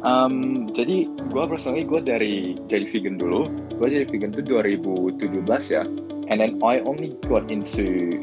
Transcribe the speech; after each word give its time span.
Um, 0.00 0.68
jadi 0.72 1.12
gue 1.12 1.44
personally 1.44 1.84
gue 1.84 2.00
dari 2.00 2.56
jadi 2.72 2.88
vegan 2.88 3.20
dulu. 3.20 3.48
Gue 3.76 3.88
jadi 3.92 4.08
vegan 4.08 4.32
tuh 4.32 4.44
2017 4.44 5.44
ya. 5.68 5.84
And 6.30 6.38
then 6.40 6.62
I 6.62 6.80
only 6.80 7.18
got 7.26 7.50
into 7.50 8.20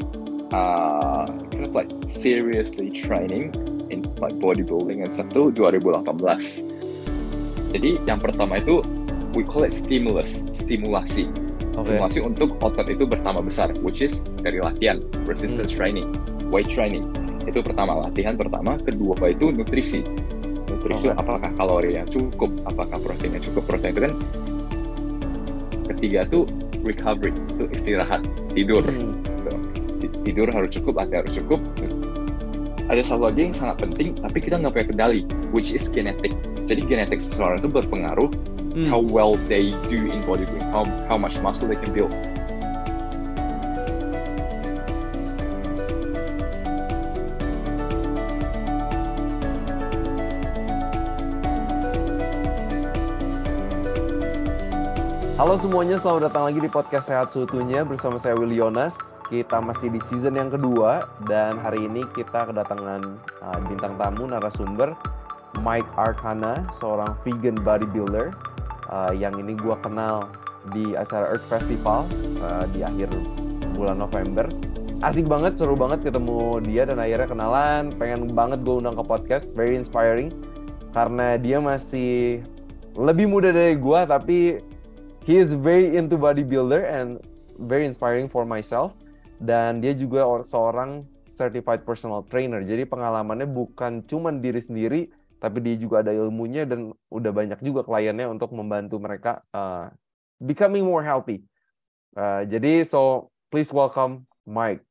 uh, 0.55 1.27
kind 1.53 1.65
of 1.67 1.75
like 1.75 1.91
seriously 2.07 2.89
training 2.89 3.51
in 3.91 4.01
like 4.17 4.33
bodybuilding 4.41 5.03
and 5.03 5.11
stuff 5.11 5.29
tuh 5.29 5.53
2018. 5.53 6.17
Jadi 7.75 7.91
yang 8.07 8.19
pertama 8.23 8.57
itu 8.57 8.81
we 9.35 9.43
call 9.45 9.67
it 9.67 9.75
stimulus, 9.75 10.41
stimulasi. 10.55 11.29
Oke. 11.77 11.93
Stimulasi 11.93 12.19
untuk 12.25 12.57
otot 12.63 12.89
itu 12.89 13.05
bertambah 13.05 13.45
besar, 13.45 13.69
which 13.85 14.01
is 14.01 14.25
dari 14.41 14.57
latihan, 14.57 15.03
resistance 15.29 15.69
training, 15.69 16.09
weight 16.49 16.65
training. 16.65 17.05
Itu 17.45 17.61
pertama 17.61 18.07
latihan 18.09 18.33
pertama, 18.33 18.81
kedua 18.81 19.13
itu 19.29 19.53
nutrisi. 19.53 20.01
Oke. 20.93 21.11
apakah 21.11 21.49
kalori 21.53 21.91
yang 21.95 22.07
cukup, 22.07 22.51
apakah 22.63 22.95
proteinnya 23.01 23.41
cukup, 23.41 23.63
protein 23.65 23.91
itu 23.91 24.01
kan. 24.07 24.13
Ketiga 25.87 26.23
tuh 26.23 26.47
recovery, 26.83 27.33
itu 27.33 27.65
istirahat, 27.73 28.23
tidur. 28.53 28.83
Hmm. 28.83 29.19
Ti- 29.97 30.13
Tidur 30.23 30.47
harus 30.51 30.69
cukup, 30.69 31.01
latihan 31.01 31.25
harus 31.25 31.35
cukup. 31.35 31.59
Ada 32.87 33.01
satu 33.03 33.27
lagi 33.27 33.49
yang 33.49 33.55
sangat 33.55 33.81
penting, 33.81 34.15
tapi 34.21 34.37
kita 34.39 34.61
nggak 34.61 34.71
punya 34.71 34.87
kendali, 34.87 35.21
which 35.49 35.73
is 35.73 35.89
genetic. 35.89 36.31
Jadi 36.63 36.81
genetik 36.85 37.19
seseorang 37.19 37.59
itu 37.59 37.67
berpengaruh 37.67 38.29
Hmm. 38.77 38.93
how 38.93 39.01
well 39.01 39.33
they 39.49 39.73
do 39.89 39.97
in 39.97 40.21
bodybuilding, 40.23 40.69
how 40.69 40.85
how 41.09 41.17
much 41.17 41.41
muscle 41.41 41.65
they 41.65 41.79
can 41.79 41.89
build. 41.89 42.13
Halo 55.47 55.63
semuanya, 55.63 55.95
selamat 55.95 56.27
datang 56.27 56.43
lagi 56.43 56.59
di 56.59 56.67
podcast 56.67 57.07
Sehat 57.07 57.31
Seutuhnya 57.31 57.87
bersama 57.87 58.19
saya 58.19 58.35
Will 58.35 58.51
Yonas. 58.51 59.15
Kita 59.31 59.63
masih 59.63 59.87
di 59.87 60.03
season 60.03 60.35
yang 60.35 60.51
kedua 60.51 61.07
dan 61.23 61.55
hari 61.55 61.87
ini 61.87 62.03
kita 62.11 62.51
kedatangan 62.51 63.15
uh, 63.39 63.59
bintang 63.63 63.95
tamu 63.95 64.27
narasumber 64.27 64.91
Mike 65.63 65.87
Arkana, 65.95 66.67
seorang 66.75 67.15
vegan 67.23 67.55
bodybuilder 67.63 68.35
uh, 68.91 69.15
yang 69.15 69.39
ini 69.39 69.55
gua 69.55 69.79
kenal 69.79 70.27
di 70.75 70.99
acara 70.99 71.31
Earth 71.31 71.47
Festival 71.47 72.03
uh, 72.43 72.67
di 72.75 72.83
akhir 72.83 73.07
bulan 73.71 74.03
November. 74.03 74.51
Asik 74.99 75.31
banget, 75.31 75.55
seru 75.55 75.79
banget 75.79 76.11
ketemu 76.11 76.59
dia 76.59 76.83
dan 76.83 76.99
akhirnya 76.99 77.23
kenalan. 77.23 77.95
Pengen 77.95 78.35
banget 78.35 78.67
gue 78.67 78.83
undang 78.83 78.99
ke 78.99 79.03
podcast, 79.07 79.55
very 79.55 79.79
inspiring 79.79 80.27
karena 80.91 81.39
dia 81.39 81.63
masih 81.63 82.43
lebih 82.99 83.31
muda 83.31 83.55
dari 83.55 83.79
gua 83.79 84.03
tapi 84.03 84.59
he 85.27 85.35
is 85.35 85.51
very 85.51 85.99
into 85.99 86.15
bodybuilder 86.15 86.87
and 86.87 87.19
very 87.67 87.83
inspiring 87.83 88.31
for 88.31 88.47
myself 88.47 88.95
dan 89.43 89.83
dia 89.83 89.91
juga 89.91 90.23
or- 90.23 90.47
seorang 90.47 91.03
certified 91.27 91.83
personal 91.83 92.23
trainer 92.23 92.63
jadi 92.63 92.87
pengalamannya 92.87 93.45
bukan 93.45 94.07
cuman 94.07 94.39
diri 94.39 94.63
sendiri 94.63 95.01
tapi 95.37 95.61
dia 95.61 95.75
juga 95.77 96.01
ada 96.01 96.15
ilmunya 96.15 96.65
dan 96.65 96.95
udah 97.13 97.29
banyak 97.35 97.59
juga 97.61 97.85
kliennya 97.85 98.25
untuk 98.31 98.55
membantu 98.55 98.97
mereka 98.97 99.43
uh, 99.51 99.91
becoming 100.39 100.87
more 100.87 101.03
healthy 101.03 101.43
Uh, 102.17 102.41
jadi 102.49 102.81
so 102.81 103.29
please 103.53 103.69
welcome 103.69 104.25
Mike 104.41 104.81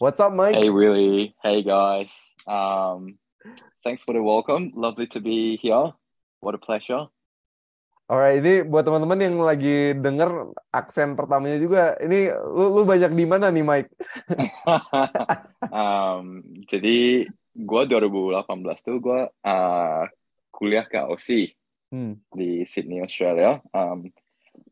what's 0.00 0.16
up 0.16 0.32
Mike 0.32 0.56
Hey 0.56 0.72
Willie, 0.72 1.36
hey 1.44 1.60
guys. 1.60 2.32
Um, 2.48 3.20
thanks 3.84 4.00
for 4.00 4.16
the 4.16 4.24
welcome. 4.24 4.72
Lovely 4.72 5.04
to 5.12 5.20
be 5.20 5.60
here. 5.60 5.92
What 6.40 6.56
a 6.56 6.62
pleasure. 6.62 7.12
Alright, 8.12 8.44
ini 8.44 8.60
buat 8.60 8.84
teman-teman 8.84 9.24
yang 9.24 9.40
lagi 9.40 9.96
denger 9.96 10.52
aksen 10.68 11.16
pertamanya 11.16 11.56
juga, 11.56 11.96
ini 11.96 12.28
lu, 12.28 12.76
lu 12.76 12.82
banyak 12.84 13.08
di 13.16 13.24
mana 13.24 13.48
nih, 13.48 13.64
Mike? 13.64 13.88
um, 15.72 16.44
jadi 16.68 17.24
gue 17.56 17.82
2018 17.88 18.84
tuh 18.84 18.96
gue 19.00 19.20
uh, 19.32 20.02
kuliah 20.52 20.84
ke 20.84 21.00
Aussie 21.00 21.56
Hmm. 21.92 22.24
di 22.32 22.64
Sydney, 22.64 23.04
Australia. 23.04 23.60
Um, 23.76 24.16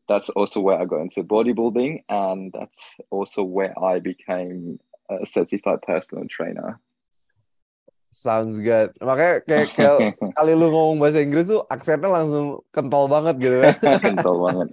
that's 0.09 0.29
also 0.33 0.57
where 0.57 0.81
I 0.81 0.89
got 0.89 1.05
into 1.05 1.21
bodybuilding, 1.21 2.01
and 2.09 2.49
that's 2.49 2.97
also 3.13 3.45
where 3.45 3.77
I 3.77 4.01
became 4.01 4.81
a 5.05 5.25
certified 5.29 5.85
personal 5.85 6.25
trainer. 6.25 6.81
Sounds 8.11 8.59
good. 8.59 8.91
Makanya 8.99 9.39
kayak, 9.47 9.67
kayak 9.71 9.97
sekali 10.27 10.51
lu 10.51 10.67
ngomong 10.67 10.99
bahasa 10.99 11.23
Inggris 11.23 11.47
tuh 11.47 11.63
aksennya 11.71 12.11
langsung 12.11 12.59
kental 12.75 13.07
banget 13.07 13.39
gitu 13.39 13.57
kan. 13.63 13.75
Kental 14.03 14.35
banget. 14.35 14.67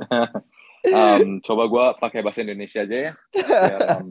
um, 0.98 1.38
coba 1.46 1.62
gue 1.70 1.84
pakai 2.02 2.20
bahasa 2.26 2.42
Indonesia 2.42 2.82
aja 2.82 2.96
ya, 2.98 3.12
biar 3.34 3.80
um, 4.02 4.10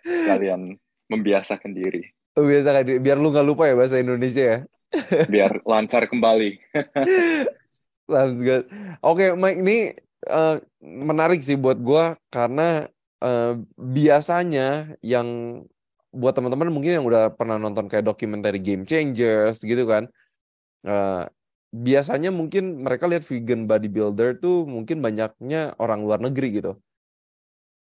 sekalian 0.00 0.60
membiasakan 1.12 1.76
diri, 1.76 2.08
Biasa 2.32 2.68
kan, 2.80 2.84
biar 2.86 3.18
lu 3.20 3.28
nggak 3.28 3.44
lupa 3.44 3.68
ya 3.68 3.74
bahasa 3.76 4.00
Indonesia 4.00 4.44
ya. 4.44 4.58
biar 5.28 5.60
lancar 5.68 6.08
kembali. 6.08 6.58
Sounds 8.08 8.40
good. 8.40 8.66
Oke, 9.04 9.34
Mike, 9.36 9.60
ini 9.62 9.78
eh, 10.26 10.56
menarik 10.82 11.42
sih 11.42 11.58
buat 11.58 11.78
gua 11.78 12.18
karena 12.30 12.86
eh, 13.22 13.54
biasanya 13.78 14.98
yang 15.02 15.62
buat 16.10 16.34
teman-teman 16.34 16.70
mungkin 16.74 17.00
yang 17.00 17.06
udah 17.06 17.34
pernah 17.34 17.56
nonton 17.58 17.86
kayak 17.86 18.06
dokumenter 18.10 18.54
Game 18.58 18.84
Changers 18.86 19.62
gitu 19.62 19.86
kan. 19.86 20.10
eh, 20.86 21.24
biasanya 21.70 22.34
mungkin 22.34 22.82
mereka 22.82 23.06
lihat 23.06 23.22
vegan 23.28 23.68
bodybuilder 23.70 24.42
tuh 24.42 24.66
mungkin 24.66 24.98
banyaknya 25.04 25.78
orang 25.78 26.02
luar 26.02 26.18
negeri 26.18 26.58
gitu. 26.58 26.72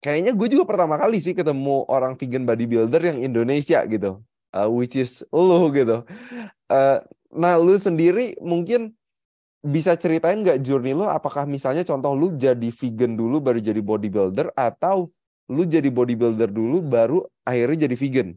Kayaknya 0.02 0.32
gue 0.34 0.48
juga 0.50 0.64
pertama 0.66 0.98
kali 0.98 1.22
sih 1.22 1.34
ketemu 1.34 1.86
orang 1.86 2.18
vegan 2.18 2.42
bodybuilder 2.46 3.02
yang 3.02 3.18
Indonesia 3.22 3.82
gitu. 3.86 4.22
eh, 4.52 4.68
which 4.68 4.94
is 5.00 5.24
lu 5.32 5.72
gitu. 5.72 6.04
Eh, 6.68 6.98
nah, 7.32 7.54
lu 7.56 7.74
sendiri 7.80 8.36
mungkin 8.44 8.92
bisa 9.62 9.94
ceritain 9.94 10.42
nggak 10.42 10.58
journey 10.58 10.90
lo 10.90 11.06
apakah 11.06 11.46
misalnya 11.46 11.86
contoh 11.86 12.18
lu 12.18 12.34
jadi 12.34 12.68
vegan 12.74 13.14
dulu 13.14 13.38
baru 13.38 13.62
jadi 13.62 13.78
bodybuilder 13.78 14.50
atau 14.58 15.14
lu 15.52 15.68
jadi 15.68 15.88
bodybuilder 15.92 16.48
dulu 16.48 16.80
baru 16.80 17.20
akhirnya 17.44 17.86
jadi 17.86 17.96
vegan 17.98 18.30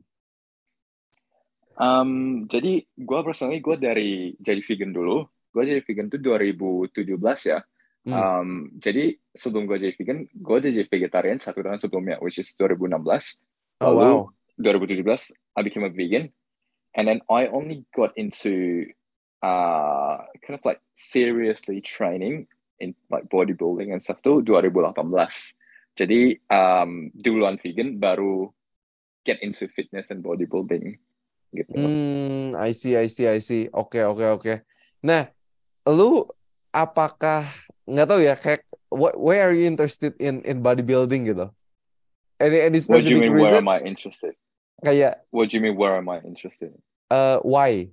Um, 1.75 2.47
jadi 2.47 2.87
gue 2.87 3.19
personally 3.19 3.59
gue 3.59 3.75
dari 3.75 4.31
jadi 4.39 4.63
vegan 4.63 4.95
dulu. 4.95 5.27
Gue 5.51 5.63
jadi 5.67 5.83
vegan 5.83 6.07
tuh 6.07 6.23
2017 6.23 7.51
ya. 7.51 7.59
Hmm. 8.07 8.13
Um, 8.15 8.49
jadi 8.79 9.19
sebelum 9.35 9.67
gue 9.67 9.83
jadi 9.83 9.93
vegan, 9.99 10.23
gue 10.29 10.57
jadi 10.63 10.87
vegetarian 10.87 11.35
satu 11.35 11.59
tahun 11.65 11.81
sebelumnya, 11.81 12.21
which 12.23 12.39
is 12.39 12.55
2016. 12.55 13.43
oh 13.83 13.91
Lalu 13.91 13.99
wow 13.99 14.19
2017, 14.55 15.35
I 15.55 15.61
became 15.67 15.83
a 15.83 15.91
vegan, 15.91 16.31
and 16.95 17.07
then 17.07 17.19
I 17.27 17.51
only 17.51 17.83
got 17.91 18.15
into 18.15 18.87
uh, 19.43 20.23
kind 20.39 20.55
of 20.55 20.63
like 20.63 20.79
seriously 20.95 21.83
training 21.83 22.47
in 22.79 22.95
like 23.11 23.27
bodybuilding 23.27 23.91
and 23.91 23.99
stuff 23.99 24.23
tuh 24.23 24.39
2018. 24.47 24.95
Jadi 25.95 26.35
um, 26.51 27.07
duluan 27.15 27.55
vegan, 27.55 27.95
baru 27.95 28.51
get 29.23 29.39
into 29.41 29.65
fitness 29.71 30.11
and 30.11 30.21
bodybuilding 30.21 30.99
gitu. 31.55 31.71
hmm 31.73 32.53
I 32.59 32.71
see 32.75 32.93
I 32.93 33.07
see 33.09 33.25
I 33.25 33.39
see 33.41 33.71
oke 33.73 33.97
oke 33.97 34.25
oke 34.37 34.53
nah 35.01 35.25
lu 35.89 36.29
apakah 36.69 37.47
nggak 37.89 38.05
tahu 38.05 38.21
ya 38.21 38.35
kayak 38.37 38.61
what, 38.93 39.17
why 39.17 39.41
are 39.41 39.53
you 39.55 39.65
interested 39.65 40.13
in 40.21 40.45
in 40.45 40.61
bodybuilding 40.61 41.25
gitu 41.31 41.49
any 42.37 42.59
any 42.61 42.79
What 42.85 43.01
do 43.01 43.15
you 43.15 43.17
specific 43.17 43.31
mean? 43.31 43.33
Where 43.39 43.55
reason 43.55 43.65
am 43.65 43.69
I 43.71 43.79
interested? 43.81 44.33
kayak 44.85 45.25
What 45.33 45.49
do 45.49 45.57
you 45.57 45.61
mean? 45.63 45.75
Where 45.79 45.97
am 45.97 46.05
I 46.11 46.21
interested? 46.21 46.75
uh, 47.09 47.41
why 47.41 47.89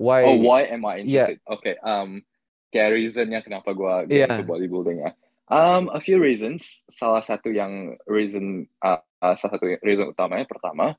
why 0.00 0.24
Oh, 0.24 0.38
why 0.40 0.64
am 0.70 0.88
I 0.88 1.04
Yeah. 1.04 1.34
interested? 1.34 1.38
Okay. 1.44 1.76
Um, 1.84 2.24
kayak 2.72 2.96
reasonnya 2.96 3.44
kenapa 3.44 3.74
gue 3.76 4.08
Yeah. 4.08 4.32
into 4.32 4.48
bodybuilding 4.48 5.04
ya? 5.04 5.12
Um, 5.50 5.90
a 5.90 5.98
few 5.98 6.22
reasons. 6.22 6.86
Salah 6.86 7.26
satu 7.26 7.50
yang 7.50 7.98
reason, 8.06 8.70
uh, 8.86 9.02
uh, 9.18 9.34
salah 9.34 9.58
satu 9.58 9.66
reason 9.82 10.14
utamanya 10.14 10.46
pertama, 10.46 10.94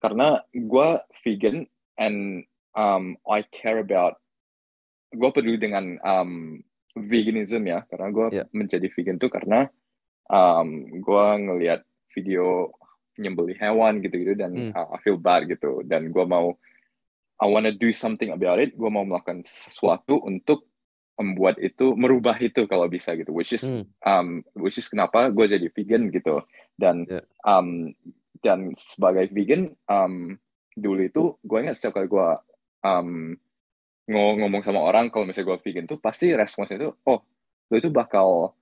karena 0.00 0.40
gue 0.50 0.88
vegan 1.20 1.68
and 2.00 2.48
um, 2.72 3.20
I 3.28 3.44
care 3.52 3.76
about, 3.84 4.16
gue 5.12 5.28
peduli 5.28 5.60
dengan 5.60 6.00
um, 6.00 6.64
veganism 6.96 7.68
ya, 7.68 7.84
karena 7.92 8.08
gue 8.08 8.26
Yeah. 8.32 8.48
menjadi 8.56 8.88
vegan 8.96 9.20
tuh 9.20 9.28
karena 9.28 9.68
um, 10.32 10.88
gue 10.88 11.26
ngelihat 11.44 11.84
video 12.16 12.72
nyembeli 13.20 13.52
hewan 13.60 14.00
gitu-gitu 14.00 14.32
dan 14.40 14.52
Hmm. 14.56 14.72
uh, 14.72 14.88
I 14.96 14.98
feel 15.04 15.20
bad 15.20 15.44
gitu 15.44 15.84
dan 15.84 16.08
gue 16.08 16.24
mau 16.24 16.56
I 17.36 17.44
wanna 17.44 17.76
do 17.76 17.92
something 17.92 18.32
about 18.32 18.56
it 18.56 18.72
gue 18.72 18.88
mau 18.88 19.04
melakukan 19.04 19.44
sesuatu 19.44 20.16
untuk 20.24 20.71
membuat 21.22 21.56
itu 21.62 21.94
merubah 21.94 22.34
itu 22.36 22.66
kalau 22.66 22.90
bisa 22.90 23.14
gitu 23.14 23.30
which 23.30 23.54
is 23.54 23.62
Hmm. 23.62 23.86
um, 24.02 24.28
which 24.58 24.76
is 24.76 24.86
kenapa 24.90 25.30
gue 25.30 25.46
jadi 25.46 25.66
vegan 25.70 26.10
gitu 26.10 26.42
dan 26.74 27.06
Yeah. 27.06 27.24
um, 27.46 27.94
dan 28.42 28.74
sebagai 28.74 29.30
vegan 29.30 29.72
um, 29.86 30.34
dulu 30.74 31.00
itu 31.06 31.22
gue 31.40 31.58
ingat 31.62 31.78
setiap 31.78 31.96
kali 31.96 32.10
gue 32.10 32.28
um, 32.82 33.38
ngomong 34.10 34.66
sama 34.66 34.82
orang 34.82 35.08
kalau 35.08 35.24
misalnya 35.24 35.54
gue 35.54 35.58
vegan 35.62 35.86
tuh 35.86 36.02
pasti 36.02 36.34
responsnya 36.34 36.82
itu 36.82 36.90
oh 37.06 37.20
lo 37.70 37.74
itu 37.78 37.88
bakal 37.88 38.52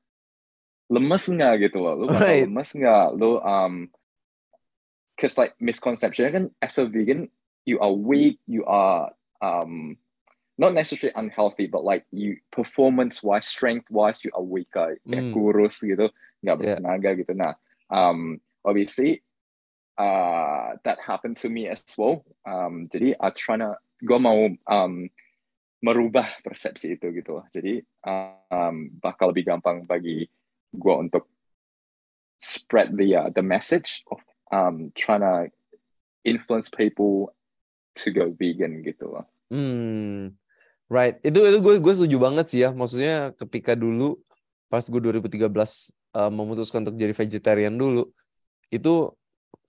lemes 0.92 1.24
nggak 1.24 1.70
gitu 1.70 1.80
loh 1.80 1.94
lo 1.96 2.04
bakal 2.06 2.28
Right. 2.28 2.44
lemes 2.44 2.70
nggak 2.76 3.06
lo 3.16 3.40
um 3.40 3.88
cause 5.16 5.36
like 5.36 5.56
misconception 5.56 6.28
kan 6.32 6.44
as 6.60 6.76
a 6.76 6.84
vegan 6.84 7.28
you 7.64 7.80
are 7.80 7.92
weak 7.92 8.36
you 8.44 8.64
are 8.68 9.12
um 9.40 9.96
not 10.60 10.76
necessarily 10.76 11.16
unhealthy 11.16 11.64
but 11.64 11.80
like 11.88 12.04
you 12.12 12.36
performance 12.52 13.24
wise 13.24 13.48
strength 13.48 13.88
wise 13.88 14.20
you 14.20 14.30
are 14.36 14.44
weaker. 14.44 15.00
Kayak 15.08 15.32
Hmm. 15.32 15.32
kurus 15.32 15.80
gitu 15.80 16.12
nggak 16.44 16.56
Yeah. 16.60 16.76
bertenaga 16.76 17.10
gitu. 17.16 17.32
Nah 17.32 17.56
um 17.88 18.36
obviously 18.60 19.24
uh 19.96 20.76
that 20.84 21.00
happened 21.00 21.40
to 21.40 21.48
me 21.48 21.64
as 21.72 21.80
well. 21.96 22.20
Um 22.44 22.92
jadi 22.92 23.16
I 23.16 23.32
trying 23.32 23.64
to 23.64 23.80
gue 24.04 24.18
mau 24.20 24.52
um 24.68 25.08
merubah 25.80 26.28
persepsi 26.44 27.00
itu 27.00 27.08
gitu. 27.16 27.40
Jadi 27.56 27.80
um 28.52 28.92
bakal 29.00 29.32
lebih 29.32 29.48
gampang 29.48 29.88
bagi 29.88 30.28
gue 30.76 30.94
untuk 30.94 31.24
spread 32.36 32.92
the 33.00 33.16
uh, 33.16 33.28
the 33.32 33.40
message 33.44 34.04
of 34.12 34.20
um 34.52 34.92
trying 34.92 35.24
to 35.24 35.48
influence 36.28 36.68
people 36.68 37.32
to 37.96 38.12
go 38.12 38.28
vegan 38.36 38.84
gitu. 38.84 39.08
Loh 39.08 39.24
Hmm, 39.50 40.38
right. 40.90 41.16
Itu 41.22 41.40
itu 41.46 41.58
gue 41.62 41.74
gue 41.78 41.94
setuju 41.96 42.16
banget 42.20 42.46
sih 42.50 42.60
ya. 42.66 42.70
Maksudnya 42.74 43.32
ketika 43.38 43.72
dulu 43.78 44.18
pas 44.70 44.82
gue 44.86 45.00
2013 45.00 45.46
eh, 46.18 46.30
memutuskan 46.30 46.82
untuk 46.86 46.98
jadi 46.98 47.14
vegetarian 47.14 47.74
dulu, 47.74 48.10
itu 48.74 49.14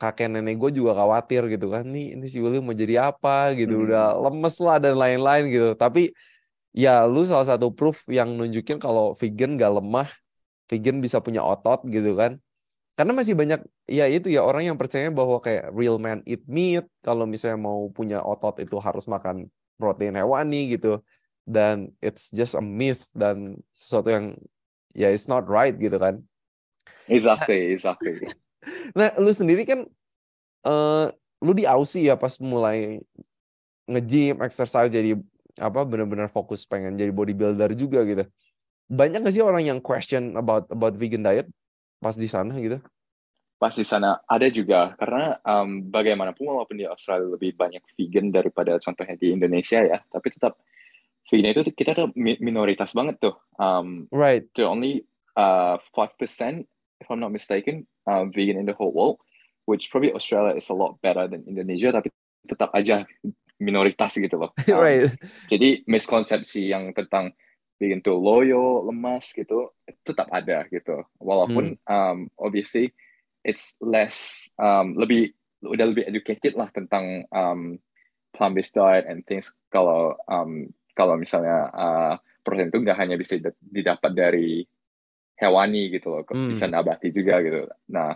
kakek 0.02 0.30
nenek 0.34 0.58
gue 0.58 0.82
juga 0.82 0.98
khawatir 0.98 1.46
gitu 1.54 1.70
kan. 1.70 1.86
Nih 1.86 2.18
ini 2.18 2.26
si 2.30 2.42
Willy 2.42 2.58
mau 2.62 2.74
jadi 2.74 3.14
apa 3.14 3.54
gitu, 3.58 3.74
Hmm. 3.78 3.86
udah 3.90 4.06
lemes 4.30 4.56
lah 4.62 4.78
dan 4.82 4.98
lain-lain 4.98 5.44
gitu. 5.50 5.70
Tapi 5.78 6.14
ya 6.74 7.06
lu 7.06 7.22
salah 7.28 7.46
satu 7.46 7.70
proof 7.74 8.06
yang 8.10 8.34
nunjukin 8.38 8.78
kalau 8.82 9.14
vegan 9.18 9.58
gak 9.60 9.72
lemah, 9.78 10.10
vegan 10.70 10.98
bisa 11.06 11.22
punya 11.22 11.42
otot 11.46 11.86
gitu 11.90 12.18
kan. 12.18 12.42
Karena 12.98 13.14
masih 13.18 13.34
banyak 13.38 13.60
ya 13.90 14.06
itu 14.10 14.28
ya 14.30 14.42
orang 14.46 14.64
yang 14.74 14.78
percaya 14.78 15.10
bahwa 15.10 15.38
kayak 15.42 15.74
real 15.74 15.98
man 15.98 16.22
eat 16.30 16.44
meat, 16.50 16.86
kalau 17.06 17.26
misalnya 17.30 17.58
mau 17.62 17.90
punya 17.94 18.22
otot 18.22 18.58
itu 18.62 18.78
harus 18.82 19.06
makan 19.10 19.50
protein 19.82 20.14
hewani 20.14 20.78
gitu. 20.78 21.02
Dan 21.42 21.90
it's 22.06 22.30
just 22.30 22.54
a 22.54 22.62
myth 22.62 23.10
dan 23.18 23.58
sesuatu 23.74 24.14
yang 24.14 24.26
ya 24.94 25.10
it's 25.10 25.26
not 25.26 25.50
right 25.50 25.74
gitu 25.74 25.98
kan. 25.98 26.22
Exactly 27.10 27.74
exactly. 27.74 28.22
Nah 28.94 29.10
lu 29.18 29.34
sendiri 29.34 29.66
kan 29.66 29.90
eh 30.70 31.06
lu 31.42 31.52
di 31.58 31.66
Aussie 31.66 32.06
ya 32.06 32.14
pas 32.14 32.38
mulai 32.38 33.02
nge-gym 33.90 34.38
exercise 34.46 34.94
jadi 34.94 35.18
apa 35.58 35.82
benar-benar 35.82 36.30
fokus 36.30 36.62
pengen 36.70 36.94
jadi 36.94 37.10
bodybuilder 37.10 37.74
juga 37.74 38.06
gitu. 38.06 38.22
Banyak 38.86 39.26
gak 39.26 39.34
sih 39.34 39.42
orang 39.42 39.66
yang 39.66 39.80
question 39.82 40.38
about 40.38 40.70
about 40.70 40.94
vegan 40.94 41.26
diet 41.26 41.50
pas 41.98 42.14
di 42.14 42.30
sana 42.30 42.54
gitu 42.62 42.78
pas 43.62 43.78
di 43.78 43.86
sana 43.86 44.18
ada 44.26 44.50
juga. 44.50 44.98
Karena 44.98 45.38
um, 45.46 45.86
bagaimanapun 45.86 46.50
walaupun 46.50 46.82
di 46.82 46.90
Australia 46.90 47.30
lebih 47.30 47.54
banyak 47.54 47.86
vegan 47.94 48.34
daripada 48.34 48.82
contohnya 48.82 49.14
di 49.14 49.30
Indonesia 49.30 49.86
ya 49.86 50.02
tapi 50.10 50.34
tetap 50.34 50.58
vegan 51.30 51.54
itu 51.54 51.70
kita 51.70 51.94
tuh 51.94 52.10
mi- 52.18 52.42
minoritas 52.42 52.98
banget 52.98 53.22
tuh. 53.22 53.38
Um, 53.62 54.10
right. 54.10 54.50
the 54.58 54.66
only 54.66 55.06
uh 55.38 55.78
five 55.94 56.18
percent 56.18 56.66
if 56.98 57.06
I'm 57.06 57.22
not 57.22 57.30
mistaken 57.30 57.86
uh, 58.10 58.26
vegan 58.34 58.58
in 58.58 58.66
the 58.66 58.74
whole 58.74 58.90
world 58.90 59.22
which 59.70 59.94
probably 59.94 60.10
Australia 60.10 60.58
is 60.58 60.66
a 60.74 60.76
lot 60.76 60.98
better 61.06 61.30
than 61.30 61.46
Indonesia 61.46 61.94
tapi 61.94 62.10
tetap 62.50 62.74
aja 62.74 63.06
minoritas 63.62 64.18
gitu 64.18 64.42
loh. 64.42 64.50
Um, 64.74 64.82
right. 64.82 65.14
jadi 65.46 65.86
miskonsepsi 65.86 66.74
yang 66.74 66.98
tentang 66.98 67.38
vegan 67.78 68.02
tuh 68.02 68.18
loyo 68.18 68.90
lemas 68.90 69.30
gitu 69.38 69.70
tetap 70.02 70.34
ada 70.34 70.66
gitu. 70.66 71.06
Walaupun 71.22 71.78
um, 71.86 72.26
obviously 72.42 72.90
it's 73.42 73.76
less 73.82 74.48
um, 74.58 74.94
lebih 74.98 75.34
udah 75.62 75.86
lebih 75.94 76.04
educated 76.10 76.58
lah 76.58 76.70
tentang 76.74 77.26
um, 77.30 77.78
plant 78.34 78.54
based 78.58 78.74
diet 78.74 79.06
and 79.06 79.22
things 79.26 79.54
kalau 79.70 80.18
um, 80.26 80.66
kalau 80.98 81.18
misalnya 81.18 81.70
uh, 81.74 82.14
protein 82.42 82.74
itu 82.74 82.82
nggak 82.82 82.98
hanya 82.98 83.16
bisa 83.18 83.38
did- 83.38 83.62
didapat 83.62 84.12
dari 84.14 84.66
hewani 85.38 85.90
gitu 85.94 86.14
loh 86.14 86.24
Hmm. 86.30 86.50
bisa 86.50 86.66
nabati 86.70 87.10
juga 87.14 87.42
gitu 87.42 87.66
nah 87.90 88.14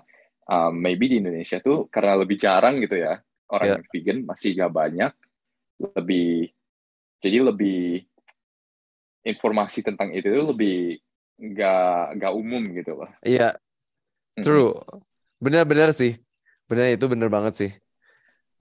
um, 0.50 0.74
maybe 0.74 1.10
di 1.10 1.18
Indonesia 1.22 1.58
tuh 1.62 1.90
karena 1.90 2.18
lebih 2.18 2.38
jarang 2.38 2.82
gitu 2.82 2.98
ya 2.98 3.18
orang 3.50 3.66
Yeah. 3.66 3.78
yang 3.78 3.86
vegan 3.94 4.20
masih 4.26 4.50
nggak 4.58 4.74
banyak 4.74 5.12
lebih 5.98 6.50
jadi 7.22 7.38
lebih 7.46 8.06
informasi 9.26 9.82
tentang 9.82 10.14
itu 10.14 10.30
tuh 10.30 10.54
lebih 10.54 11.02
nggak 11.36 12.22
nggak 12.22 12.34
umum 12.34 12.64
gitu 12.78 13.04
loh 13.04 13.10
iya 13.26 13.58
Mm-mm. 14.36 14.44
True. 14.44 14.76
Benar-benar 15.40 15.92
sih. 15.92 16.20
Benar 16.66 16.96
itu 16.96 17.06
benar 17.06 17.30
banget 17.30 17.54
sih. 17.56 17.72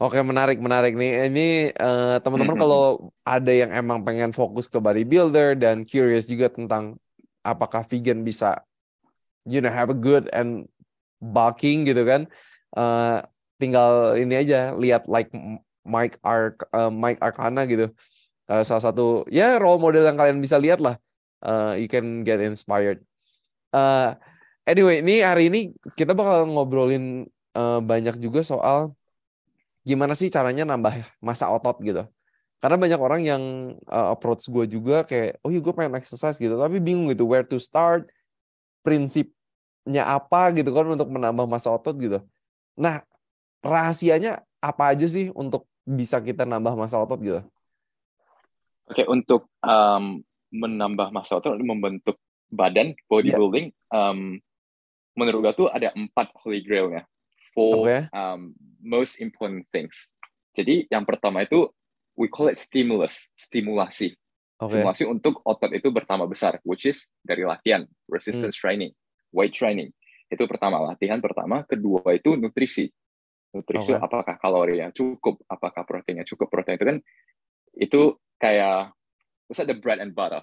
Oke, 0.02 0.18
menarik, 0.26 0.58
menarik 0.58 0.98
nih. 0.98 1.30
Ini 1.30 1.70
eh, 1.70 2.16
teman-teman 2.18 2.58
kalau 2.58 3.14
ada 3.22 3.52
yang 3.54 3.70
emang 3.70 4.02
pengen 4.02 4.34
fokus 4.34 4.66
ke 4.66 4.82
bodybuilder 4.82 5.54
dan 5.54 5.86
curious 5.86 6.26
juga 6.26 6.50
tentang 6.50 6.98
apakah 7.46 7.86
vegan 7.86 8.26
bisa 8.26 8.64
you 9.46 9.60
know 9.60 9.70
have 9.70 9.92
a 9.92 9.96
good 9.96 10.26
and 10.34 10.66
bulking 11.22 11.86
gitu 11.86 12.02
kan. 12.02 12.26
eh, 12.74 13.18
tinggal 13.62 14.18
ini 14.18 14.34
aja 14.34 14.74
lihat 14.74 15.06
like 15.06 15.30
Mike 15.86 16.18
Ark 16.26 16.66
eh, 16.74 16.90
Mike 16.90 17.22
Arcana 17.22 17.62
gitu. 17.70 17.94
Eh, 18.50 18.62
salah 18.66 18.82
satu 18.82 19.22
ya 19.30 19.56
role 19.62 19.78
model 19.78 20.04
yang 20.04 20.18
kalian 20.18 20.42
bisa 20.42 20.58
lihat 20.58 20.82
lah. 20.82 20.98
Eh, 21.38 21.86
you 21.86 21.88
can 21.88 22.26
get 22.26 22.42
inspired. 22.42 22.98
Eh, 23.70 24.10
Anyway, 24.64 25.04
ini 25.04 25.20
hari 25.20 25.52
ini 25.52 25.60
kita 25.92 26.16
bakal 26.16 26.48
ngobrolin 26.48 27.28
eh, 27.52 27.80
banyak 27.84 28.16
juga 28.16 28.40
soal 28.40 28.96
gimana 29.84 30.16
sih 30.16 30.32
caranya 30.32 30.64
nambah 30.64 31.04
masa 31.20 31.52
otot 31.52 31.76
gitu. 31.84 32.08
Karena 32.64 32.80
banyak 32.80 33.00
orang 33.00 33.20
yang 33.20 33.42
eh, 33.76 34.08
approach 34.08 34.48
gue 34.48 34.64
juga 34.64 35.04
kayak, 35.04 35.44
oh 35.44 35.52
iya 35.52 35.60
gue 35.60 35.72
pengen 35.76 36.00
exercise 36.00 36.40
gitu, 36.40 36.56
tapi 36.56 36.80
bingung 36.80 37.12
gitu 37.12 37.28
where 37.28 37.44
to 37.44 37.60
start, 37.60 38.08
prinsipnya 38.80 40.08
apa 40.08 40.48
gitu 40.56 40.72
kan 40.72 40.88
untuk 40.88 41.12
menambah 41.12 41.44
masa 41.44 41.68
otot 41.68 41.92
gitu. 42.00 42.24
Nah, 42.80 43.04
rahasianya 43.60 44.40
apa 44.64 44.96
aja 44.96 45.04
sih 45.04 45.28
untuk 45.36 45.68
bisa 45.84 46.24
kita 46.24 46.48
nambah 46.48 46.72
masa 46.72 46.96
otot 46.96 47.20
gitu? 47.20 47.44
Oke, 48.88 49.04
untuk 49.08 49.44
um, 49.60 50.24
menambah 50.48 51.12
masa 51.12 51.36
otot, 51.36 51.60
membentuk 51.60 52.16
badan, 52.48 52.96
bodybuilding, 53.12 53.72
um, 53.92 54.40
menurut 55.14 55.50
gue 55.50 55.66
tuh 55.66 55.68
ada 55.70 55.94
empat 55.94 56.34
holy 56.42 56.62
grailnya. 56.62 57.06
For 57.54 57.86
Oke. 57.86 58.10
um, 58.10 58.50
most 58.82 59.22
important 59.22 59.62
things. 59.70 60.10
Jadi 60.54 60.90
yang 60.90 61.06
pertama 61.06 61.46
itu, 61.46 61.70
we 62.18 62.26
call 62.26 62.50
it 62.50 62.58
stimulus, 62.58 63.30
stimulasi. 63.38 64.14
Oke. 64.58 64.74
Stimulasi 64.74 65.06
untuk 65.06 65.38
otot 65.46 65.70
itu 65.70 65.90
bertambah 65.90 66.26
besar, 66.26 66.58
which 66.66 66.86
is 66.86 67.10
dari 67.22 67.46
latihan, 67.46 67.86
resistance 68.10 68.58
training, 68.58 68.90
weight 69.30 69.54
training. 69.54 69.94
Itu 70.26 70.50
pertama, 70.50 70.82
latihan 70.82 71.22
pertama. 71.22 71.62
Kedua 71.66 72.14
itu 72.14 72.34
nutrisi. 72.34 72.90
Nutrisi 73.54 73.94
Oke. 73.94 74.02
apakah 74.02 74.34
kalori 74.34 74.82
yang 74.82 74.90
cukup, 74.90 75.38
apakah 75.46 75.86
proteinnya 75.86 76.26
cukup. 76.26 76.50
Protein 76.50 76.74
itu 76.74 76.86
kan, 76.86 76.98
itu 77.78 78.02
kayak, 78.42 78.90
it's 79.46 79.62
like 79.62 79.70
the 79.70 79.78
bread 79.78 80.02
and 80.02 80.10
butter. 80.10 80.42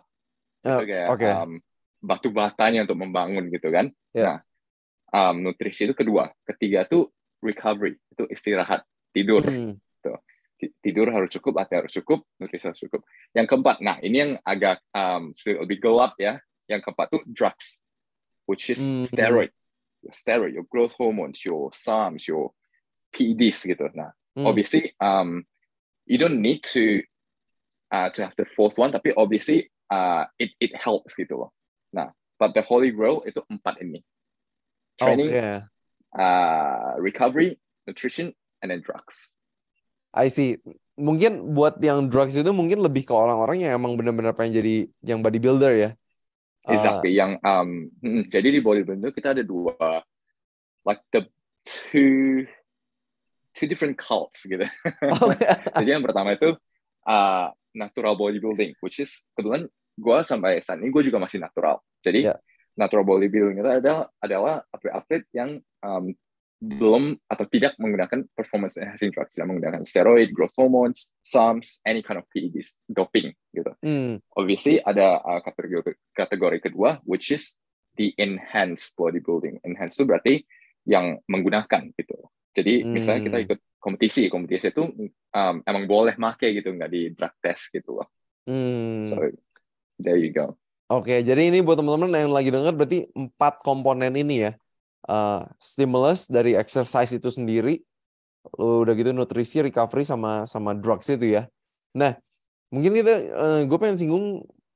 Itu 0.63 0.83
kayak 0.87 1.07
Oke. 1.11 1.27
um, 1.27 1.51
batu 1.99 2.31
batanya 2.31 2.87
untuk 2.87 2.99
membangun 3.03 3.51
gitu 3.51 3.67
kan. 3.67 3.91
Ya. 4.15 4.23
Nah, 4.23 4.37
um, 5.11 5.35
nutrisi 5.43 5.87
itu 5.87 5.95
kedua. 5.95 6.31
Ketiga 6.47 6.87
tuh 6.87 7.11
recovery, 7.43 7.99
itu 8.11 8.23
istirahat, 8.31 8.83
tidur. 9.11 9.43
Hmm, 9.45 9.77
Ti- 10.61 10.77
Tidur 10.77 11.09
harus 11.09 11.33
cukup, 11.33 11.57
latihan 11.57 11.81
harus 11.81 11.95
cukup, 11.97 12.21
nutrisi 12.37 12.69
harus 12.69 12.77
cukup. 12.77 13.01
Yang 13.33 13.49
keempat, 13.49 13.81
nah 13.81 13.97
ini 13.97 14.15
yang 14.21 14.31
agak 14.45 14.77
um, 14.93 15.33
lebih 15.33 15.81
gelap 15.81 16.13
ya. 16.21 16.37
Yang 16.69 16.85
keempat 16.85 17.07
tuh 17.09 17.21
drugs, 17.25 17.81
which 18.45 18.69
is 18.69 18.77
Hmm. 18.77 19.01
steroid. 19.01 19.49
Your 20.05 20.13
steroid, 20.13 20.53
your 20.53 20.65
growth 20.69 20.93
hormones, 21.01 21.41
your 21.41 21.73
SARMs, 21.73 22.29
your 22.29 22.53
PEDs 23.09 23.65
gitu. 23.65 23.89
Nah, 23.97 24.13
hmm. 24.37 24.45
obviously 24.45 24.93
um, 25.01 25.43
you 26.05 26.17
don't 26.17 26.39
need 26.39 26.63
to 26.63 27.01
uh, 27.91 28.09
to 28.09 28.23
have 28.23 28.35
the 28.37 28.45
fourth 28.45 28.77
one 28.77 28.91
tapi 28.91 29.13
obviously 29.15 29.69
uh, 29.91 30.25
it 30.39 30.51
it 30.59 30.75
helps 30.75 31.15
gitu 31.15 31.35
loh 31.37 31.51
nah 31.91 32.09
but 32.39 32.55
the 32.55 32.63
holy 32.63 32.89
grail 32.91 33.21
itu 33.27 33.43
empat 33.51 33.83
ini 33.83 33.99
training 35.01 35.33
Oke. 35.33 35.65
uh, 36.15 36.93
recovery 37.01 37.57
nutrition 37.89 38.29
and 38.61 38.69
then 38.69 38.79
drugs 38.85 39.33
I 40.11 40.27
see. 40.27 40.59
Mungkin 40.99 41.55
buat 41.55 41.79
yang 41.79 42.11
drugs 42.11 42.35
itu 42.35 42.51
mungkin 42.51 42.83
lebih 42.83 43.07
ke 43.07 43.13
orang-orang 43.15 43.63
yang 43.63 43.79
emang 43.79 43.95
benar-benar 43.95 44.35
pengen 44.35 44.59
jadi 44.59 44.75
yang 45.01 45.23
bodybuilder 45.23 45.73
ya. 45.79 45.89
Uh, 46.67 46.75
exactly 46.77 47.15
yang 47.15 47.39
um, 47.41 47.89
mm, 48.03 48.29
jadi 48.29 48.53
di 48.53 48.59
bodybuilding 48.61 49.01
itu 49.09 49.17
kita 49.17 49.33
ada 49.33 49.41
dua 49.41 49.73
like 50.85 51.01
the 51.09 51.25
two 51.65 52.45
two 53.57 53.65
different 53.65 53.97
cults 53.97 54.45
gitu 54.45 54.61
oke. 55.17 55.41
jadi 55.81 55.89
yang 55.97 56.05
pertama 56.05 56.37
itu 56.37 56.53
uh, 57.09 57.49
natural 57.73 58.13
bodybuilding, 58.19 58.77
which 58.83 58.99
is 59.01 59.23
kebetulan 59.33 59.65
gue 59.97 60.17
sampai 60.21 60.61
saat 60.61 60.79
ini 60.83 60.91
gue 60.91 61.03
juga 61.07 61.17
masih 61.17 61.39
natural. 61.41 61.79
Jadi 62.03 62.29
Yeah. 62.29 62.37
Natural 62.77 63.03
bodybuilding 63.03 63.59
itu 63.59 63.69
adalah 63.69 64.07
adalah 64.21 64.55
atlet-atlet 64.71 65.23
yang 65.35 65.59
um, 65.83 66.13
belum 66.61 67.17
atau 67.25 67.45
tidak 67.49 67.73
menggunakan 67.81 68.21
performance 68.37 68.77
enhancing 68.77 69.09
drugs, 69.09 69.33
yang 69.33 69.49
menggunakan 69.49 69.81
steroid, 69.81 70.29
growth 70.29 70.53
hormones, 70.53 71.09
SARMs, 71.25 71.81
any 71.89 72.05
kind 72.05 72.21
of 72.21 72.29
PEDs, 72.29 72.77
doping 72.85 73.33
gitu. 73.49 73.73
Hmm. 73.81 74.21
Obviously 74.37 74.77
ada 74.77 75.17
uh, 75.25 75.41
kategori 75.41 75.97
kategori 76.13 76.69
kedua, 76.69 77.01
which 77.01 77.33
is 77.33 77.57
the 77.97 78.13
enhanced 78.21 78.93
bodybuilding. 78.93 79.57
Enhanced 79.65 79.97
itu 79.97 80.05
berarti 80.05 80.33
yang 80.85 81.17
menggunakan 81.25 81.89
gitu. 81.97 82.29
Jadi 82.53 82.85
misalnya 82.85 83.25
kita 83.25 83.37
Hmm. 83.41 83.45
ikut 83.49 83.59
kompetisi, 83.81 84.29
kompetisi 84.29 84.69
itu 84.69 84.85
um, 85.33 85.55
emang 85.65 85.83
boleh 85.89 86.13
make 86.21 86.45
gitu, 86.45 86.69
nggak 86.77 86.91
di 86.93 87.09
drug 87.17 87.33
test 87.41 87.73
gitu 87.73 87.97
loh. 87.97 88.07
Hmm. 88.45 89.09
So 89.09 89.17
there 89.97 90.21
you 90.21 90.29
go. 90.29 90.60
Oke, 90.91 91.23
jadi 91.23 91.47
ini 91.47 91.63
buat 91.63 91.79
teman-teman 91.79 92.11
yang 92.11 92.35
lagi 92.35 92.51
denger 92.51 92.73
berarti 92.75 93.07
empat 93.15 93.63
komponen 93.63 94.11
ini 94.11 94.49
ya. 94.49 94.51
Uh, 95.07 95.47
stimulus 95.57 96.27
dari 96.27 96.53
exercise 96.53 97.09
itu 97.15 97.31
sendiri, 97.31 97.79
lalu 98.59 98.75
udah 98.85 98.93
gitu 98.99 99.09
nutrisi, 99.15 99.63
recovery 99.63 100.03
sama 100.03 100.43
sama 100.45 100.75
drugs 100.75 101.07
itu 101.07 101.31
ya. 101.31 101.47
Nah, 101.95 102.19
mungkin 102.69 102.91
kita 102.91 103.13
gue 103.65 103.77
pengen 103.79 103.97
singgung 103.97 104.25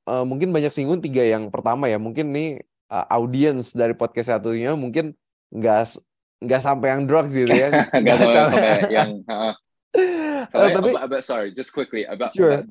uh, 0.08 0.24
mungkin 0.24 0.50
banyak 0.56 0.72
singgung 0.72 1.04
tiga 1.04 1.20
yang 1.20 1.52
pertama 1.52 1.86
ya. 1.86 2.00
Mungkin 2.00 2.32
nih 2.32 2.64
uh, 2.88 3.06
audience 3.12 3.76
dari 3.76 3.92
podcast 3.92 4.32
satunya 4.32 4.72
mungkin 4.72 5.12
nggak 5.52 6.00
nggak 6.42 6.62
sampai 6.64 6.96
yang 6.96 7.04
drugs 7.04 7.36
gitu 7.36 7.52
ya. 7.52 7.68
Nggak 8.02 8.16
sampai 8.18 8.72
yang 8.96 9.10
uh, 9.28 9.52
Eh, 9.96 10.70
tapi 10.72 10.92
about, 10.92 11.08
about- 11.08 11.24
sorry, 11.24 11.50
just 11.56 11.72
quickly 11.72 12.04
about, 12.04 12.28
Sure. 12.32 12.60
about 12.60 12.68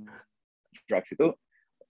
drugs 0.86 1.10
itu 1.10 1.34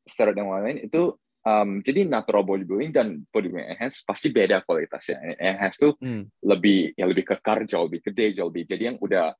steroid 0.07 0.37
yang 0.39 0.47
lain 0.47 0.87
itu 0.87 1.11
um, 1.45 1.79
jadi 1.85 2.09
natural 2.09 2.41
bodybuilding 2.43 2.91
dan 2.91 3.21
bodybuilding 3.29 3.77
enhance 3.77 4.01
pasti 4.01 4.33
beda 4.33 4.65
kualitasnya. 4.65 5.37
Enhance 5.37 5.77
tuh 5.77 5.93
Hmm. 6.01 6.25
lebih 6.41 6.97
ya 6.97 7.05
lebih 7.05 7.23
kekar 7.23 7.63
jauh 7.69 7.85
lebih 7.87 8.01
gede 8.11 8.41
jauh 8.41 8.49
lebih 8.49 8.65
jadi 8.65 8.83
yang 8.93 8.97
udah 8.99 9.31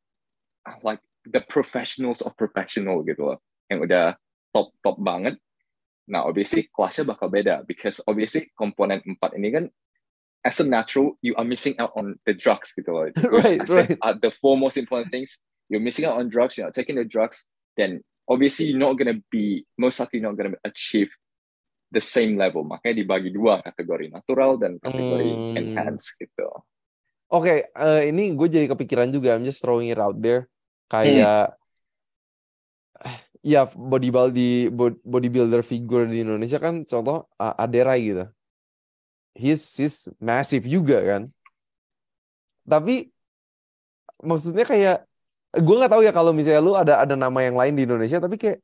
ah, 0.69 0.77
like 0.85 1.01
the 1.25 1.41
professionals 1.49 2.21
of 2.21 2.37
professional 2.37 3.01
gitu 3.01 3.33
loh 3.33 3.37
yang 3.67 3.81
udah 3.81 4.13
top 4.53 4.69
top 4.85 5.01
banget. 5.01 5.35
Nah 6.05 6.21
obviously 6.29 6.69
kelasnya 6.69 7.09
bakal 7.09 7.27
beda 7.33 7.65
because 7.65 7.97
obviously 8.05 8.53
komponen 8.53 9.01
empat 9.01 9.33
ini 9.35 9.49
kan 9.49 9.65
as 10.45 10.61
a 10.61 10.65
natural 10.65 11.17
you 11.25 11.33
are 11.41 11.47
missing 11.47 11.73
out 11.81 11.89
on 11.97 12.13
the 12.29 12.33
drugs 12.37 12.69
gitu 12.77 12.93
loh. 12.93 13.09
Right, 13.33 13.57
I 13.57 13.65
said, 13.65 13.97
right. 13.97 13.97
uh, 14.05 14.13
the 14.13 14.29
four 14.29 14.53
most 14.53 14.77
important 14.77 15.09
things 15.09 15.41
you're 15.65 15.81
missing 15.81 16.05
out 16.05 16.21
on 16.21 16.29
drugs, 16.29 16.53
you're 16.53 16.69
not 16.69 16.77
taking 16.77 17.01
the 17.01 17.09
drugs, 17.09 17.49
then 17.73 18.05
obviously 18.29 18.69
you're 18.69 18.77
not 18.77 18.93
gonna 19.01 19.17
be 19.33 19.65
most 19.81 19.97
likely 19.97 20.21
not 20.21 20.37
gonna 20.37 20.53
achieve 20.61 21.09
the 21.91 22.01
same 22.01 22.37
level. 22.37 22.65
Makanya 22.65 23.01
dibagi 23.01 23.29
dua 23.33 23.61
kategori 23.61 24.11
natural 24.13 24.57
dan 24.61 24.77
kategori 24.81 25.29
Hmm. 25.31 25.57
enhanced 25.57 26.15
gitu. 26.17 26.47
Oke, 27.29 27.65
eh, 27.67 28.01
ini 28.09 28.37
gue 28.37 28.47
jadi 28.47 28.69
kepikiran 28.69 29.09
juga. 29.09 29.33
I'm 29.33 29.45
just 29.45 29.61
throwing 29.61 29.89
it 29.89 29.97
out 29.97 30.15
there. 30.21 30.45
Kayak, 30.85 31.57
ya 33.45 33.65
bodybuilder 33.69 34.73
bodybuilder 35.05 35.61
figure 35.61 36.05
di 36.09 36.25
Indonesia 36.25 36.57
kan 36.57 36.81
contoh 36.85 37.29
uh, 37.37 37.53
Aderai 37.57 37.99
gitu. 38.01 38.25
He's 39.35 39.61
he's 39.77 40.09
massive 40.17 40.65
juga 40.65 40.97
kan. 41.03 41.21
Tapi 42.65 43.11
maksudnya 44.23 44.65
kayak 44.65 44.97
gue 45.55 45.75
nggak 45.77 45.91
tahu 45.91 46.01
ya 46.03 46.11
kalau 46.15 46.31
misalnya 46.35 46.61
lu 46.63 46.73
ada 46.75 46.93
ada 47.03 47.15
nama 47.15 47.39
yang 47.45 47.55
lain 47.55 47.73
di 47.77 47.83
Indonesia, 47.87 48.17
tapi 48.19 48.35
kayak 48.41 48.59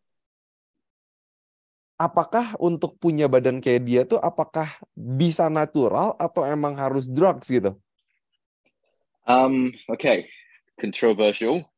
apakah 2.02 2.58
untuk 2.58 2.98
punya 2.98 3.30
badan 3.30 3.62
kayak 3.62 3.82
dia 3.86 4.02
tuh 4.10 4.18
apakah 4.18 4.66
bisa 4.98 5.46
natural 5.54 6.18
atau 6.18 6.42
emang 6.42 6.74
harus 6.74 7.06
drugs 7.06 7.46
gitu? 7.46 7.78
Um, 9.30 9.70
okay, 9.86 10.26
controversial. 10.82 11.70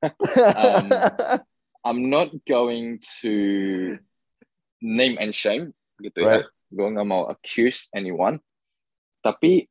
Um, 0.56 0.88
I'm 1.88 2.08
not 2.08 2.32
going 2.48 3.04
to 3.20 4.00
name 4.80 5.20
and 5.20 5.36
shame 5.36 5.76
gitu 6.00 6.24
Right. 6.24 6.48
ya. 6.48 6.72
Gue 6.72 6.88
nggak 6.88 7.04
mau 7.08 7.28
accuse 7.28 7.92
anyone. 7.92 8.40
Tapi 9.20 9.68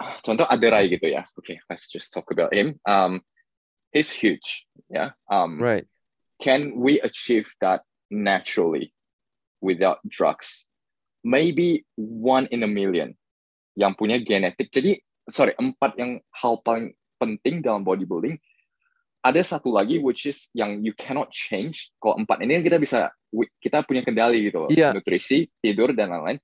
ah, 0.00 0.16
contoh 0.24 0.48
Aderai 0.48 0.88
gitu 0.88 1.12
ya. 1.12 1.28
Okay, 1.36 1.60
let's 1.68 1.92
just 1.92 2.08
talk 2.16 2.32
about 2.32 2.56
him. 2.56 2.80
Um, 2.88 3.20
he's 3.92 4.08
huge, 4.08 4.64
ya. 4.88 5.12
Um, 5.28 5.60
right. 5.60 5.84
can 6.40 6.74
we 6.80 6.98
achieve 7.04 7.46
that 7.62 7.86
naturally 8.10 8.90
without 9.62 10.02
drugs? 10.04 10.66
Maybe 11.22 11.86
one 11.96 12.50
in 12.50 12.66
a 12.66 12.70
million 12.70 13.14
yang 13.78 13.94
punya 13.94 14.18
genetik. 14.18 14.74
Jadi, 14.74 14.98
sorry, 15.30 15.54
empat 15.54 15.94
yang 15.96 16.18
hal 16.34 16.58
paling 16.66 16.92
penting 17.16 17.62
dalam 17.62 17.86
bodybuilding. 17.86 18.36
Ada 19.22 19.56
satu 19.56 19.70
lagi 19.70 20.02
which 20.02 20.26
is 20.26 20.50
yang 20.50 20.82
you 20.82 20.90
cannot 20.98 21.30
change. 21.30 21.94
Kalau 22.02 22.18
empat 22.18 22.42
ini 22.42 22.58
kita 22.58 22.82
bisa 22.82 23.14
kita 23.62 23.86
punya 23.86 24.02
kendali 24.02 24.50
gitu 24.50 24.66
loh. 24.66 24.70
Iya. 24.74 24.90
Nutrisi, 24.90 25.46
tidur 25.62 25.94
dan 25.94 26.10
lain-lain. 26.10 26.42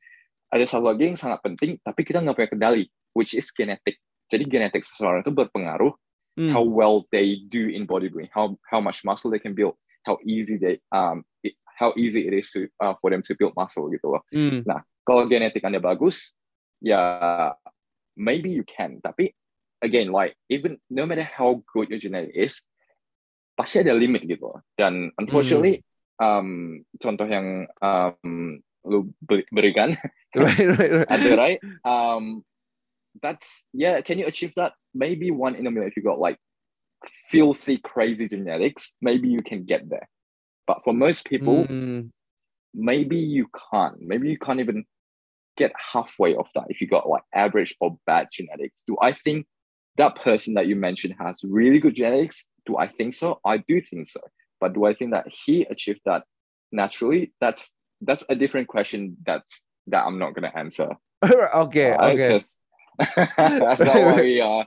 Ada 0.48 0.78
satu 0.78 0.86
lagi 0.86 1.10
yang 1.10 1.18
sangat 1.18 1.42
penting 1.42 1.82
tapi 1.82 2.06
kita 2.06 2.22
nggak 2.22 2.38
punya 2.38 2.50
kendali, 2.54 2.84
which 3.18 3.34
is 3.34 3.50
genetik. 3.50 3.98
Jadi 4.30 4.46
genetik 4.46 4.86
seseorang 4.86 5.26
itu 5.26 5.34
berpengaruh 5.34 5.90
Hmm. 6.38 6.54
how 6.54 6.62
well 6.62 7.02
they 7.10 7.42
do 7.50 7.66
in 7.66 7.82
bodybuilding, 7.82 8.30
how 8.30 8.54
how 8.70 8.78
much 8.78 9.02
muscle 9.02 9.26
they 9.26 9.42
can 9.42 9.58
build, 9.58 9.74
how 10.06 10.22
easy 10.22 10.54
they 10.54 10.78
um 10.94 11.26
how 11.78 11.94
easy 11.94 12.26
it 12.26 12.34
is 12.34 12.50
to 12.50 12.66
uh, 12.82 12.98
for 12.98 13.14
them 13.14 13.22
to 13.22 13.32
build 13.38 13.54
muscle 13.54 13.86
gitu 13.88 14.18
loh. 14.18 14.22
Hmm. 14.34 14.66
Kalau 15.06 15.30
genetik 15.30 15.62
anda 15.62 15.78
bagus, 15.78 16.34
ya 16.82 17.54
maybe 18.18 18.50
you 18.50 18.66
can. 18.66 18.98
Tapi 18.98 19.30
again, 19.80 20.10
like 20.10 20.34
even 20.50 20.82
no 20.90 21.06
matter 21.06 21.24
how 21.24 21.62
good 21.70 21.88
your 21.88 22.02
genetic 22.02 22.34
is, 22.34 22.66
pasti 23.54 23.80
ada 23.80 23.94
limit 23.94 24.26
gitu 24.26 24.50
loh. 24.50 24.60
Dan 24.74 25.14
unfortunately, 25.16 25.86
um, 26.18 26.82
contoh 26.98 27.30
yang 27.30 27.70
um, 27.78 28.60
lu 28.88 29.10
beri- 29.20 29.48
berikan 29.52 29.94
right, 30.36 30.68
right, 30.78 30.92
right. 31.02 31.10
ada 31.10 31.30
right 31.36 31.60
um 31.84 32.40
that's 33.20 33.66
yeah 33.76 34.00
can 34.00 34.18
you 34.18 34.26
achieve 34.26 34.54
that 34.56 34.72
maybe 34.94 35.30
one 35.30 35.54
in 35.54 35.66
a 35.66 35.70
million 35.70 35.90
if 35.90 35.96
you 35.96 36.02
got 36.02 36.18
like 36.18 36.38
filthy 37.30 37.78
crazy 37.78 38.26
genetics 38.26 38.94
maybe 39.02 39.28
you 39.28 39.42
can 39.44 39.62
get 39.62 39.84
there 39.90 40.08
but 40.68 40.78
for 40.84 40.92
most 40.94 41.24
people 41.26 41.64
Hmm. 41.66 42.00
maybe 42.74 43.16
you 43.16 43.44
can't. 43.70 43.96
Maybe 44.00 44.28
you 44.32 44.38
can't 44.38 44.60
even 44.60 44.84
get 45.56 45.72
halfway 45.92 46.36
of 46.36 46.46
that 46.54 46.66
if 46.68 46.80
you 46.80 46.86
got 46.86 47.08
like 47.08 47.22
average 47.34 47.74
or 47.80 47.96
bad 48.06 48.28
genetics. 48.32 48.84
Do 48.86 48.96
i 49.02 49.12
think 49.24 49.46
that 49.96 50.14
person 50.14 50.54
that 50.54 50.68
you 50.68 50.76
mentioned 50.76 51.14
has 51.18 51.40
really 51.42 51.80
good 51.84 51.96
genetics? 51.96 52.46
Do 52.66 52.76
i 52.78 52.86
think 52.86 53.14
so? 53.14 53.40
I 53.44 53.56
do 53.70 53.80
think 53.80 54.08
so. 54.08 54.20
But 54.60 54.74
do 54.74 54.84
i 54.84 54.92
think 54.94 55.10
that 55.12 55.26
he 55.44 55.54
achieved 55.74 56.02
that 56.04 56.22
naturally? 56.70 57.32
That's 57.40 57.62
that's 58.06 58.22
a 58.28 58.36
different 58.42 58.68
question 58.68 59.16
that's 59.26 59.64
that 59.92 60.04
i'm 60.06 60.18
not 60.22 60.34
going 60.34 60.48
to 60.50 60.56
answer. 60.64 60.88
Okay, 61.64 61.90
Alright, 61.92 62.20
oke. 62.20 62.28
'cause 62.30 62.48
that's 63.36 63.80
not 63.90 63.96
what 64.06 64.22
we 64.22 64.40
are 64.40 64.64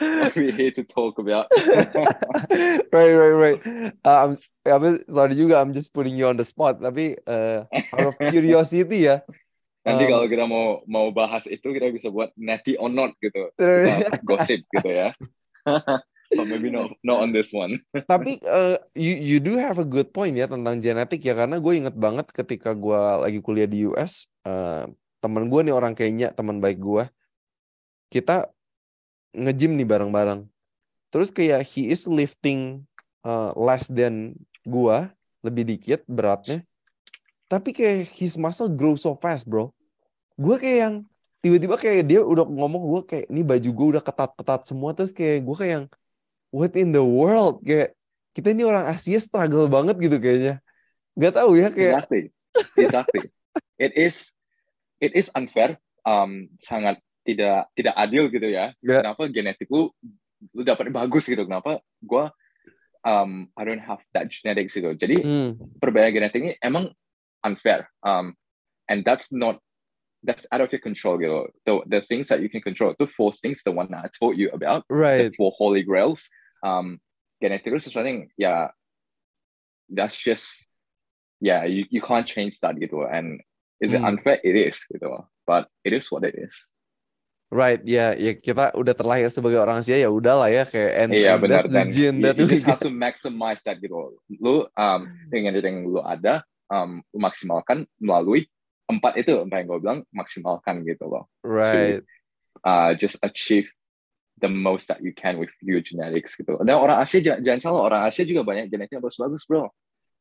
we're 0.00 0.52
here 0.52 0.74
to 0.74 0.82
talk 0.82 1.18
about 1.18 1.46
right, 2.94 3.14
right, 3.14 3.36
right. 3.36 3.58
Uh, 4.02 4.18
I'm, 4.26 4.32
I'm 4.66 5.04
sorry 5.06 5.34
juga, 5.38 5.62
I'm 5.62 5.72
just 5.72 5.94
putting 5.94 6.18
you 6.18 6.26
on 6.26 6.38
the 6.38 6.46
spot. 6.46 6.82
Tapi 6.82 7.18
uh, 7.26 7.68
out 7.94 8.06
of 8.10 8.14
curiosity 8.18 9.06
ya. 9.06 9.22
nanti 9.84 10.08
Um, 10.08 10.10
kalau 10.16 10.26
kita 10.26 10.44
mau 10.48 10.80
mau 10.88 11.06
bahas 11.12 11.44
itu 11.44 11.68
kita 11.76 11.92
bisa 11.92 12.08
buat 12.08 12.32
natty 12.40 12.80
or 12.80 12.88
not 12.88 13.12
gitu 13.20 13.52
kita 13.60 14.16
gosip 14.24 14.64
gitu 14.72 14.88
ya 14.88 15.12
but 16.36 16.46
maybe 16.48 16.72
not 16.72 16.88
not 17.04 17.20
on 17.20 17.36
this 17.36 17.52
one 17.52 17.76
Tapi 18.08 18.40
uh, 18.48 18.80
you 18.96 19.12
you 19.12 19.38
do 19.44 19.60
have 19.60 19.76
a 19.76 19.84
good 19.84 20.08
point 20.08 20.32
ya 20.40 20.48
tentang 20.48 20.80
genetik 20.80 21.20
ya 21.20 21.36
karena 21.36 21.60
gue 21.60 21.72
inget 21.76 21.94
banget 22.00 22.32
ketika 22.32 22.72
gue 22.72 22.96
lagi 22.96 23.38
kuliah 23.44 23.68
di 23.68 23.84
US, 23.92 24.32
uh, 24.48 24.88
temen 25.20 25.52
gue 25.52 25.60
nih 25.68 25.76
orang 25.76 25.92
Kenya, 25.92 26.32
teman 26.32 26.58
baik 26.64 26.80
gue, 26.80 27.04
kita 28.08 28.50
nge-gym 29.34 29.74
nih 29.74 29.84
bareng-bareng. 29.84 30.46
Terus 31.10 31.28
kayak 31.34 31.66
he 31.74 31.90
is 31.90 32.06
lifting 32.06 32.86
uh, 33.26 33.50
less 33.58 33.90
than 33.90 34.38
gua, 34.66 35.10
lebih 35.44 35.76
dikit 35.76 36.02
beratnya. 36.08 36.62
Tapi 37.50 37.76
kayak 37.76 38.10
his 38.16 38.40
muscle 38.40 38.72
grow 38.72 38.96
so 38.96 39.14
fast, 39.18 39.44
bro. 39.44 39.70
Gue 40.34 40.58
kayak 40.58 40.78
yang 40.80 40.94
tiba-tiba 41.44 41.76
kayak 41.76 42.02
dia 42.08 42.20
udah 42.24 42.48
ngomong 42.48 42.82
gue 42.88 43.00
kayak 43.04 43.26
ini 43.28 43.44
baju 43.44 43.70
gue 43.70 43.86
udah 43.94 44.02
ketat-ketat 44.02 44.64
semua 44.64 44.96
terus 44.96 45.12
kayak 45.12 45.44
gue 45.44 45.56
kayak 45.60 45.72
yang 45.76 45.86
what 46.48 46.72
in 46.72 46.88
the 46.88 47.04
world 47.04 47.60
kayak 47.60 47.92
kita 48.32 48.56
ini 48.56 48.64
orang 48.64 48.88
Asia 48.88 49.20
struggle 49.20 49.68
banget 49.68 50.00
gitu 50.00 50.16
kayaknya. 50.16 50.64
Gak 51.14 51.36
tahu 51.36 51.60
ya 51.60 51.68
kayak 51.70 52.00
exactly 52.00 52.22
exactly 52.74 53.22
it 53.78 53.92
is 53.94 54.34
it 54.98 55.12
is 55.14 55.28
unfair 55.36 55.76
um 56.08 56.48
sangat 56.64 56.98
tidak 57.24 57.66
tidak 57.72 57.94
adil 57.96 58.28
gitu 58.28 58.48
ya 58.52 58.70
Ya. 58.84 59.00
kenapa 59.00 59.26
genetik 59.32 59.66
lu 59.72 59.88
lu 60.52 60.62
dapat 60.62 60.92
bagus 60.92 61.24
gitu 61.24 61.48
kenapa 61.48 61.80
gua 62.04 62.28
um, 63.04 63.48
I 63.56 63.62
don't 63.64 63.84
have 63.84 64.00
that 64.16 64.32
genetics 64.32 64.76
itu. 64.76 64.92
Jadi 64.96 65.20
Hmm. 65.20 65.50
perbedaan 65.78 66.12
genetik 66.12 66.40
ini 66.40 66.52
emang 66.64 66.88
unfair. 67.44 67.88
Um, 68.00 68.32
and 68.88 69.04
that's 69.04 69.28
not 69.32 69.60
that's 70.24 70.48
out 70.48 70.64
of 70.64 70.72
your 70.72 70.80
control 70.80 71.20
gitu. 71.20 71.52
The, 71.68 71.72
the 71.84 72.00
things 72.00 72.32
that 72.32 72.40
you 72.40 72.48
can 72.48 72.64
control 72.64 72.96
itu 72.96 73.04
four 73.08 73.36
things 73.36 73.60
the 73.60 73.72
one 73.72 73.92
that 73.92 74.08
I 74.08 74.10
told 74.12 74.40
you 74.40 74.48
about 74.56 74.88
Right. 74.88 75.28
the 75.28 75.36
four 75.36 75.52
holy 75.56 75.84
grails. 75.84 76.28
Um, 76.64 77.00
genetik 77.44 77.76
itu 77.76 77.92
sesuatu 77.92 78.08
yang 78.08 78.20
ya 78.40 78.72
that's 79.92 80.16
just 80.16 80.64
yeah 81.44 81.68
you, 81.68 81.84
you 81.92 82.00
can't 82.00 82.24
change 82.24 82.56
that 82.64 82.80
gitu. 82.80 83.04
And 83.04 83.44
is 83.84 83.92
it 83.92 84.00
Hmm. 84.00 84.16
unfair? 84.16 84.40
It 84.40 84.56
is 84.56 84.80
gitu. 84.88 85.28
But 85.44 85.68
it 85.84 85.92
is 85.92 86.08
what 86.08 86.24
it 86.24 86.40
is. 86.40 86.56
Right, 87.54 87.78
ya, 87.86 88.18
ya 88.18 88.34
kita 88.34 88.74
udah 88.74 88.94
terlahir 88.98 89.30
sebagai 89.30 89.62
orang 89.62 89.78
Asia 89.78 89.94
ya 89.94 90.10
udahlah 90.10 90.50
ya 90.50 90.66
kayak 90.66 90.90
and, 91.06 91.10
Iya 91.14 91.38
and 91.38 91.42
benar 91.46 91.62
that's 91.70 91.70
the 91.70 91.82
gene 91.86 92.18
that 92.26 92.34
you 92.34 92.50
just 92.50 92.66
have 92.66 92.82
to 92.82 92.90
maximize 92.90 93.62
that 93.62 93.78
gitu. 93.78 94.18
Lu 94.42 94.66
um, 94.74 95.00
dengan 95.30 95.54
yang 95.54 95.86
lu 95.86 96.02
ada 96.02 96.42
um, 96.66 96.98
maksimalkan 97.14 97.86
melalui 98.02 98.50
empat 98.90 99.22
itu 99.22 99.38
empat 99.38 99.62
yang 99.62 99.68
gue 99.70 99.78
bilang 99.86 100.00
maksimalkan 100.10 100.82
gitu 100.82 101.06
loh. 101.06 101.30
Right. 101.46 102.02
Uh, 102.66 102.98
just 102.98 103.22
achieve 103.22 103.70
the 104.42 104.50
most 104.50 104.90
that 104.90 104.98
you 104.98 105.14
can 105.14 105.38
with 105.38 105.54
your 105.62 105.78
genetics 105.78 106.34
gitu. 106.34 106.58
Dan 106.58 106.74
orang 106.74 107.06
Asia 107.06 107.22
jangan, 107.22 107.62
salah 107.62 107.86
orang 107.86 108.02
Asia 108.10 108.26
juga 108.26 108.42
banyak 108.42 108.66
genetiknya 108.66 108.98
bagus-bagus 108.98 109.46
bro. 109.46 109.70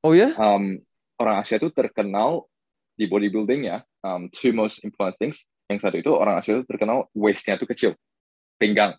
Oh 0.05 0.13
ya? 0.13 0.37
Um, 0.37 0.85
orang 1.17 1.41
Asia 1.41 1.57
itu 1.57 1.73
terkenal 1.73 2.45
di 2.93 3.09
bodybuilding 3.09 3.73
ya. 3.73 3.81
Um, 4.05 4.29
two 4.29 4.53
most 4.53 4.85
important 4.85 5.17
things. 5.17 5.49
Yang 5.71 5.79
satu 5.87 5.97
itu 5.99 6.11
orang 6.11 6.39
Asia 6.39 6.59
itu 6.59 6.63
terkenal 6.67 7.07
waist-nya 7.15 7.55
tuh 7.55 7.67
kecil, 7.69 7.91
pinggang. 8.59 8.97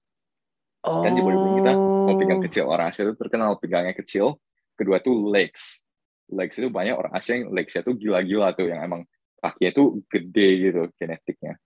Oh. 0.84 1.00
kan 1.00 1.16
di 1.16 1.24
bodybuilding 1.24 1.64
kita 1.64 1.72
mau 1.80 2.12
pinggang 2.12 2.44
kecil 2.44 2.68
orang 2.68 2.92
Asia 2.92 3.08
itu 3.08 3.16
terkenal 3.16 3.56
pinggangnya 3.56 3.96
kecil 3.96 4.36
kedua 4.76 5.00
tuh 5.00 5.32
legs 5.32 5.88
legs 6.28 6.60
itu 6.60 6.68
banyak 6.68 6.92
orang 6.92 7.08
Asia 7.16 7.40
yang 7.40 7.48
legsnya 7.56 7.80
tuh 7.80 7.96
gila-gila 7.96 8.52
tuh 8.52 8.68
yang 8.68 8.84
emang 8.84 9.00
kakinya 9.40 9.72
tuh 9.72 10.04
gede 10.12 10.48
gitu 10.68 10.80
genetiknya. 11.00 11.56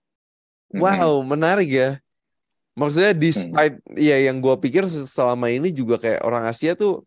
Wow, 0.71 1.19
menarik 1.27 1.67
ya. 1.67 1.99
Maksudnya 2.79 3.11
Hmm. 3.11 3.19
despite 3.19 3.75
ya 3.99 4.23
yang 4.23 4.39
gua 4.39 4.55
pikir 4.55 4.87
selama 4.87 5.51
ini 5.51 5.75
juga 5.75 5.99
kayak 5.99 6.23
orang 6.23 6.47
Asia 6.47 6.71
tuh 6.79 7.03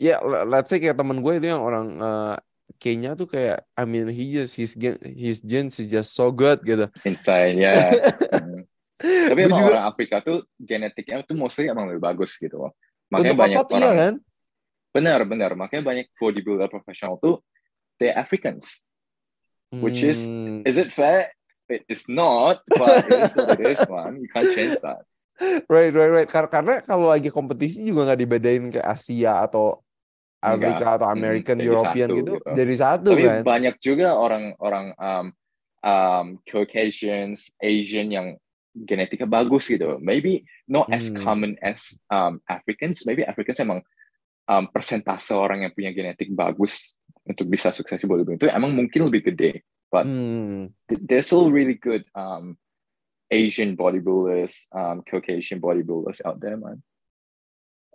ya 0.00 0.16
le- 0.24 0.48
let's 0.48 0.72
say 0.72 0.80
kayak 0.80 0.96
temen 0.96 1.20
gue 1.20 1.32
itu 1.36 1.44
yang 1.44 1.60
orang 1.60 1.86
eh, 2.00 2.36
Kenya 2.78 3.16
tuh 3.16 3.26
kayak 3.26 3.66
I 3.74 3.82
mean 3.82 4.06
he 4.06 4.30
just 4.30 4.54
his 4.54 4.76
gen- 4.76 5.00
his 5.02 5.40
genes 5.40 5.80
is 5.80 5.88
just 5.88 6.14
so 6.14 6.30
good 6.30 6.62
gitu. 6.62 6.86
insane 7.02 7.58
ya 7.58 7.74
Mm. 9.00 9.32
tapi 9.32 9.40
Gua 9.42 9.48
emang 9.48 9.60
juga- 9.64 9.72
orang 9.72 9.86
Afrika 9.88 10.16
tuh 10.20 10.44
genetiknya 10.56 11.24
tuh 11.24 11.32
mostly 11.32 11.66
emang 11.66 11.88
lebih 11.88 12.04
bagus 12.04 12.36
gitu 12.36 12.60
loh 12.60 12.76
makanya 13.08 13.32
Untuk 13.32 13.40
banyak 13.40 13.56
otot 13.58 13.72
orang 13.72 13.80
iya 13.80 13.92
kan? 13.96 14.14
benar 14.92 15.20
benar 15.24 15.50
makanya 15.56 15.82
banyak 15.82 16.06
bodybuilder 16.14 16.68
profesional 16.68 17.16
tuh 17.16 17.40
they 17.96 18.12
Africans 18.12 18.84
Which 19.72 20.04
is- 20.04 20.28
Hmm. 20.28 20.60
is 20.68 20.76
it 20.76 20.92
fair 20.92 21.32
it 21.66 21.88
is 21.88 22.04
not 22.06 22.60
but 22.68 23.08
it 23.08 23.14
is 23.24 23.32
what 23.32 23.56
it 23.56 23.62
is 23.72 23.80
man 23.88 24.20
you 24.20 24.28
can't 24.28 24.52
change 24.52 24.76
that 24.84 25.00
Right, 25.72 25.88
right, 25.88 26.12
right. 26.12 26.28
Kar- 26.28 26.52
Karena 26.52 26.84
kalau 26.84 27.08
lagi 27.08 27.32
kompetisi 27.32 27.80
juga 27.80 28.12
nggak 28.12 28.20
dibedain 28.20 28.64
ke 28.68 28.80
Asia 28.84 29.40
atau 29.40 29.80
Afrika 30.40 30.96
atau 30.96 31.08
American, 31.12 31.56
jadi 31.60 31.68
European 31.68 32.08
satu 32.08 32.18
gitu. 32.18 32.34
gitu. 32.40 32.52
Jadi 32.56 32.74
satu 32.80 33.10
Tapi 33.12 33.24
kan. 33.28 33.42
banyak 33.44 33.74
juga 33.80 34.08
orang-orang 34.16 34.86
um, 34.96 35.26
um, 35.84 36.26
Caucasians, 36.48 37.52
Asian 37.60 38.08
yang 38.08 38.26
genetika 38.72 39.28
bagus 39.28 39.68
gitu. 39.68 40.00
Maybe 40.00 40.48
not 40.64 40.88
as 40.88 41.12
Hmm. 41.12 41.20
common 41.20 41.52
as 41.60 42.00
um, 42.08 42.40
Africans. 42.48 43.04
Maybe 43.04 43.20
Africans 43.26 43.60
emang 43.60 43.84
um, 44.48 44.64
persentase 44.72 45.36
orang 45.36 45.68
yang 45.68 45.72
punya 45.76 45.92
genetik 45.92 46.32
bagus 46.32 46.96
untuk 47.28 47.44
bisa 47.46 47.68
sukses 47.70 48.00
di 48.00 48.08
bodybuilding 48.08 48.40
itu 48.40 48.48
emang 48.48 48.72
mungkin 48.72 49.12
lebih 49.12 49.34
gede. 49.34 49.62
But 49.92 50.06
Hmm. 50.08 50.72
th- 50.88 51.02
there's 51.04 51.26
still 51.28 51.50
really 51.52 51.76
good 51.76 52.06
um, 52.16 52.56
Asian 53.28 53.76
bodybuilders, 53.76 54.70
um, 54.72 55.02
Caucasian 55.04 55.60
bodybuilders 55.60 56.24
out 56.24 56.40
there, 56.40 56.56
man. 56.56 56.80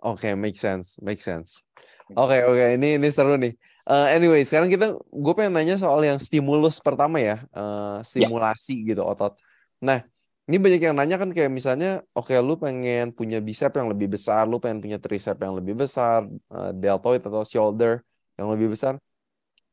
Oke, 0.04 0.36
make 0.36 0.56
sense, 0.60 1.00
make 1.00 1.24
sense. 1.24 1.64
Oke, 2.14 2.38
oke, 2.46 2.64
ini 2.78 3.02
ini 3.02 3.08
seru 3.10 3.34
nih. 3.34 3.58
Eh, 3.86 4.06
anyway, 4.14 4.46
sekarang 4.46 4.70
kita, 4.70 4.94
gue 4.98 5.34
pengen 5.34 5.58
nanya 5.58 5.74
soal 5.74 6.02
yang 6.06 6.22
stimulus 6.22 6.78
pertama 6.78 7.18
ya, 7.18 7.42
eh, 7.50 7.98
stimulasi 8.06 8.86
gitu 8.86 9.02
otot. 9.02 9.34
Nah, 9.82 10.06
ini 10.46 10.56
banyak 10.62 10.82
yang 10.86 10.94
nanya 10.94 11.18
kan 11.18 11.34
kayak 11.34 11.50
misalnya, 11.50 12.06
oke, 12.14 12.30
lu 12.38 12.54
pengen 12.54 13.10
punya 13.10 13.42
bicep 13.42 13.74
yang 13.74 13.90
lebih 13.90 14.06
besar, 14.14 14.46
lu 14.46 14.62
pengen 14.62 14.78
punya 14.78 14.98
tricep 15.02 15.34
yang 15.42 15.58
lebih 15.58 15.74
besar, 15.74 16.22
eh, 16.30 16.70
deltoid 16.78 17.26
atau 17.26 17.42
shoulder 17.42 18.02
yang 18.38 18.54
lebih 18.54 18.70
besar. 18.70 19.02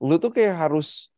Lu 0.01 0.17
tuh 0.17 0.33
kayak 0.33 0.57
harus 0.57 1.13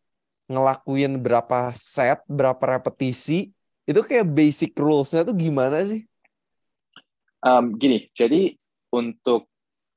ngelakuin 0.51 1.15
berapa 1.23 1.71
set, 1.71 2.19
berapa 2.27 2.59
repetisi, 2.59 3.55
itu 3.87 4.01
kayak 4.03 4.27
basic 4.27 4.75
rules-nya 4.75 5.23
tuh 5.23 5.35
gimana 5.35 5.79
sih? 5.87 6.03
Um, 7.39 7.77
gini, 7.79 8.11
jadi 8.11 8.59
untuk 8.91 9.47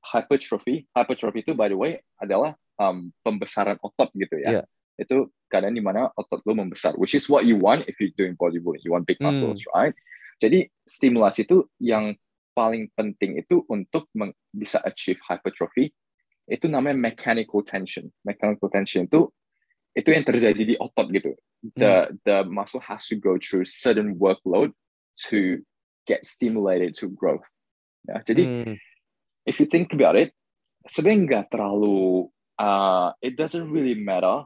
hypertrophy, 0.09 0.89
hypertrophy 0.91 1.39
itu 1.45 1.53
by 1.53 1.69
the 1.69 1.77
way 1.77 2.01
adalah 2.17 2.57
um, 2.81 3.13
pembesaran 3.21 3.77
otot 3.79 4.09
gitu 4.17 4.35
ya. 4.41 4.61
Iya. 4.61 4.63
Itu 4.99 5.31
keadaan 5.47 5.77
di 5.77 5.83
mana 5.83 6.09
otot 6.17 6.41
lo 6.43 6.53
membesar, 6.57 6.97
which 6.97 7.13
is 7.13 7.29
what 7.29 7.45
you 7.45 7.55
want 7.55 7.85
if 7.85 7.95
you're 8.01 8.13
doing 8.17 8.33
bodybuilding. 8.35 8.83
You 8.83 8.91
want 8.97 9.05
big 9.05 9.21
Hmm. 9.21 9.31
muscles, 9.31 9.61
right? 9.71 9.93
Jadi 10.41 10.67
stimulasi 10.87 11.45
itu 11.45 11.67
yang 11.79 12.15
paling 12.55 12.91
penting 12.97 13.39
itu 13.39 13.63
untuk 13.69 14.09
meng- 14.15 14.35
bisa 14.51 14.81
achieve 14.83 15.19
hypertrophy 15.23 15.93
itu 16.49 16.65
namanya 16.65 16.97
mechanical 16.97 17.61
tension. 17.61 18.09
Mechanical 18.25 18.67
tension 18.73 19.05
itu 19.05 19.29
itu 19.93 20.09
yang 20.09 20.25
terjadi 20.25 20.61
di 20.63 20.75
otot 20.79 21.07
gitu. 21.13 21.35
The 21.75 22.15
the 22.23 22.47
muscle 22.47 22.79
has 22.79 23.03
to 23.11 23.19
go 23.19 23.35
through 23.35 23.67
certain 23.67 24.15
workload 24.15 24.71
to 25.27 25.59
get 26.07 26.23
stimulated 26.23 26.95
to 27.03 27.11
growth. 27.11 27.47
Ya, 28.07 28.23
jadi 28.23 28.43
Hmm. 28.47 28.75
If 29.49 29.57
you 29.57 29.65
think 29.65 29.89
about 29.97 30.13
it, 30.13 30.29
sebenarnya 30.85 31.25
nggak 31.25 31.45
terlalu, 31.49 32.29
uh, 32.61 33.09
it 33.25 33.33
doesn't 33.33 33.65
really 33.73 33.97
matter 33.97 34.45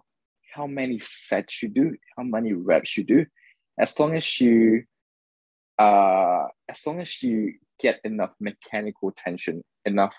how 0.55 0.63
many 0.63 0.95
sets 1.03 1.59
you 1.59 1.67
do, 1.67 1.91
how 2.15 2.23
many 2.23 2.55
reps 2.55 2.95
you 2.95 3.03
do, 3.03 3.27
as 3.75 3.91
long 3.99 4.15
as 4.15 4.23
you, 4.39 4.87
uh, 5.75 6.47
as 6.71 6.79
long 6.87 7.03
as 7.03 7.19
you 7.19 7.59
get 7.83 7.99
enough 8.07 8.31
mechanical 8.39 9.11
tension, 9.11 9.59
enough, 9.83 10.15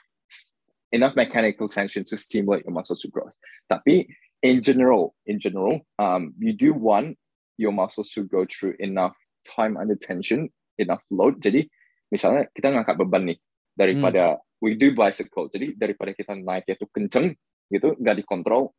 enough 0.92 1.16
mechanical 1.16 1.64
tension 1.64 2.04
to 2.04 2.20
stimulate 2.20 2.68
your 2.68 2.76
muscle 2.76 3.00
to 3.00 3.08
growth. 3.08 3.32
Tapi 3.72 4.04
in 4.44 4.60
general, 4.60 5.16
in 5.24 5.40
general, 5.40 5.80
um, 5.96 6.36
you 6.36 6.52
do 6.52 6.76
want 6.76 7.16
your 7.56 7.72
muscles 7.72 8.12
to 8.12 8.28
go 8.28 8.44
through 8.44 8.76
enough 8.84 9.16
time 9.48 9.80
under 9.80 9.96
tension, 9.96 10.52
enough 10.76 11.00
load. 11.08 11.40
Jadi 11.40 11.64
misalnya 12.12 12.52
kita 12.52 12.68
ngangkat 12.68 13.00
beban 13.00 13.32
nih 13.32 13.38
daripada 13.78 14.44
we 14.64 14.72
do 14.80 14.96
bicycle. 14.96 15.52
Jadi 15.52 15.76
daripada 15.76 16.16
kita 16.16 16.32
naik 16.32 16.64
itu 16.72 16.88
kenceng 16.88 17.36
gitu, 17.68 17.92
nggak 18.00 18.24
dikontrol. 18.24 18.72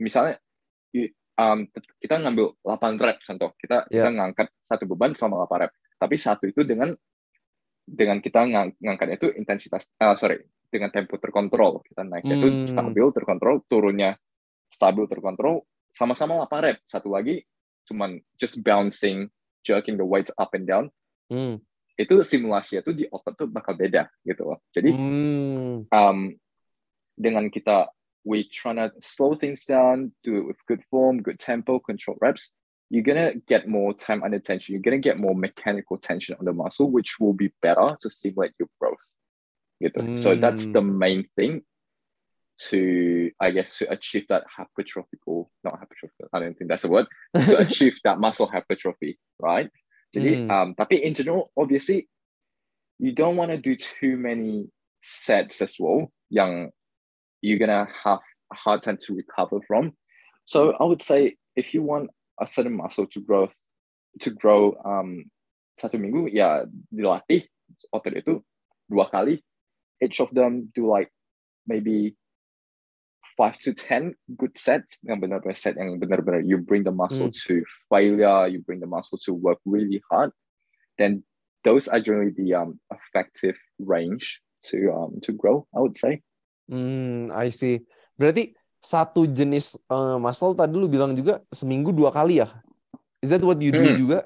Misalnya 0.00 0.40
um, 1.36 1.68
kita 2.00 2.16
ngambil 2.16 2.56
8 2.64 2.96
rep 2.96 3.18
contoh, 3.20 3.52
kita 3.60 3.84
kita 3.92 4.08
Yeah. 4.08 4.16
ngangkat 4.16 4.48
satu 4.58 4.88
beban 4.88 5.12
selama 5.12 5.44
8 5.44 5.68
rep. 5.68 5.72
Tapi 6.00 6.16
satu 6.16 6.48
itu 6.48 6.64
dengan 6.64 6.96
dengan 7.84 8.20
kita 8.20 8.44
ngang, 8.44 8.76
ngangkatnya 8.84 9.16
itu 9.16 9.28
intensitas 9.32 9.88
ah, 9.96 10.12
sorry 10.12 10.36
dengan 10.68 10.92
tempo 10.92 11.16
terkontrol 11.16 11.80
kita 11.80 12.04
naiknya 12.04 12.36
itu 12.36 12.48
Hmm. 12.52 12.68
stabil 12.68 13.06
terkontrol 13.16 13.64
turunnya 13.64 14.20
stabil 14.68 15.08
terkontrol 15.08 15.64
sama-sama 15.88 16.36
8 16.36 16.60
rep 16.68 16.76
satu 16.84 17.16
lagi 17.16 17.40
cuman 17.88 18.20
just 18.36 18.60
bouncing 18.60 19.32
jerking 19.64 19.96
the 19.96 20.04
weights 20.04 20.28
up 20.36 20.52
and 20.52 20.68
down 20.68 20.92
Hmm. 21.32 21.64
Itu 21.98 22.14
simulasinya 22.22 22.80
tuh 22.86 22.94
di 22.94 23.04
otot 23.10 23.34
tuh 23.34 23.50
bakal 23.50 23.74
beda 23.74 24.06
gitu 24.22 24.46
loh 24.54 24.62
jadi 24.70 24.94
Hmm. 24.94 25.82
um, 25.90 26.18
dengan 27.18 27.50
kita 27.50 27.90
we 28.22 28.46
trying 28.46 28.78
to 28.78 28.94
slow 29.02 29.34
things 29.34 29.66
down 29.66 30.14
do 30.22 30.38
it 30.38 30.44
with 30.46 30.60
good 30.70 30.82
form 30.86 31.18
good 31.18 31.38
tempo 31.42 31.82
control 31.82 32.14
reps 32.22 32.54
you're 32.88 33.02
gonna 33.04 33.34
get 33.50 33.66
more 33.66 33.90
time 33.92 34.22
under 34.22 34.38
tension 34.38 34.72
you're 34.72 34.84
gonna 34.84 35.02
get 35.02 35.18
more 35.18 35.34
mechanical 35.34 35.98
tension 35.98 36.38
on 36.38 36.46
the 36.46 36.54
muscle 36.54 36.86
which 36.88 37.18
will 37.18 37.34
be 37.34 37.50
better 37.60 37.98
to 37.98 38.06
stimulate 38.08 38.54
your 38.62 38.70
growth 38.78 39.02
gitu. 39.82 40.06
so 40.14 40.38
that's 40.38 40.70
Hmm. 40.70 40.78
the 40.78 40.82
main 40.86 41.26
thing 41.34 41.66
to 42.70 43.30
i 43.38 43.50
guess 43.50 43.78
to 43.78 43.86
achieve 43.90 44.26
that 44.26 44.42
hypertrophical 44.50 45.46
not 45.62 45.78
hypertrophical 45.78 46.26
i 46.34 46.38
don't 46.42 46.58
think 46.58 46.66
that's 46.70 46.82
a 46.86 46.90
word 46.90 47.06
to 47.34 47.58
achieve 47.58 47.98
that 48.02 48.18
muscle 48.18 48.46
hypertrophy 48.50 49.18
right 49.38 49.70
jadi 50.12 50.44
Hmm. 50.44 50.50
um 50.50 50.68
tapi 50.74 51.00
in 51.04 51.14
general 51.14 51.52
obviously 51.56 52.08
you 52.98 53.12
don't 53.12 53.36
want 53.36 53.52
to 53.52 53.60
do 53.60 53.76
too 53.76 54.16
many 54.18 54.66
sets 55.00 55.62
as 55.62 55.78
well 55.78 56.10
yang 56.32 56.72
you're 57.44 57.60
gonna 57.60 57.86
have 57.86 58.20
a 58.50 58.56
hard 58.56 58.82
time 58.82 58.98
to 58.98 59.14
recover 59.14 59.62
from 59.68 59.94
so 60.42 60.74
i 60.80 60.84
would 60.84 61.02
say 61.02 61.36
if 61.54 61.70
you 61.70 61.82
want 61.84 62.10
a 62.42 62.46
certain 62.46 62.74
muscle 62.74 63.06
to 63.06 63.22
grow 63.22 63.46
to 64.18 64.34
grow 64.34 64.74
um 64.82 65.22
satu 65.78 65.94
minggu 65.94 66.26
ya 66.34 66.66
dilatih 66.90 67.46
otot 67.94 68.14
itu 68.18 68.34
dua 68.90 69.06
kali 69.06 69.38
each 70.02 70.18
of 70.18 70.26
them 70.34 70.66
do 70.74 70.90
like 70.90 71.14
maybe 71.70 72.17
five 73.38 73.54
to 73.62 73.70
ten 73.70 74.18
good 74.34 74.58
sets 74.58 74.98
yang 75.06 75.22
benar-benar 75.22 75.54
set 75.54 75.78
yang 75.78 75.94
benar-benar 76.02 76.42
you 76.42 76.58
bring 76.58 76.82
the 76.82 76.90
muscle 76.90 77.30
Hmm. 77.30 77.38
to 77.46 77.62
failure, 77.86 78.50
you 78.50 78.58
bring 78.66 78.82
the 78.82 78.90
muscle 78.90 79.14
to 79.22 79.30
work 79.30 79.62
really 79.62 80.02
hard, 80.10 80.34
then 80.98 81.22
those 81.62 81.86
are 81.86 82.02
generally 82.02 82.34
the 82.34 82.50
um 82.58 82.82
effective 82.90 83.54
range 83.78 84.42
to 84.66 84.90
um 84.90 85.22
to 85.22 85.30
grow. 85.30 85.70
I 85.70 85.78
would 85.78 85.94
say. 85.94 86.26
Hmm, 86.66 87.30
I 87.30 87.54
see. 87.54 87.86
Berarti 88.18 88.58
satu 88.82 89.30
jenis 89.30 89.78
eh, 89.86 90.16
muscle 90.18 90.58
tadi 90.58 90.74
lu 90.74 90.90
bilang 90.90 91.14
juga 91.14 91.38
seminggu 91.54 91.94
dua 91.94 92.10
kali 92.10 92.42
ya? 92.42 92.50
Is 93.22 93.30
that 93.30 93.42
what 93.46 93.62
you 93.62 93.70
do 93.70 93.86
Hmm. 93.86 93.94
juga? 93.94 94.18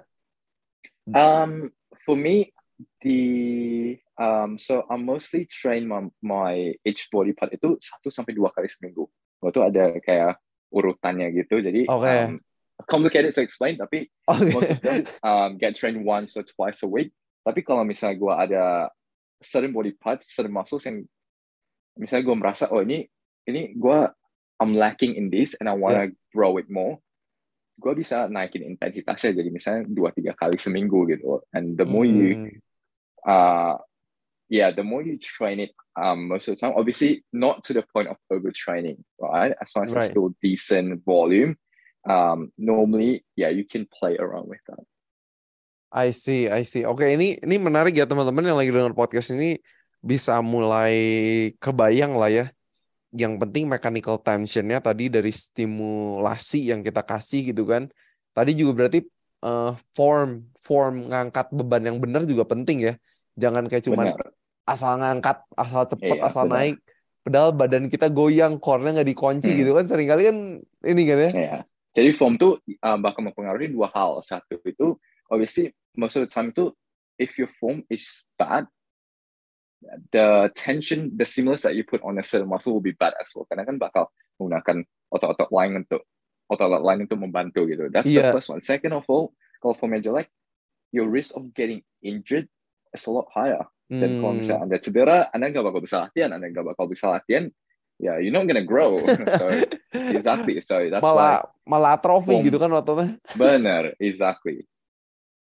Um, 1.13 1.69
for 2.09 2.17
me, 2.17 2.57
the 3.03 3.99
um, 4.23 4.51
so 4.55 4.87
I 4.87 4.95
mostly 4.97 5.51
train 5.51 5.91
my, 5.91 6.07
my 6.23 6.79
each 6.87 7.11
body 7.11 7.35
part 7.35 7.51
itu 7.51 7.75
satu 7.83 8.09
sampai 8.15 8.39
dua 8.39 8.55
kali 8.55 8.71
seminggu. 8.71 9.11
Waktu 9.43 9.59
ada 9.59 9.85
kayak 9.99 10.39
urutannya 10.71 11.35
gitu, 11.35 11.59
jadi 11.59 11.91
Oke. 11.91 12.07
um, 12.07 12.39
complicated 12.87 13.35
to 13.35 13.43
explain, 13.43 13.75
tapi 13.75 14.07
Oke. 14.31 14.55
most 14.55 14.71
of 14.71 14.81
them 14.81 15.03
um, 15.27 15.51
get 15.59 15.75
trained 15.75 15.99
once 16.07 16.39
or 16.39 16.47
twice 16.47 16.79
a 16.87 16.89
week. 16.89 17.11
Tapi 17.43 17.67
kalau 17.67 17.83
misalnya 17.83 18.23
gue 18.23 18.33
ada 18.33 18.65
certain 19.43 19.75
body 19.75 19.99
parts, 19.99 20.31
certain 20.31 20.55
muscles 20.55 20.87
yang 20.87 21.03
misalnya 21.99 22.25
gue 22.25 22.37
merasa 22.39 22.71
oh 22.71 22.81
ini 22.81 23.05
ini 23.51 23.75
gue 23.75 23.99
I'm 24.63 24.79
lacking 24.79 25.19
in 25.19 25.27
this 25.29 25.59
and 25.59 25.67
I 25.67 25.75
wanna 25.75 26.15
grow 26.31 26.55
it 26.63 26.71
more, 26.71 27.03
gue 27.83 27.93
bisa 27.99 28.31
naikin 28.31 28.63
intensitasnya 28.63 29.35
jadi 29.35 29.51
misalnya 29.51 29.91
dua 29.91 30.15
tiga 30.15 30.39
kali 30.39 30.55
seminggu 30.55 31.11
gitu. 31.11 31.43
And 31.51 31.75
the 31.75 31.83
more 31.83 32.07
you 32.07 32.39
Hmm, 32.39 32.63
uh 33.27 33.75
yeah, 34.53 34.69
the 34.69 34.85
more 34.85 35.01
you 35.01 35.17
train 35.17 35.65
it 35.65 35.73
um 35.97 36.29
most 36.29 36.45
of 36.47 36.55
the 36.55 36.61
time, 36.61 36.77
obviously 36.77 37.25
not 37.33 37.65
to 37.65 37.73
the 37.73 37.81
point 37.89 38.13
of 38.13 38.21
overtraining, 38.29 39.01
right? 39.17 39.57
As 39.57 39.73
long 39.73 39.89
as 39.89 39.97
Right. 39.97 40.05
it's 40.05 40.13
still 40.13 40.37
decent 40.45 41.01
volume. 41.09 41.57
Um 42.05 42.53
normally, 42.61 43.25
yeah, 43.33 43.49
you 43.49 43.65
can 43.65 43.89
play 43.89 44.21
around 44.21 44.53
with 44.53 44.61
that. 44.69 44.85
I 45.89 46.13
see, 46.13 46.53
I 46.53 46.69
see. 46.69 46.85
Oke, 46.85 47.09
ini 47.09 47.41
ini 47.41 47.57
menarik 47.57 47.97
ya 47.97 48.05
teman-teman 48.05 48.45
yang 48.45 48.61
lagi 48.61 48.69
dengar 48.69 48.93
podcast 48.93 49.33
ini 49.33 49.57
bisa 50.05 50.37
mulai 50.45 50.97
kebayang 51.57 52.13
lah 52.21 52.29
ya. 52.29 52.47
Yang 53.13 53.41
penting 53.45 53.69
mechanical 53.69 54.17
tensionnya 54.21 54.81
tadi 54.81 55.13
dari 55.13 55.33
stimulasi 55.33 56.73
yang 56.73 56.81
kita 56.85 57.05
kasih 57.05 57.53
gitu 57.57 57.69
kan. 57.69 57.89
Tadi 58.33 58.57
juga 58.57 58.85
berarti 58.85 59.05
eh, 59.45 59.73
form 59.97 60.49
form 60.61 61.13
ngangkat 61.13 61.53
beban 61.53 61.85
yang 61.85 61.97
benar 62.01 62.25
juga 62.25 62.49
penting 62.49 62.89
ya. 62.89 62.95
Jangan 63.37 63.69
kayak 63.69 63.85
cuman 63.89 64.17
Benar. 64.17 64.32
Asal 64.65 64.99
ngangkat, 64.99 65.43
asal 65.55 65.83
cepet, 65.87 66.17
Iya, 66.19 66.23
asal 66.27 66.45
benar. 66.47 66.57
naik. 66.59 66.77
Padahal 67.23 67.51
badan 67.55 67.87
kita 67.87 68.11
goyang, 68.11 68.59
core-nya 68.59 68.99
nggak 68.99 69.11
dikunci 69.11 69.51
Hmm. 69.55 69.59
gitu 69.59 69.71
kan. 69.75 69.85
Seringkali 69.87 70.23
kan 70.27 70.37
ini 70.85 71.03
kan 71.07 71.19
ya. 71.19 71.31
Ya. 71.31 71.59
Jadi 71.93 72.11
form 72.17 72.35
tuh 72.35 72.57
uh, 72.81 72.99
bakal 72.99 73.23
mempengaruhi 73.23 73.71
dua 73.71 73.93
hal. 73.93 74.19
Satu 74.25 74.59
itu 74.65 74.97
obviously 75.29 75.71
most 75.95 76.17
of 76.17 76.25
the 76.25 76.31
time 76.31 76.51
itu 76.51 76.73
if 77.21 77.37
your 77.37 77.51
form 77.61 77.85
is 77.87 78.27
bad, 78.35 78.65
the 80.11 80.51
tension, 80.55 81.11
the 81.15 81.27
stimulus 81.27 81.63
that 81.63 81.75
you 81.75 81.85
put 81.85 82.01
on 82.03 82.19
a 82.19 82.25
certain 82.25 82.49
muscle 82.49 82.73
will 82.73 82.85
be 82.85 82.95
bad 82.95 83.13
as 83.21 83.31
well. 83.35 83.45
Karena 83.47 83.67
kan 83.67 83.77
bakal 83.77 84.09
menggunakan 84.39 84.87
otot-otot 85.11 85.51
lain 85.53 85.85
untuk 85.85 86.03
otot-otot 86.49 86.83
lain 86.83 86.99
untuk 87.07 87.19
membantu 87.21 87.61
gitu. 87.67 87.91
That's 87.91 88.09
Iya. 88.09 88.31
the 88.31 88.41
first 88.41 88.49
one. 88.51 88.61
Second 88.63 88.95
of 88.97 89.05
all, 89.07 89.35
kalau 89.59 89.75
formnya 89.77 90.01
jelek, 90.03 90.31
your 90.91 91.07
risk 91.07 91.35
of 91.37 91.51
getting 91.53 91.83
injured 92.01 92.47
is 92.91 93.05
a 93.05 93.13
lot 93.13 93.29
higher. 93.33 93.63
Dan 94.01 94.17
kalau 94.19 94.35
Hmm, 94.35 94.41
misalnya 94.41 94.63
anda 94.69 94.79
cedera, 94.83 95.29
anda 95.35 95.47
nggak 95.53 95.65
bakal 95.69 95.81
bisa 95.85 95.97
latihan, 96.09 96.31
anda 96.35 96.47
nggak 96.51 96.67
bakal 96.75 96.87
bisa 96.91 97.07
latihan, 97.13 97.45
ya 98.01 98.19
you're 98.21 98.35
not 98.35 98.47
gonna 98.49 98.65
grow. 98.67 99.13
so 99.31 99.65
exactly. 100.11 100.59
So 100.65 100.91
that's 100.91 101.13
why 101.15 101.37
malah 101.37 101.49
malah 101.67 101.97
atrofi 101.99 102.35
gitu 102.47 102.57
kan 102.63 102.71
ototnya. 102.73 103.19
benar, 103.35 103.95
exactly. 104.01 104.67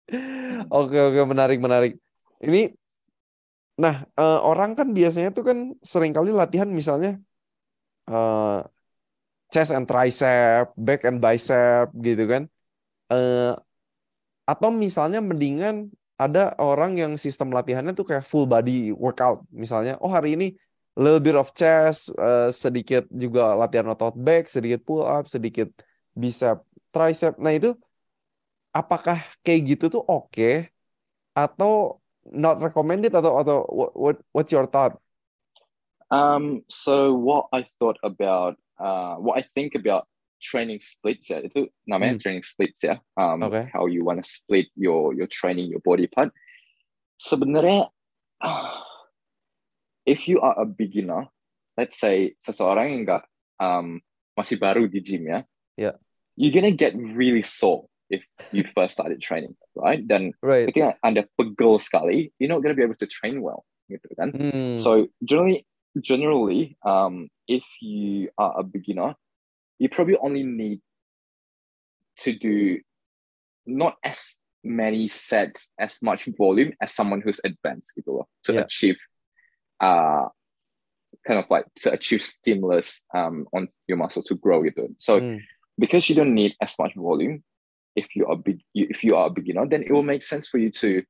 Oke 0.79 0.97
oke 1.07 1.21
menarik 1.33 1.59
menarik. 1.63 1.93
Ini, 2.43 2.59
nah 3.83 3.95
eh, 4.21 4.39
orang 4.49 4.71
kan 4.79 4.89
biasanya 4.99 5.29
tuh 5.37 5.45
kan 5.49 5.59
sering 5.93 6.13
kali 6.17 6.31
latihan 6.41 6.69
misalnya 6.81 7.09
eh, 8.11 8.59
chest 9.53 9.71
and 9.77 9.87
tricep, 9.91 10.65
back 10.87 11.01
and 11.09 11.19
bicep 11.25 11.87
gitu 12.07 12.25
kan. 12.33 12.43
Eh, 13.13 13.53
atau 14.51 14.69
misalnya 14.75 15.19
mendingan 15.23 15.89
ada 16.27 16.55
orang 16.63 16.95
yang 16.99 17.13
sistem 17.19 17.51
latihannya 17.51 17.93
tuh 17.99 18.07
kayak 18.07 18.25
full 18.27 18.47
body 18.47 18.95
workout. 18.95 19.43
Misalnya, 19.51 19.99
oh 19.99 20.11
hari 20.11 20.39
ini 20.39 20.55
little 20.97 21.23
bit 21.23 21.37
of 21.37 21.51
chest, 21.57 22.13
eh, 22.15 22.49
sedikit 22.53 23.09
juga 23.09 23.57
latihan 23.57 23.89
otot 23.93 24.15
back, 24.17 24.49
sedikit 24.49 24.85
pull 24.85 25.05
up, 25.05 25.25
sedikit 25.27 25.73
bicep, 26.13 26.61
tricep. 26.93 27.35
Nah 27.41 27.53
itu 27.57 27.73
apakah 28.73 29.21
kayak 29.41 29.77
gitu 29.77 30.01
tuh 30.01 30.05
oke 30.05 30.69
atau 31.33 32.01
not 32.29 32.61
recommended 32.61 33.13
atau 33.13 33.41
atau 33.41 33.65
what 33.73 34.21
what's 34.37 34.53
your 34.53 34.69
thought? 34.69 34.97
Um, 36.13 36.61
so 36.69 37.17
what 37.17 37.49
I 37.57 37.65
thought 37.65 37.97
about, 38.05 38.61
uh, 38.77 39.17
what 39.17 39.41
I 39.41 39.49
think 39.57 39.73
about 39.73 40.05
training 40.43 40.83
splits 40.83 41.31
ya, 41.31 41.39
itu 41.39 41.71
namanya 41.87 42.19
Hmm. 42.19 42.23
training 42.27 42.45
splits 42.45 42.83
ya. 42.83 42.99
Um, 43.15 43.47
Okay. 43.47 43.71
how 43.71 43.87
you 43.87 44.03
want 44.03 44.19
to 44.19 44.27
split 44.27 44.67
your 44.75 45.15
your 45.15 45.31
training, 45.31 45.71
your 45.71 45.81
body 45.87 46.11
part. 46.11 46.35
Sebenarnya, 47.23 47.87
if 50.05 50.27
you 50.27 50.43
are 50.43 50.59
a 50.59 50.67
beginner, 50.67 51.31
let's 51.79 51.95
say 51.97 52.35
seseorang 52.43 52.91
yang 52.91 53.03
nggak 53.07 53.25
um, 53.63 54.03
masih 54.35 54.59
baru 54.59 54.91
di 54.91 54.99
gym 54.99 55.31
ya, 55.31 55.47
Yeah. 55.79 55.97
you're 56.35 56.53
gonna 56.53 56.75
get 56.75 56.93
really 56.99 57.47
sore 57.47 57.87
if 58.13 58.27
you 58.53 58.67
first 58.77 58.99
started 58.99 59.23
training, 59.23 59.55
right? 59.79 60.03
Dan 60.05 60.35
Right. 60.43 60.69
ketika 60.69 60.99
anda 61.01 61.25
pegel 61.39 61.79
sekali, 61.81 62.35
you're 62.37 62.51
not 62.51 62.61
gonna 62.61 62.77
be 62.77 62.85
able 62.85 62.99
to 62.99 63.09
train 63.09 63.41
well, 63.41 63.65
gitu 63.89 64.11
kan? 64.19 64.35
Hmm. 64.35 64.77
So 64.83 65.09
generally, 65.23 65.65
generally, 65.97 66.77
um, 66.85 67.31
if 67.49 67.65
you 67.81 68.29
are 68.37 68.53
a 68.61 68.65
beginner, 68.67 69.17
you 69.83 69.91
probably 69.91 70.15
only 70.23 70.47
need 70.47 70.79
to 72.23 72.31
do 72.39 72.79
not 73.67 73.99
as 74.07 74.39
many 74.63 75.11
sets, 75.11 75.75
as 75.75 75.99
much 76.07 76.31
volume 76.39 76.71
as 76.79 76.95
someone 76.95 77.19
who's 77.19 77.43
advanced 77.43 77.91
gitu 77.99 78.23
loh, 78.23 78.27
to 78.47 78.55
Yeah. 78.55 78.63
achieve, 78.63 78.99
uh, 79.83 80.31
kind 81.27 81.43
of 81.43 81.51
like 81.51 81.67
to 81.83 81.91
achieve 81.91 82.23
stimulus 82.23 83.03
um 83.11 83.47
on 83.51 83.67
your 83.91 83.99
muscle 83.99 84.23
to 84.23 84.39
grow 84.39 84.63
gitu. 84.63 84.87
So 85.03 85.19
Hmm. 85.19 85.43
because 85.75 86.07
you 86.07 86.15
don't 86.15 86.35
need 86.35 86.55
as 86.63 86.79
much 86.79 86.95
volume, 86.95 87.43
if 87.99 88.15
you 88.15 88.31
are 88.31 88.39
big, 88.39 88.63
if 88.75 89.03
you 89.03 89.19
are 89.19 89.27
a 89.27 89.35
beginner, 89.35 89.67
then 89.67 89.83
it 89.83 89.91
will 89.91 90.07
make 90.07 90.23
sense 90.23 90.47
for 90.47 90.63
you 90.63 90.71
to 90.79 91.03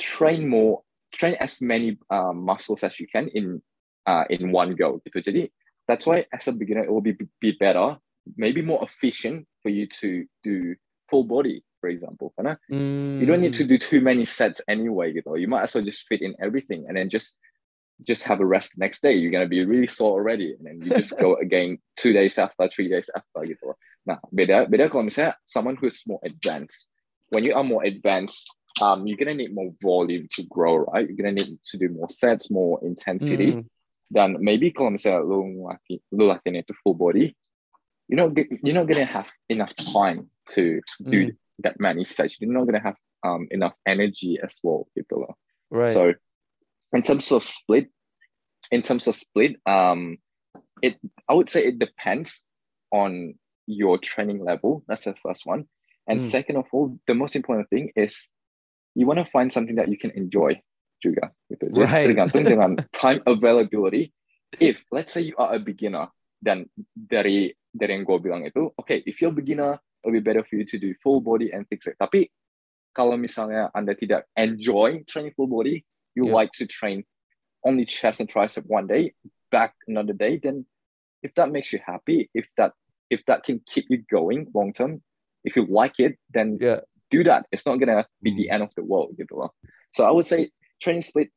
train 0.00 0.48
more, 0.48 0.82
train 1.12 1.36
as 1.36 1.60
many 1.60 2.00
um, 2.08 2.48
muscles 2.48 2.80
as 2.80 2.96
you 2.96 3.06
can 3.12 3.28
in 3.28 3.60
uh, 4.08 4.24
in 4.32 4.52
one 4.56 4.72
go. 4.72 5.04
Gitu. 5.04 5.20
Jadi 5.20 5.42
that's 5.86 6.06
why 6.06 6.26
as 6.32 6.48
a 6.48 6.52
beginner 6.52 6.84
it 6.84 6.90
will 6.92 7.04
be 7.04 7.16
be 7.40 7.52
better, 7.58 7.96
maybe 8.36 8.62
more 8.62 8.82
efficient 8.84 9.46
for 9.62 9.68
you 9.68 9.86
to 10.00 10.24
do 10.42 10.74
full 11.08 11.24
body, 11.24 11.62
for 11.80 11.88
example. 11.88 12.32
Karena 12.36 12.56
you 12.72 13.26
don't 13.26 13.40
need 13.40 13.52
to 13.60 13.64
Hmm. 13.64 13.72
do 13.72 13.78
too 13.78 14.00
many 14.00 14.24
sets 14.24 14.60
anyway. 14.68 15.12
Gitu. 15.12 15.28
You 15.40 15.48
might 15.48 15.68
as 15.68 15.74
well 15.74 15.84
just 15.84 16.08
fit 16.08 16.22
in 16.22 16.34
everything 16.40 16.88
and 16.88 16.96
then 16.96 17.08
just 17.08 17.36
just 18.02 18.24
have 18.26 18.40
a 18.40 18.46
rest 18.46 18.74
next 18.76 19.02
day. 19.06 19.14
You're 19.14 19.30
gonna 19.30 19.46
be 19.46 19.62
really 19.64 19.86
sore 19.86 20.18
already, 20.18 20.56
and 20.58 20.66
then 20.66 20.82
you 20.82 20.90
just 20.90 21.14
go 21.20 21.36
again 21.44 21.78
two 21.94 22.10
days 22.12 22.38
after, 22.42 22.66
three 22.66 22.88
days 22.90 23.06
after 23.14 23.44
you 23.46 23.54
gitu. 23.54 23.76
Nah, 24.04 24.18
beda 24.34 24.66
beda 24.66 24.90
kalau 24.90 25.06
misalnya 25.06 25.38
someone 25.46 25.78
who's 25.78 26.02
more 26.08 26.18
advanced. 26.26 26.90
When 27.30 27.46
you 27.46 27.54
are 27.54 27.62
more 27.64 27.86
advanced, 27.86 28.50
um, 28.82 29.06
you're 29.06 29.16
gonna 29.16 29.38
need 29.38 29.54
more 29.54 29.70
volume 29.78 30.26
to 30.34 30.42
grow, 30.50 30.84
right? 30.90 31.06
You're 31.06 31.16
gonna 31.16 31.38
need 31.38 31.54
to 31.54 31.76
do 31.78 31.88
more 31.88 32.10
sets, 32.10 32.50
more 32.50 32.82
intensity. 32.82 33.62
Hmm. 33.62 33.68
Dan 34.12 34.36
maybe 34.40 34.70
kalau 34.70 34.94
misalnya 34.94 35.24
lu 35.24 35.64
latihan, 35.64 36.00
lu 36.12 36.24
latihan 36.28 36.60
itu 36.60 36.74
full 36.84 36.94
body, 36.94 37.32
you're 38.08 38.20
not 38.20 38.36
you're 38.36 38.76
not 38.76 38.86
gonna 38.86 39.08
have 39.08 39.28
enough 39.48 39.72
time 39.76 40.28
to 40.54 40.80
do 41.00 41.32
that 41.64 41.80
many 41.80 42.04
sets. 42.04 42.36
You're 42.38 42.52
not 42.52 42.68
gonna 42.68 42.84
have 42.84 42.98
um 43.24 43.48
enough 43.50 43.74
energy 43.88 44.36
as 44.42 44.60
well, 44.62 44.86
gitu 44.92 45.24
loh. 45.24 45.34
Right. 45.72 45.92
So 45.96 46.12
in 46.92 47.02
terms 47.02 47.32
of 47.32 47.42
split, 47.42 47.88
in 48.70 48.84
terms 48.84 49.08
of 49.08 49.16
split, 49.16 49.56
um, 49.66 50.20
it 50.84 51.00
I 51.26 51.34
would 51.34 51.48
say 51.48 51.64
it 51.64 51.80
depends 51.80 52.44
on 52.92 53.34
your 53.66 53.96
training 53.98 54.44
level. 54.44 54.84
That's 54.86 55.08
the 55.08 55.16
first 55.18 55.48
one. 55.48 55.64
And 56.04 56.20
Hmm. 56.20 56.28
second 56.28 56.56
of 56.60 56.68
all, 56.70 57.00
the 57.08 57.16
most 57.16 57.34
important 57.34 57.72
thing 57.72 57.88
is 57.96 58.28
you 58.92 59.08
want 59.08 59.18
to 59.18 59.26
find 59.26 59.48
something 59.50 59.80
that 59.80 59.88
you 59.88 59.96
can 59.96 60.12
enjoy 60.12 60.60
juga. 61.04 61.28
Gitu. 61.52 61.68
Jadi 61.68 61.84
Right. 61.84 62.06
tergantung 62.08 62.44
dengan 62.56 62.70
time 62.96 63.20
availability. 63.28 64.08
If 64.56 64.86
let's 64.88 65.12
say 65.12 65.20
you 65.28 65.36
are 65.36 65.52
a 65.52 65.60
beginner, 65.60 66.08
dan 66.40 66.70
dari 66.94 67.52
dari 67.74 67.92
yang 67.98 68.06
gue 68.06 68.18
bilang 68.22 68.46
itu, 68.46 68.70
okay, 68.80 69.02
if 69.04 69.18
you're 69.20 69.34
a 69.34 69.36
beginner, 69.36 69.76
it'll 70.00 70.14
be 70.14 70.22
better 70.22 70.46
for 70.46 70.56
you 70.56 70.64
to 70.64 70.78
do 70.78 70.94
full 71.02 71.18
body 71.20 71.50
and 71.50 71.66
fix 71.66 71.90
it. 71.90 71.98
Tapi 71.98 72.30
kalau 72.94 73.18
misalnya 73.18 73.68
anda 73.74 73.98
tidak 73.98 74.30
enjoy 74.38 75.02
training 75.10 75.34
full 75.34 75.50
body, 75.50 75.82
you 76.14 76.30
Yeah. 76.30 76.38
like 76.46 76.54
to 76.62 76.64
train 76.70 77.02
only 77.66 77.82
chest 77.82 78.22
and 78.22 78.30
tricep 78.30 78.62
one 78.70 78.86
day, 78.86 79.10
back 79.50 79.74
another 79.90 80.14
day, 80.14 80.38
then 80.38 80.62
if 81.26 81.34
that 81.34 81.50
makes 81.50 81.72
you 81.74 81.80
happy, 81.82 82.30
if 82.30 82.46
that 82.54 82.76
if 83.10 83.24
that 83.26 83.42
can 83.42 83.58
keep 83.66 83.90
you 83.90 84.06
going 84.06 84.46
long 84.54 84.70
term, 84.70 85.02
if 85.42 85.58
you 85.58 85.66
like 85.66 85.98
it, 85.98 86.14
then 86.30 86.62
Yeah. 86.62 86.86
do 87.10 87.26
that. 87.26 87.50
It's 87.50 87.66
not 87.66 87.82
gonna 87.82 88.06
be 88.22 88.30
the 88.36 88.46
Hmm. 88.52 88.54
end 88.54 88.62
of 88.68 88.72
the 88.78 88.84
world, 88.86 89.18
gitu 89.18 89.34
loh. 89.34 89.50
So 89.90 90.06
I 90.06 90.14
would 90.14 90.30
say 90.30 90.54
training 90.84 91.00
split, 91.00 91.32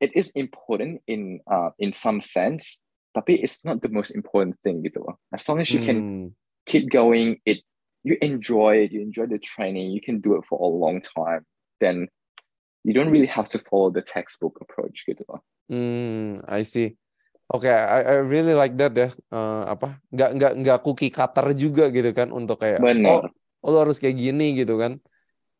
it 0.00 0.16
is 0.16 0.32
important 0.32 1.04
in 1.04 1.44
uh 1.44 1.76
in 1.76 1.92
some 1.92 2.24
sense, 2.24 2.80
tapi 3.12 3.36
it's 3.36 3.60
not 3.68 3.84
the 3.84 3.92
most 3.92 4.16
important 4.16 4.56
thing, 4.64 4.80
gitu 4.80 5.04
loh. 5.04 5.20
As 5.28 5.44
long 5.44 5.60
as 5.60 5.68
you 5.68 5.84
can 5.84 6.00
Hmm. 6.00 6.32
keep 6.64 6.88
going, 6.88 7.36
it 7.44 7.60
you 8.06 8.16
enjoy 8.24 8.88
it, 8.88 8.94
you 8.94 9.04
enjoy 9.04 9.28
the 9.28 9.36
training, 9.36 9.92
you 9.92 10.00
can 10.00 10.24
do 10.24 10.40
it 10.40 10.48
for 10.48 10.56
a 10.56 10.70
long 10.70 11.04
time, 11.04 11.44
then 11.84 12.08
you 12.86 12.96
don't 12.96 13.12
really 13.12 13.28
have 13.28 13.50
to 13.52 13.60
follow 13.68 13.92
the 13.92 14.00
textbook 14.00 14.56
approach, 14.64 15.04
gitu 15.04 15.20
loh. 15.28 15.44
Hmm, 15.68 16.40
I 16.48 16.64
see. 16.64 16.96
Oke, 17.48 17.68
I, 17.68 18.04
I 18.04 18.16
really 18.24 18.52
like 18.52 18.76
that 18.76 18.92
ya. 18.92 19.08
Eh, 19.08 19.62
apa? 19.72 20.00
Nggak 20.12 20.30
nggak 20.36 20.52
nggak 20.64 20.78
cookie 20.84 21.12
cutter 21.12 21.52
juga 21.56 21.88
gitu 21.88 22.12
kan 22.12 22.28
untuk 22.28 22.60
kayak 22.60 22.80
oh, 22.80 22.86
Benar. 22.86 23.28
oh 23.64 23.68
lo 23.72 23.78
harus 23.84 23.96
kayak 23.96 24.16
gini 24.20 24.52
gitu 24.56 24.76
kan. 24.76 25.00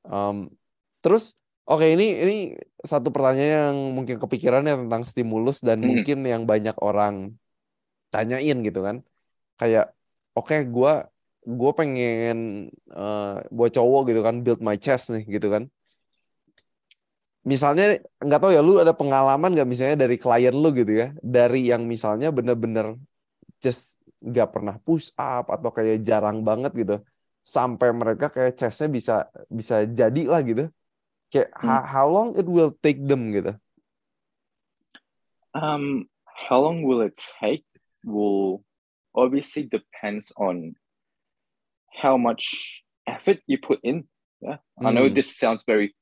Um, 0.04 0.52
terus 1.00 1.36
oke 1.70 1.84
ini 1.94 2.04
ini 2.22 2.34
satu 2.90 3.08
pertanyaan 3.14 3.52
yang 3.68 3.78
mungkin 3.96 4.16
kepikirannya 4.22 4.74
tentang 4.86 5.02
stimulus 5.10 5.56
dan 5.68 5.78
Mhm. 5.80 5.88
mungkin 5.90 6.18
yang 6.32 6.42
banyak 6.50 6.76
orang 6.88 7.14
tanyain 8.12 8.56
gitu 8.66 8.80
kan. 8.86 8.96
Kayak 9.60 9.84
oke 10.38 10.56
gua 10.74 10.92
gue 11.60 11.70
pengen 11.78 12.36
eh, 13.00 13.34
buat 13.56 13.70
cowok 13.76 14.00
gitu 14.12 14.20
kan 14.26 14.34
build 14.44 14.60
my 14.68 14.76
chest 14.84 15.04
nih 15.14 15.24
gitu 15.36 15.48
kan. 15.54 15.64
Misalnya 17.52 17.84
nggak 18.20 18.40
tahu 18.42 18.50
ya 18.56 18.60
lu 18.60 18.72
ada 18.82 18.92
pengalaman 18.92 19.50
nggak 19.54 19.68
misalnya 19.72 19.96
dari 20.04 20.16
klien 20.20 20.52
lu 20.52 20.68
gitu 20.80 20.92
ya 21.02 21.06
dari 21.24 21.58
yang 21.70 21.82
misalnya 21.88 22.28
bener-bener 22.28 22.86
just 23.64 23.82
nggak 24.20 24.48
pernah 24.54 24.76
push 24.86 25.08
up 25.16 25.44
atau 25.54 25.70
kayak 25.76 26.02
jarang 26.08 26.38
banget 26.48 26.72
gitu 26.80 26.94
sampai 27.56 27.88
mereka 28.00 28.26
kayak 28.34 28.52
chestnya 28.60 28.88
bisa 28.98 29.14
bisa 29.58 29.74
jadi 30.00 30.22
lah 30.32 30.40
gitu 30.50 30.62
kayak 31.28 31.52
Hmm. 31.60 31.68
how, 31.68 31.80
how 31.84 32.06
long 32.08 32.36
it 32.36 32.48
will 32.48 32.72
take 32.82 33.00
them 33.04 33.32
gitu 33.32 33.56
Um, 35.54 36.06
how 36.24 36.60
long 36.60 36.82
will 36.82 37.00
it 37.00 37.18
take? 37.40 37.64
Will 38.04 38.62
obviously 39.14 39.64
depends 39.64 40.30
on 40.36 40.76
how 41.90 42.16
much 42.16 42.84
effort 43.06 43.40
you 43.46 43.58
put 43.58 43.80
in. 43.82 44.06
Yeah, 44.40 44.58
I 44.78 44.92
know 44.92 45.08
Hmm. 45.08 45.14
this 45.18 45.34
sounds 45.34 45.64
very 45.66 45.96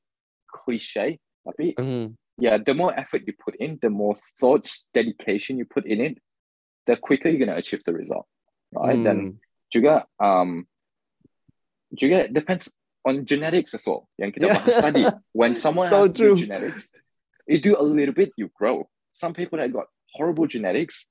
cliche, 0.52 1.22
tapi 1.46 1.72
Mhm. 1.78 2.20
yeah, 2.36 2.60
the 2.60 2.76
more 2.76 2.92
effort 2.92 3.24
you 3.24 3.32
put 3.32 3.56
in, 3.56 3.80
the 3.80 3.88
more 3.88 4.12
thoughts, 4.36 4.92
dedication 4.92 5.56
you 5.56 5.64
put 5.64 5.88
in 5.88 6.04
it, 6.04 6.20
the 6.84 7.00
quicker 7.00 7.32
you're 7.32 7.40
gonna 7.40 7.56
achieve 7.56 7.80
the 7.88 7.96
result, 7.96 8.28
right? 8.76 9.00
Then 9.00 9.40
Hmm. 9.40 9.40
juga 9.72 10.04
um, 10.20 10.68
juga 11.96 12.28
depends 12.28 12.68
on 13.06 13.22
genetics 13.24 13.72
as 13.72 13.86
well. 13.86 14.10
Yang 14.18 14.42
kita 14.42 14.50
Yeah. 14.50 14.58
bahas 14.58 14.76
tadi, 14.82 15.02
when 15.30 15.54
someone 15.64 15.86
So 15.88 16.04
has 16.04 16.12
true. 16.12 16.34
good 16.34 16.42
genetics, 16.50 16.90
you 17.46 17.62
do 17.62 17.78
a 17.78 17.86
little 17.86 18.12
bit, 18.12 18.34
you 18.34 18.50
grow. 18.50 18.90
Some 19.14 19.32
people 19.32 19.62
that 19.62 19.70
got 19.72 19.86
horrible 20.12 20.50
genetics, 20.50 21.06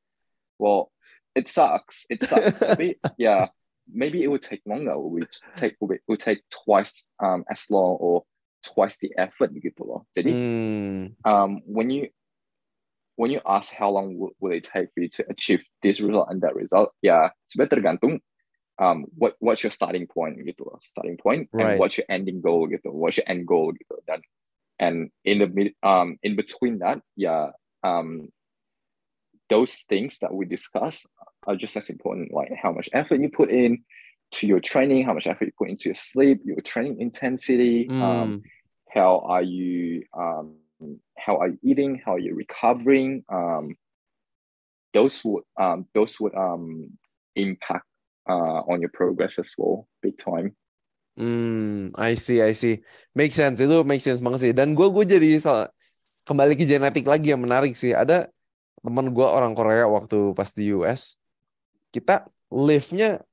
well, 0.59 0.91
it 1.33 1.47
sucks. 1.47 2.03
It 2.11 2.21
sucks. 2.27 2.59
Tapi, 2.67 2.99
yeah, 3.17 3.47
maybe 3.87 4.21
it 4.21 4.27
would 4.27 4.43
take 4.43 4.61
longer. 4.67 4.93
It 4.99 5.09
would 5.23 5.31
take 5.55 5.73
it 5.79 6.01
would 6.05 6.19
take 6.19 6.43
twice 6.51 7.07
um 7.23 7.47
as 7.49 7.71
long 7.71 7.95
or 8.03 8.27
twice 8.61 8.99
the 8.99 9.15
effort 9.15 9.55
gitu 9.55 9.87
loh. 9.87 10.03
Jadi 10.11 10.35
Hmm. 10.35 11.15
um, 11.23 11.63
when 11.65 11.89
you 11.89 12.11
when 13.15 13.31
you 13.31 13.39
ask 13.47 13.71
how 13.71 13.87
long 13.89 14.19
will, 14.19 14.35
will 14.43 14.51
it 14.51 14.67
take 14.67 14.91
for 14.91 14.99
you 14.99 15.09
to 15.09 15.23
achieve 15.31 15.63
this 15.79 16.03
result 16.03 16.27
and 16.27 16.43
that 16.43 16.51
result, 16.57 16.91
ya 16.99 17.31
sebenarnya 17.47 17.71
tergantung 17.79 18.19
um, 18.79 19.05
what 19.17 19.35
what's 19.39 19.63
your 19.63 19.71
starting 19.71 20.07
point 20.07 20.37
gitu 20.43 20.65
loh, 20.67 20.79
starting 20.81 21.17
point 21.17 21.49
Right. 21.51 21.75
and 21.75 21.79
what's 21.79 21.97
your 21.97 22.05
ending 22.09 22.41
goal 22.41 22.67
gitu, 22.67 22.91
what's 22.91 23.17
your 23.17 23.27
end 23.27 23.47
goal 23.47 23.71
gitu 23.73 23.95
dan 24.07 24.21
and 24.79 25.09
in 25.23 25.39
the 25.39 25.47
mid 25.47 25.71
um 25.83 26.19
in 26.23 26.35
between 26.35 26.79
that, 26.79 26.99
yeah, 27.15 27.51
um, 27.83 28.27
those 29.47 29.85
things 29.87 30.19
that 30.19 30.33
we 30.33 30.45
discuss 30.45 31.05
are 31.47 31.55
just 31.55 31.77
as 31.77 31.89
important, 31.89 32.33
like 32.33 32.51
how 32.57 32.71
much 32.73 32.89
effort 32.91 33.21
you 33.21 33.29
put 33.29 33.49
in 33.49 33.85
to 34.31 34.47
your 34.47 34.59
training, 34.59 35.05
how 35.05 35.13
much 35.13 35.27
effort 35.27 35.45
you 35.45 35.55
put 35.57 35.69
into 35.69 35.85
your 35.87 35.95
sleep, 35.95 36.41
your 36.43 36.59
training 36.61 36.99
intensity, 36.99 37.87
Hmm. 37.87 38.01
um, 38.01 38.29
how 38.89 39.19
are 39.27 39.43
you 39.43 40.03
um 40.17 40.55
how 41.17 41.35
are 41.37 41.49
you 41.49 41.59
eating 41.63 42.01
how 42.03 42.13
are 42.15 42.19
you 42.19 42.33
recovering 42.35 43.23
um 43.29 43.75
those 44.93 45.23
would 45.25 45.43
um 45.59 45.85
those 45.93 46.19
would 46.19 46.33
um 46.35 46.95
impact 47.35 47.85
uh 48.27 48.61
on 48.69 48.81
your 48.81 48.91
progress 48.91 49.37
as 49.39 49.53
well 49.57 49.87
big 50.01 50.17
time 50.17 50.53
Hmm, 51.15 51.95
I 51.95 52.19
see, 52.19 52.43
I 52.43 52.51
see. 52.51 52.83
Make 53.15 53.31
sense, 53.31 53.63
itu 53.63 53.87
make 53.87 54.03
sense 54.03 54.19
banget 54.19 54.39
sih. 54.43 54.51
Dan 54.51 54.75
gue 54.75 54.87
gue 54.91 55.03
jadi 55.07 55.39
kembali 56.27 56.59
ke 56.59 56.67
genetik 56.67 57.07
lagi 57.07 57.31
yang 57.31 57.39
menarik 57.39 57.71
sih. 57.71 57.95
Ada 57.95 58.27
teman 58.83 59.07
gue 59.15 59.23
orang 59.23 59.55
Korea 59.55 59.87
waktu 59.87 60.35
pas 60.35 60.51
di 60.51 60.75
US, 60.75 61.15
kita 61.95 62.27
liftnya 62.51 63.23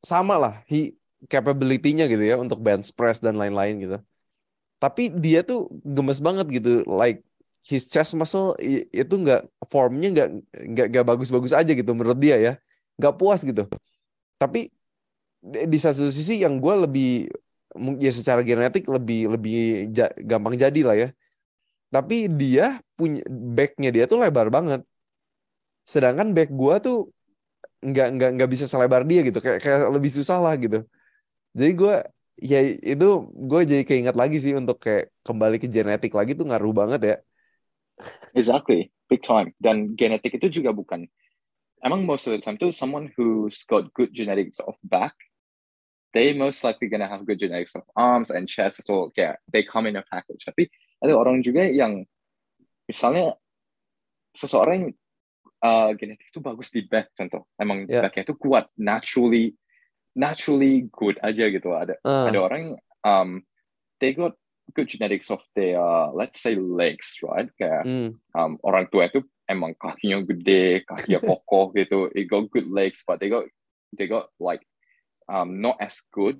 sama 0.00 0.40
lah, 0.40 0.54
he 0.64 0.96
capability-nya 1.28 2.08
gitu 2.08 2.24
ya 2.24 2.40
untuk 2.40 2.62
bench 2.64 2.96
press 2.96 3.20
dan 3.20 3.36
lain-lain 3.36 3.76
gitu. 3.84 3.96
Tapi 4.80 5.12
dia 5.12 5.44
tuh 5.44 5.68
gemes 5.84 6.22
banget 6.24 6.46
gitu, 6.48 6.86
like 6.88 7.20
his 7.68 7.90
chest 7.92 8.16
muscle 8.16 8.56
itu 8.62 9.14
nggak 9.20 9.44
formnya 9.68 10.08
nggak 10.14 10.28
nggak 10.88 11.04
bagus-bagus 11.04 11.52
aja 11.52 11.76
gitu 11.76 11.92
menurut 11.92 12.16
dia 12.16 12.40
ya, 12.40 12.52
nggak 12.96 13.14
puas 13.20 13.44
gitu. 13.44 13.68
Tapi 14.38 14.70
di 15.42 15.78
satu 15.78 16.10
sisi 16.10 16.42
yang 16.42 16.58
gue 16.58 16.74
lebih 16.84 17.08
ya 18.02 18.10
secara 18.10 18.40
genetik 18.42 18.84
lebih 18.90 19.30
lebih 19.38 19.56
ja- 19.96 20.14
gampang 20.30 20.54
jadi 20.58 20.80
lah 20.88 20.96
ya. 20.98 21.08
Tapi 21.94 22.28
dia 22.40 22.80
punya 22.98 23.22
backnya 23.28 23.90
dia 23.94 24.04
tuh 24.10 24.18
lebar 24.22 24.48
banget. 24.52 24.82
Sedangkan 25.88 26.36
back 26.36 26.50
gue 26.52 26.74
tuh 26.84 26.96
nggak 27.82 28.08
nggak 28.14 28.30
nggak 28.36 28.50
bisa 28.54 28.66
selebar 28.70 29.02
dia 29.10 29.20
gitu. 29.26 29.38
Kayak 29.44 29.58
kayak 29.64 29.80
lebih 29.96 30.10
susah 30.12 30.38
lah 30.44 30.54
gitu. 30.58 30.84
Jadi 31.56 31.72
gue 31.74 31.94
ya 32.38 32.58
itu 32.64 33.06
gue 33.50 33.60
jadi 33.66 33.82
keinget 33.88 34.16
lagi 34.18 34.36
sih 34.44 34.54
untuk 34.54 34.78
kayak 34.84 35.10
kembali 35.26 35.56
ke 35.62 35.66
genetik 35.70 36.12
lagi 36.18 36.32
tuh 36.38 36.46
ngaruh 36.48 36.74
banget 36.74 37.00
ya. 37.10 37.16
Exactly. 38.34 38.90
Big 39.08 39.24
time. 39.24 39.56
Dan 39.58 39.96
genetik 39.96 40.36
itu 40.36 40.60
juga 40.60 40.70
bukan 40.76 41.08
emang 41.84 42.06
most 42.06 42.26
of 42.26 42.32
the 42.34 42.40
time 42.42 42.56
tuh 42.58 42.72
someone 42.74 43.10
who's 43.16 43.62
got 43.66 43.86
good 43.94 44.10
genetics 44.10 44.58
of 44.60 44.74
back 44.82 45.14
they 46.16 46.32
most 46.32 46.64
likely 46.64 46.88
gonna 46.88 47.06
have 47.08 47.24
good 47.28 47.38
genetics 47.38 47.76
of 47.76 47.84
arms 47.92 48.32
and 48.32 48.48
chest 48.48 48.80
as 48.80 48.88
well. 48.88 49.12
Kayak 49.12 49.44
they 49.52 49.60
come 49.62 49.84
in 49.84 49.96
a 50.00 50.04
package. 50.08 50.40
Tapi 50.48 50.64
ada 51.04 51.12
orang 51.12 51.44
juga 51.44 51.68
yang 51.68 52.00
misalnya 52.88 53.36
seseorang 54.32 54.88
uh, 55.60 55.90
genetik 56.00 56.32
itu 56.32 56.40
bagus 56.40 56.72
di 56.72 56.80
back 56.88 57.12
contoh. 57.12 57.44
Emang 57.60 57.84
Ya. 57.84 58.00
backnya 58.08 58.24
itu 58.24 58.34
kuat 58.40 58.72
naturally 58.80 59.52
naturally 60.16 60.88
good 60.96 61.20
aja 61.20 61.44
gitu. 61.52 61.76
Ada 61.76 62.00
Eh, 62.00 62.24
ada 62.32 62.38
orang 62.40 62.74
um 63.04 63.44
they 64.00 64.16
got 64.16 64.32
good 64.72 64.88
genetics 64.88 65.28
of 65.28 65.44
their 65.52 65.78
let's 66.16 66.40
say 66.40 66.56
legs 66.56 67.20
right? 67.20 67.52
Kayak 67.60 67.84
hmm, 67.84 68.16
um, 68.32 68.56
orang 68.64 68.88
tua 68.88 69.12
itu 69.12 69.20
emang 69.48 69.72
kakinya 69.74 70.20
gede, 70.22 70.84
kakinya 70.84 71.18
kokoh 71.24 71.72
gitu. 71.72 72.12
They 72.12 72.28
got 72.28 72.52
good 72.52 72.68
legs, 72.68 73.02
but 73.08 73.18
they 73.18 73.32
got 73.32 73.48
they 73.96 74.04
got 74.04 74.28
like 74.36 74.62
um, 75.26 75.64
not 75.64 75.80
as 75.80 76.04
good 76.12 76.38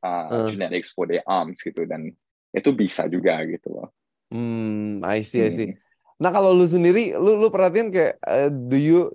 uh, 0.00 0.28
Uh. 0.32 0.48
genetics 0.48 0.90
for 0.96 1.04
their 1.04 1.22
arms 1.28 1.60
gitu 1.60 1.84
dan 1.84 2.16
itu 2.56 2.70
bisa 2.72 3.04
juga 3.06 3.44
gitu 3.44 3.68
loh. 3.68 3.88
hmm, 4.32 5.04
I 5.04 5.20
see, 5.20 5.44
I 5.44 5.52
see. 5.52 5.68
Hmm. 5.72 5.78
Nah 6.18 6.30
kalau 6.32 6.50
lu 6.56 6.64
sendiri, 6.66 7.14
lu 7.14 7.38
lu 7.38 7.52
perhatiin 7.52 7.92
kayak 7.92 8.14
uh, 8.24 8.50
do 8.50 8.74
you 8.74 9.12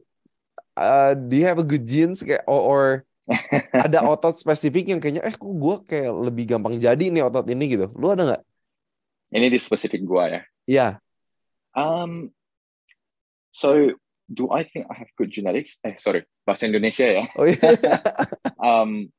uh, 0.77 1.17
do 1.17 1.33
you 1.35 1.45
have 1.45 1.59
a 1.59 1.65
good 1.65 1.83
genes 1.83 2.21
kayak 2.23 2.45
or, 2.45 2.61
or 2.61 2.85
ada 3.85 4.03
otot 4.03 4.35
spesifik 4.35 4.91
yang 4.91 4.99
kayaknya 4.99 5.23
eh 5.23 5.31
kok 5.31 5.47
gue 5.47 5.75
kayak 5.87 6.11
lebih 6.11 6.43
gampang 6.43 6.75
jadi 6.75 7.05
nih 7.09 7.23
otot 7.23 7.47
ini 7.47 7.65
gitu. 7.71 7.87
Lu 7.95 8.11
ada 8.11 8.23
nggak? 8.23 8.43
Ini 9.33 9.47
di 9.49 9.57
spesifik 9.57 10.05
gua 10.05 10.29
ya. 10.29 10.41
Iya. 10.69 10.87
Um, 11.73 12.29
so 13.53 13.93
do 14.25 14.49
I 14.49 14.65
think 14.65 14.89
I 14.89 14.97
have 14.97 15.13
good 15.13 15.29
genetics? 15.29 15.77
Eh 15.85 15.93
sorry, 16.01 16.25
bahasa 16.41 16.65
Indonesia 16.65 17.05
ya. 17.05 17.23
Oh 17.37 17.45
iya. 17.45 17.61
um, 18.59 19.13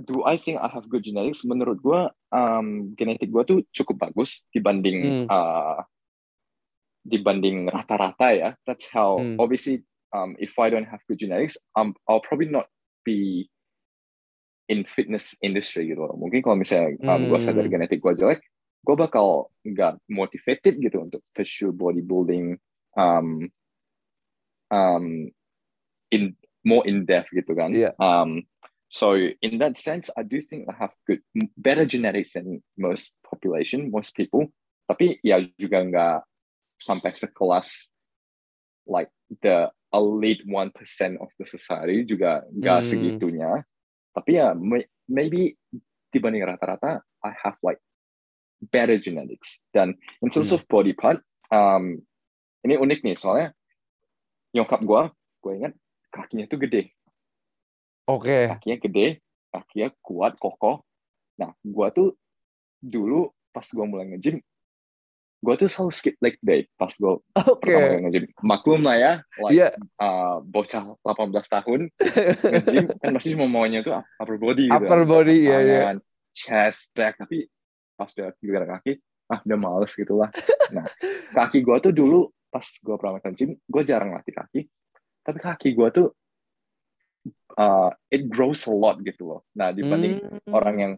do 0.00 0.24
I 0.24 0.40
think 0.40 0.56
I 0.58 0.68
have 0.72 0.88
good 0.88 1.04
genetics? 1.04 1.44
Menurut 1.44 1.84
gua, 1.84 2.08
um, 2.32 2.96
genetik 2.96 3.28
gua 3.28 3.44
tuh 3.44 3.62
cukup 3.76 4.08
bagus 4.08 4.48
dibanding 4.48 5.12
Hmm. 5.12 5.28
uh, 5.28 5.78
dibanding 7.06 7.68
rata-rata 7.70 8.28
ya. 8.34 8.50
That's 8.64 8.88
how 8.90 9.20
Hmm. 9.20 9.36
obviously 9.38 9.84
um, 10.16 10.34
if 10.40 10.56
I 10.56 10.72
don't 10.72 10.88
have 10.88 11.04
good 11.06 11.20
genetics, 11.20 11.60
um, 11.76 11.92
I'll 12.08 12.24
probably 12.24 12.48
not 12.48 12.66
be 13.04 13.52
in 14.66 14.82
fitness 14.82 15.38
industry 15.44 15.86
gitu 15.92 16.02
loh. 16.02 16.18
Mungkin 16.18 16.42
kalau 16.42 16.58
misalnya 16.58 16.98
um, 17.06 17.28
gua 17.28 17.38
sadar 17.44 17.68
Hmm. 17.68 17.76
genetik 17.76 18.00
gua 18.02 18.16
jelek, 18.16 18.42
gue 18.86 18.94
bakal 18.94 19.50
nggak 19.66 19.98
motivated 20.06 20.78
gitu 20.78 21.02
untuk 21.02 21.18
pursue 21.34 21.74
bodybuilding 21.74 22.54
um, 22.96 23.48
um, 24.72 25.30
in 26.10 26.34
more 26.66 26.82
in 26.88 27.06
depth 27.06 27.30
gitu 27.30 27.54
kan. 27.54 27.70
Iya. 27.70 27.94
Um, 28.02 28.42
so 28.90 29.14
in 29.14 29.62
that 29.62 29.78
sense, 29.78 30.10
I 30.16 30.26
do 30.26 30.42
think 30.42 30.66
I 30.66 30.74
have 30.80 30.92
good, 31.06 31.22
better 31.54 31.86
genetics 31.86 32.34
than 32.34 32.64
most 32.74 33.14
population, 33.22 33.92
most 33.92 34.16
people. 34.16 34.50
Tapi 34.86 35.18
ya 35.22 35.42
juga 35.58 35.82
nggak 35.82 36.18
sampai 36.82 37.10
sekelas 37.14 37.90
like 38.86 39.10
the 39.42 39.70
elite 39.90 40.46
one 40.46 40.70
percent 40.70 41.18
of 41.18 41.30
the 41.38 41.46
society 41.46 42.06
juga 42.06 42.46
nggak 42.50 42.80
Hmm. 42.82 42.88
segitunya. 42.90 43.50
Tapi 44.14 44.30
ya 44.38 44.54
may- 44.54 44.88
maybe 45.10 45.54
dibanding 46.14 46.46
rata-rata, 46.46 47.02
I 47.22 47.32
have 47.44 47.58
like 47.60 47.82
better 48.62 48.96
genetics. 48.96 49.60
Dan 49.74 49.98
in 50.22 50.30
terms 50.30 50.54
Hmm. 50.54 50.62
of 50.62 50.66
body 50.70 50.94
part, 50.94 51.20
um, 51.52 52.00
ini 52.66 52.74
unik 52.76 53.00
nih 53.06 53.16
soalnya 53.16 53.48
nyokap 54.50 54.80
gue, 54.82 55.02
gue 55.40 55.52
ingat 55.62 55.72
kakinya 56.10 56.44
tuh 56.48 56.58
gede, 56.58 56.82
Oke. 58.08 58.50
kakinya 58.50 58.76
gede, 58.80 59.06
kakinya 59.52 59.88
kuat, 60.00 60.32
kokoh. 60.40 60.80
Nah, 61.36 61.52
gue 61.60 61.86
tuh 61.92 62.08
dulu 62.80 63.28
pas 63.52 63.64
gue 63.64 63.84
mulai 63.84 64.08
nge-gym, 64.10 64.40
gue 65.36 65.54
tuh 65.60 65.68
selalu 65.68 65.92
skip 65.92 66.16
leg 66.18 66.40
day 66.40 66.64
pas 66.74 66.88
gue 66.88 67.20
Oke. 67.36 67.68
pertama 67.68 67.86
kali 67.92 68.00
nge-gym. 68.08 68.24
Maklum 68.40 68.80
lah 68.82 68.96
ya, 68.96 69.12
like 69.44 69.52
Iya. 69.54 69.68
uh, 70.00 70.40
bocah 70.40 70.96
18 71.04 71.54
tahun 71.60 71.80
nge-gym 72.56 72.84
kan 72.96 73.10
pasti 73.12 73.28
cuma 73.36 73.46
maunya 73.46 73.84
tuh 73.84 73.92
upper 74.16 74.36
body 74.40 74.72
gitu. 74.72 74.76
Upper 74.80 75.00
kan. 75.04 75.10
body, 75.10 75.36
iya, 75.36 75.58
iya. 75.60 75.80
Tangan, 75.84 75.98
chest, 76.32 76.90
back, 76.96 77.20
tapi 77.20 77.44
pas 77.92 78.08
udah 78.12 78.32
giliran 78.40 78.68
kaki, 78.80 78.92
ah 79.28 79.40
udah 79.44 79.58
males 79.60 79.92
gitu 79.92 80.16
lah. 80.16 80.30
Nah, 80.66 80.82
kaki 81.30 81.62
gue 81.62 81.76
tuh 81.78 81.94
dulu 81.94 82.26
pas 82.56 82.64
gue 82.64 82.94
pertama 82.96 83.20
kali 83.20 83.36
gym, 83.36 83.52
gue 83.60 83.82
jarang 83.84 84.16
latih 84.16 84.32
kaki, 84.32 84.60
tapi 85.20 85.38
kaki 85.44 85.68
gue 85.76 85.88
tuh 85.92 86.08
uh, 87.60 87.92
it 88.08 88.32
grows 88.32 88.64
a 88.64 88.72
lot 88.72 88.96
gitu 89.04 89.28
loh. 89.28 89.40
Nah, 89.52 89.76
dibanding 89.76 90.16
Hmm. 90.24 90.52
orang 90.56 90.76
yang 90.80 90.94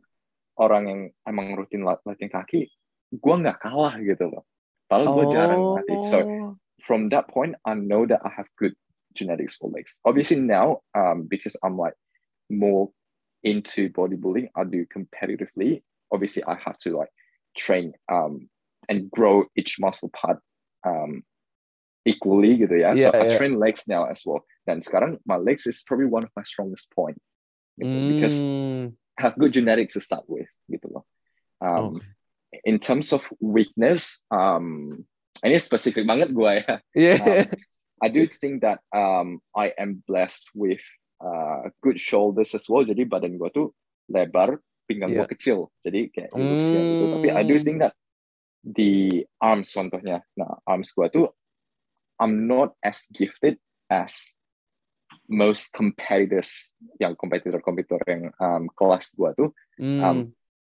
orang 0.55 0.85
yang 0.87 1.01
emang 1.27 1.59
rutin 1.59 1.83
lat- 1.83 2.05
latihan 2.07 2.31
kaki, 2.31 2.71
gue 3.11 3.35
nggak 3.43 3.59
kalah 3.59 3.99
gitu 3.99 4.31
loh. 4.31 4.47
Padahal 4.87 5.19
gue 5.19 5.27
jarang 5.35 5.63
latih. 5.75 5.99
So 6.07 6.19
Oh. 6.23 6.55
from 6.87 7.11
that 7.11 7.27
point, 7.27 7.59
I 7.67 7.75
know 7.75 8.07
that 8.07 8.23
I 8.23 8.31
have 8.31 8.47
good 8.55 8.79
genetics 9.19 9.59
for 9.59 9.67
legs. 9.67 9.99
Obviously 10.07 10.39
now, 10.39 10.87
um, 10.95 11.27
because 11.27 11.59
I'm 11.59 11.75
like 11.75 11.99
more 12.47 12.95
into 13.43 13.91
bodybuilding, 13.91 14.55
I 14.55 14.63
do 14.63 14.87
competitively. 14.87 15.83
Obviously, 16.15 16.47
I 16.47 16.55
have 16.55 16.79
to 16.87 16.95
like 16.97 17.11
train 17.59 17.93
um, 18.07 18.47
and 18.89 19.11
grow 19.11 19.47
each 19.59 19.79
muscle 19.83 20.11
part 20.15 20.39
um, 20.87 21.27
equally 22.09 22.65
gitu 22.65 22.73
ya. 22.81 22.97
Yeah, 22.97 23.13
so 23.13 23.21
I 23.21 23.29
yeah. 23.29 23.37
train 23.37 23.61
legs 23.61 23.85
now 23.85 24.09
as 24.09 24.25
well. 24.25 24.49
Dan 24.65 24.81
sekarang 24.81 25.21
my 25.29 25.37
legs 25.37 25.69
is 25.69 25.85
probably 25.85 26.09
one 26.09 26.25
of 26.25 26.33
my 26.33 26.45
strongest 26.49 26.89
point. 26.97 27.21
Gitu, 27.77 27.93
Because 28.09 28.49
Hmm. 28.49 28.97
have 29.21 29.35
good 29.37 29.53
genetics 29.53 29.95
to 29.95 30.01
start 30.01 30.25
with 30.31 30.49
gitu 30.71 30.89
loh. 30.89 31.05
Um, 31.61 31.99
Oke. 31.99 32.07
In 32.65 32.81
terms 32.81 33.13
of 33.13 33.29
weakness, 33.45 34.25
um, 34.33 34.97
ini 35.45 35.61
spesifik 35.61 36.09
banget 36.09 36.33
gue 36.33 36.53
ya. 36.65 36.75
Iya. 36.97 37.15
Um, 37.21 37.45
I 37.99 38.09
do 38.09 38.25
think 38.31 38.63
that 38.65 38.81
um, 38.95 39.43
I 39.53 39.75
am 39.77 40.01
blessed 40.07 40.49
with 40.57 40.81
uh, 41.21 41.69
good 41.85 41.99
shoulders 42.01 42.55
as 42.57 42.65
well. 42.71 42.87
Jadi 42.87 43.05
badan 43.05 43.37
gue 43.37 43.51
tuh 43.53 43.75
lebar, 44.09 44.63
pinggang 44.89 45.13
Iya. 45.13 45.27
gue 45.27 45.35
kecil. 45.37 45.59
Jadi 45.85 46.09
kayak 46.09 46.33
lurusnya 46.33 46.87
gitu. 46.89 47.05
Tapi 47.11 47.29
I 47.35 47.43
do 47.45 47.59
Hmm. 47.59 47.65
think 47.67 47.77
that 47.85 47.95
the 48.65 49.23
arms 49.39 49.71
contohnya, 49.71 50.25
nah 50.35 50.59
arms 50.67 50.91
gue 50.95 51.07
tuh 51.11 51.27
I'm 52.19 52.51
not 52.51 52.75
as 52.83 53.07
gifted 53.11 53.57
as 53.87 54.35
most 55.29 55.73
competitors 55.73 56.73
yang 57.01 57.17
kompetitor-kompetitor 57.17 58.01
yang 58.09 58.33
um, 58.41 58.69
kelas 58.73 59.13
gue 59.17 59.31
tuh 59.37 59.51
Hmm. 59.79 60.03
um, 60.03 60.19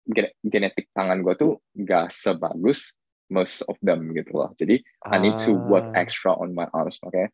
gen- 0.05 0.35
genetik 0.45 0.87
tangan 0.93 1.25
gue 1.25 1.33
tuh 1.33 1.57
gak 1.73 2.13
sebagus 2.13 2.93
most 3.29 3.61
of 3.65 3.77
them 3.81 4.09
gitu 4.13 4.37
loh. 4.37 4.53
Jadi 4.57 4.81
I 5.05 5.17
need 5.17 5.37
to 5.45 5.53
work 5.53 5.89
Ah. 5.93 6.05
extra 6.05 6.33
on 6.33 6.53
my 6.53 6.69
arms. 6.73 6.97
Makanya 7.01 7.29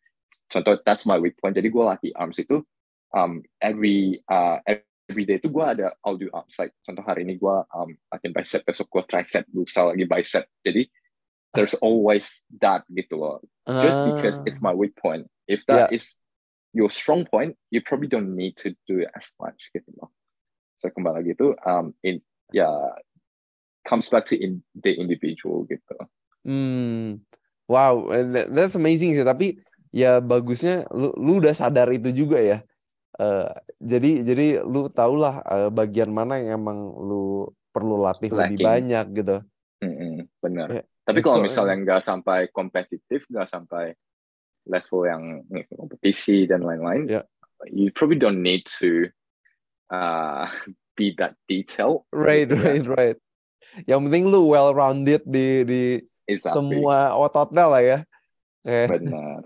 contoh 0.48 0.76
that's 0.84 1.04
my 1.04 1.16
weak 1.20 1.36
point. 1.40 1.56
Jadi 1.56 1.68
gue 1.68 1.84
latih 1.84 2.12
arms 2.16 2.36
itu 2.40 2.60
um, 3.16 3.40
every 3.60 4.20
uh, 4.28 4.60
every 5.08 5.24
day 5.24 5.40
itu 5.40 5.48
gue 5.48 5.64
ada 5.64 5.96
I'll 6.04 6.20
do 6.20 6.28
arms. 6.32 6.56
Like 6.60 6.72
contoh 6.84 7.04
hari 7.04 7.24
ini 7.24 7.36
gue 7.40 7.56
um, 7.72 7.90
latihan 8.12 8.32
bicep, 8.36 8.62
besok 8.64 8.88
gue 8.92 9.02
tricep, 9.08 9.44
lusa 9.52 9.88
lagi 9.88 10.04
bicep. 10.04 10.44
Jadi 10.60 10.84
there's 11.56 11.76
always 11.80 12.44
that 12.60 12.84
gitu 12.92 13.16
loh. 13.16 13.40
Just 13.82 13.98
because 14.06 14.36
it's 14.46 14.62
Ah. 14.62 14.70
my 14.70 14.74
weak 14.76 14.94
point. 14.94 15.26
If 15.48 15.64
that 15.66 15.90
is 15.90 16.14
your 16.70 16.92
strong 16.92 17.24
point, 17.24 17.56
you 17.72 17.82
probably 17.82 18.06
don't 18.06 18.36
need 18.36 18.54
to 18.62 18.76
do 18.86 19.02
it 19.02 19.10
as 19.16 19.32
much 19.40 19.58
gitu 19.72 19.88
loh. 19.96 20.12
So 20.78 20.92
kembali 20.92 21.24
lagi 21.24 21.32
itu 21.34 21.56
um, 21.64 21.96
in 22.04 22.20
ya 22.52 22.68
comes 23.82 24.06
back 24.12 24.28
to 24.30 24.36
in 24.36 24.60
the 24.76 24.92
individual 24.94 25.64
gitu. 25.66 25.96
Hmm. 26.44 27.22
Wow, 27.66 28.12
that- 28.14 28.52
that's 28.54 28.78
amazing 28.78 29.18
sih. 29.18 29.26
Tapi 29.26 29.58
ya 29.90 30.22
bagusnya 30.22 30.86
lu, 30.94 31.10
lu 31.18 31.42
udah 31.42 31.54
sadar 31.56 31.90
itu 31.90 32.12
juga 32.14 32.38
ya. 32.38 32.58
Eh, 33.16 33.50
jadi 33.80 34.10
jadi 34.22 34.46
lu 34.62 34.92
tahulah 34.92 35.40
eh, 35.42 35.70
bagian 35.72 36.12
mana 36.12 36.36
yang 36.38 36.60
emang 36.60 36.78
lu 36.94 37.48
perlu 37.72 37.98
latih 38.04 38.28
lebih 38.30 38.60
Lacking. 38.60 38.68
banyak 38.68 39.06
gitu. 39.16 39.36
Mm-mm, 39.82 40.14
benar. 40.38 40.68
Tapi 41.06 41.22
kalau 41.22 41.38
misalnya 41.38 41.76
nggak 41.78 42.02
sampai 42.02 42.50
kompetitif, 42.50 43.22
nggak 43.30 43.46
sampai 43.46 43.94
level 44.66 45.00
yang 45.06 45.22
kompetisi 45.70 46.50
dan 46.50 46.66
lain-lain, 46.66 47.06
Ya. 47.06 47.22
you 47.70 47.94
probably 47.94 48.18
don't 48.18 48.42
need 48.42 48.66
to 48.66 49.06
uh, 49.94 50.50
be 50.98 51.14
that 51.14 51.38
detailed. 51.46 52.02
Right, 52.10 52.50
ya. 52.50 52.58
right, 52.58 52.86
right. 52.90 53.18
Yang 53.86 54.00
penting 54.10 54.24
lu 54.26 54.50
well 54.50 54.74
rounded 54.74 55.22
di 55.22 55.62
di 55.62 55.82
Exactly. 56.26 56.82
semua 56.82 57.14
ototnya 57.14 57.64
lah 57.70 57.82
ya. 57.82 57.98
Kayak 58.66 58.98
Benar. 58.98 59.42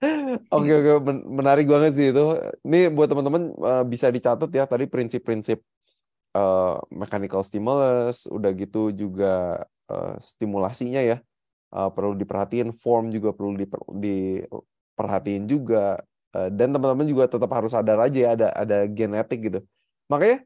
Oke 0.56 0.72
oke 0.72 0.92
men- 1.04 1.26
menarik 1.28 1.68
banget 1.68 1.92
sih 1.92 2.08
itu. 2.08 2.24
Ini 2.64 2.88
buat 2.88 3.10
teman-teman 3.12 3.52
eh, 3.52 3.84
bisa 3.84 4.08
dicatat 4.08 4.48
ya 4.48 4.64
tadi 4.64 4.88
prinsip-prinsip 4.88 5.60
eh, 6.32 6.76
mechanical 6.88 7.44
stimulus, 7.44 8.24
udah 8.30 8.48
gitu 8.56 8.94
juga 8.96 9.60
eh, 9.90 10.10
stimulasinya 10.30 11.00
ya 11.10 11.16
eh, 11.76 11.88
perlu 11.96 12.12
diperhatiin, 12.22 12.68
form 12.84 13.04
juga 13.16 13.30
perlu 13.36 13.52
diper- 13.60 13.88
diperhatiin 14.04 15.44
juga. 15.52 15.78
Eh, 16.36 16.48
dan 16.58 16.68
teman-teman 16.74 17.06
juga 17.12 17.24
tetap 17.32 17.50
harus 17.56 17.72
sadar 17.76 17.98
aja 18.06 18.18
ya 18.26 18.30
ada 18.36 18.46
ada 18.62 18.76
genetik 18.98 19.38
gitu. 19.50 19.58
Makanya 20.12 20.36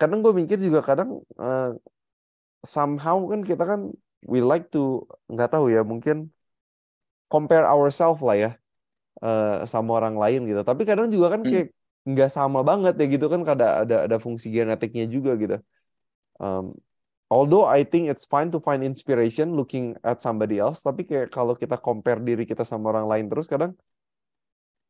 kadang 0.00 0.20
gue 0.24 0.32
mikir 0.40 0.58
juga 0.66 0.80
kadang 0.88 1.10
eh, 1.42 1.68
somehow 2.74 3.18
kan 3.30 3.40
kita 3.48 3.62
kan 3.70 3.80
we 4.32 4.38
like 4.44 4.68
to 4.74 4.78
nggak 5.32 5.48
tahu 5.52 5.66
ya 5.74 5.80
mungkin 5.92 6.16
compare 7.32 7.64
ourselves 7.66 8.20
lah 8.26 8.36
ya 8.44 8.50
eh, 9.24 9.66
sama 9.72 9.90
orang 10.00 10.16
lain 10.22 10.40
gitu. 10.50 10.60
Tapi 10.70 10.82
kadang 10.88 11.08
juga 11.14 11.28
kan 11.34 11.42
Hmm. 11.44 11.50
kayak 11.50 11.66
nggak 12.10 12.30
sama 12.36 12.60
banget 12.70 12.94
ya 13.00 13.04
gitu 13.14 13.26
kan 13.32 13.40
ada 13.54 13.66
ada 13.84 13.96
ada 14.06 14.16
fungsi 14.24 14.46
genetiknya 14.56 15.04
juga 15.14 15.30
gitu. 15.42 15.56
Um, 16.42 16.64
although 17.30 17.64
I 17.64 17.86
think 17.86 18.10
it's 18.10 18.26
fine 18.26 18.50
to 18.50 18.58
find 18.60 18.82
inspiration 18.82 19.54
looking 19.54 19.94
at 20.02 20.18
somebody 20.20 20.58
else, 20.58 20.82
tapi 20.82 21.06
kayak 21.06 21.30
kalau 21.30 21.54
kita 21.54 21.78
compare 21.78 22.18
diri 22.20 22.42
kita 22.44 22.66
sama 22.66 22.90
orang 22.90 23.06
lain 23.06 23.26
terus 23.30 23.46
kadang 23.46 23.72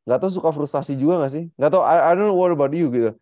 nggak 0.08 0.18
tahu 0.24 0.32
suka 0.32 0.50
frustasi 0.50 0.96
juga 0.96 1.20
nggak 1.22 1.32
sih? 1.36 1.44
Nggak 1.60 1.70
tahu. 1.76 1.82
I, 1.84 1.94
I 2.10 2.10
don't 2.16 2.32
know 2.32 2.40
what 2.40 2.50
about 2.50 2.72
you 2.72 2.88
gitu. 2.90 3.12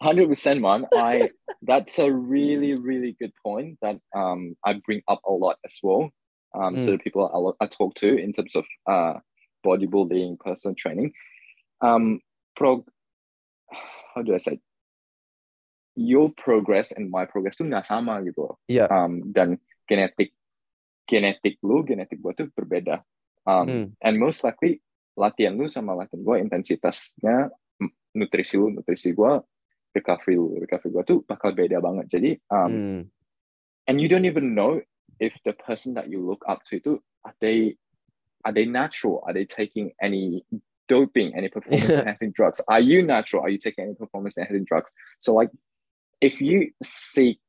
Hundred 0.00 0.30
percent, 0.30 0.62
man. 0.62 0.86
I 0.94 1.28
that's 1.66 1.98
a 1.98 2.08
really, 2.08 2.78
really 2.78 3.18
good 3.18 3.34
point 3.42 3.76
that 3.82 3.98
um 4.14 4.54
I 4.62 4.78
bring 4.80 5.02
up 5.10 5.20
a 5.26 5.34
lot 5.34 5.58
as 5.66 5.76
well. 5.82 6.14
Um, 6.54 6.78
to 6.86 6.94
Mm. 6.94 6.94
the 6.94 7.02
people 7.02 7.26
I, 7.26 7.64
I 7.64 7.66
talk 7.66 7.98
to 7.98 8.14
in 8.14 8.30
terms 8.30 8.54
of 8.54 8.62
uh 8.86 9.18
bodybuilding, 9.66 10.38
personal 10.38 10.78
training. 10.78 11.10
Um, 11.82 12.20
pro, 12.54 12.86
how 14.14 14.22
do 14.22 14.34
I 14.34 14.38
say? 14.38 14.60
Your 15.94 16.34
progress 16.34 16.90
and 16.90 17.06
my 17.06 17.22
progress 17.24 17.58
tuh 17.58 17.70
nggak 17.70 17.86
sama 17.86 18.18
gitu. 18.26 18.50
loh. 18.50 18.56
Iya. 18.66 18.90
Um, 18.90 19.30
dan 19.30 19.62
genetik 19.86 20.34
genetik 21.06 21.60
lu, 21.62 21.84
genetik 21.86 22.18
gua 22.18 22.34
tuh 22.34 22.50
berbeda. 22.50 23.04
Um, 23.44 23.66
Hmm. 23.68 23.86
and 24.00 24.14
most 24.16 24.40
likely 24.42 24.80
latihan 25.14 25.54
lu 25.54 25.68
sama 25.68 25.92
latihan 25.94 26.24
gua 26.24 26.40
intensitasnya 26.40 27.52
nutrisi 28.16 28.56
lu, 28.56 28.72
nutrisi 28.72 29.12
gua 29.12 29.38
recovery 29.92 30.34
lu, 30.34 30.58
recovery 30.58 30.90
gua 30.90 31.04
tuh 31.04 31.22
bakal 31.22 31.52
beda 31.52 31.78
banget. 31.78 32.08
Jadi 32.10 32.30
um, 32.50 32.72
Hmm. 32.72 33.00
and 33.86 33.96
you 34.00 34.08
don't 34.08 34.24
even 34.26 34.56
know 34.56 34.80
if 35.22 35.36
the 35.46 35.54
person 35.54 35.94
that 35.94 36.10
you 36.10 36.18
look 36.18 36.42
up 36.48 36.64
to 36.66 36.80
itu 36.80 36.92
are 37.22 37.36
they 37.38 37.76
are 38.42 38.52
they 38.52 38.66
natural? 38.66 39.22
Are 39.28 39.32
they 39.32 39.46
taking 39.46 39.94
any 40.02 40.42
doping, 40.88 41.32
any 41.32 41.48
performance 41.48 41.86
Yeah. 41.86 42.00
enhancing 42.04 42.32
drugs? 42.32 42.58
Are 42.66 42.80
you 42.82 43.00
natural? 43.00 43.44
Are 43.44 43.52
you 43.52 43.60
taking 43.60 43.88
any 43.92 43.96
performance 43.96 44.36
enhancing 44.36 44.64
drugs? 44.66 44.90
So 45.20 45.32
like 45.32 45.48
if 46.20 46.40
you 46.40 46.70
see 46.82 47.40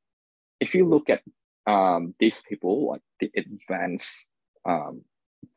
if 0.59 0.73
you 0.73 0.85
look 0.87 1.09
at 1.09 1.21
um, 1.67 2.13
these 2.19 2.41
people, 2.47 2.87
like 2.87 3.01
the 3.19 3.31
advanced 3.35 4.27
um, 4.65 5.01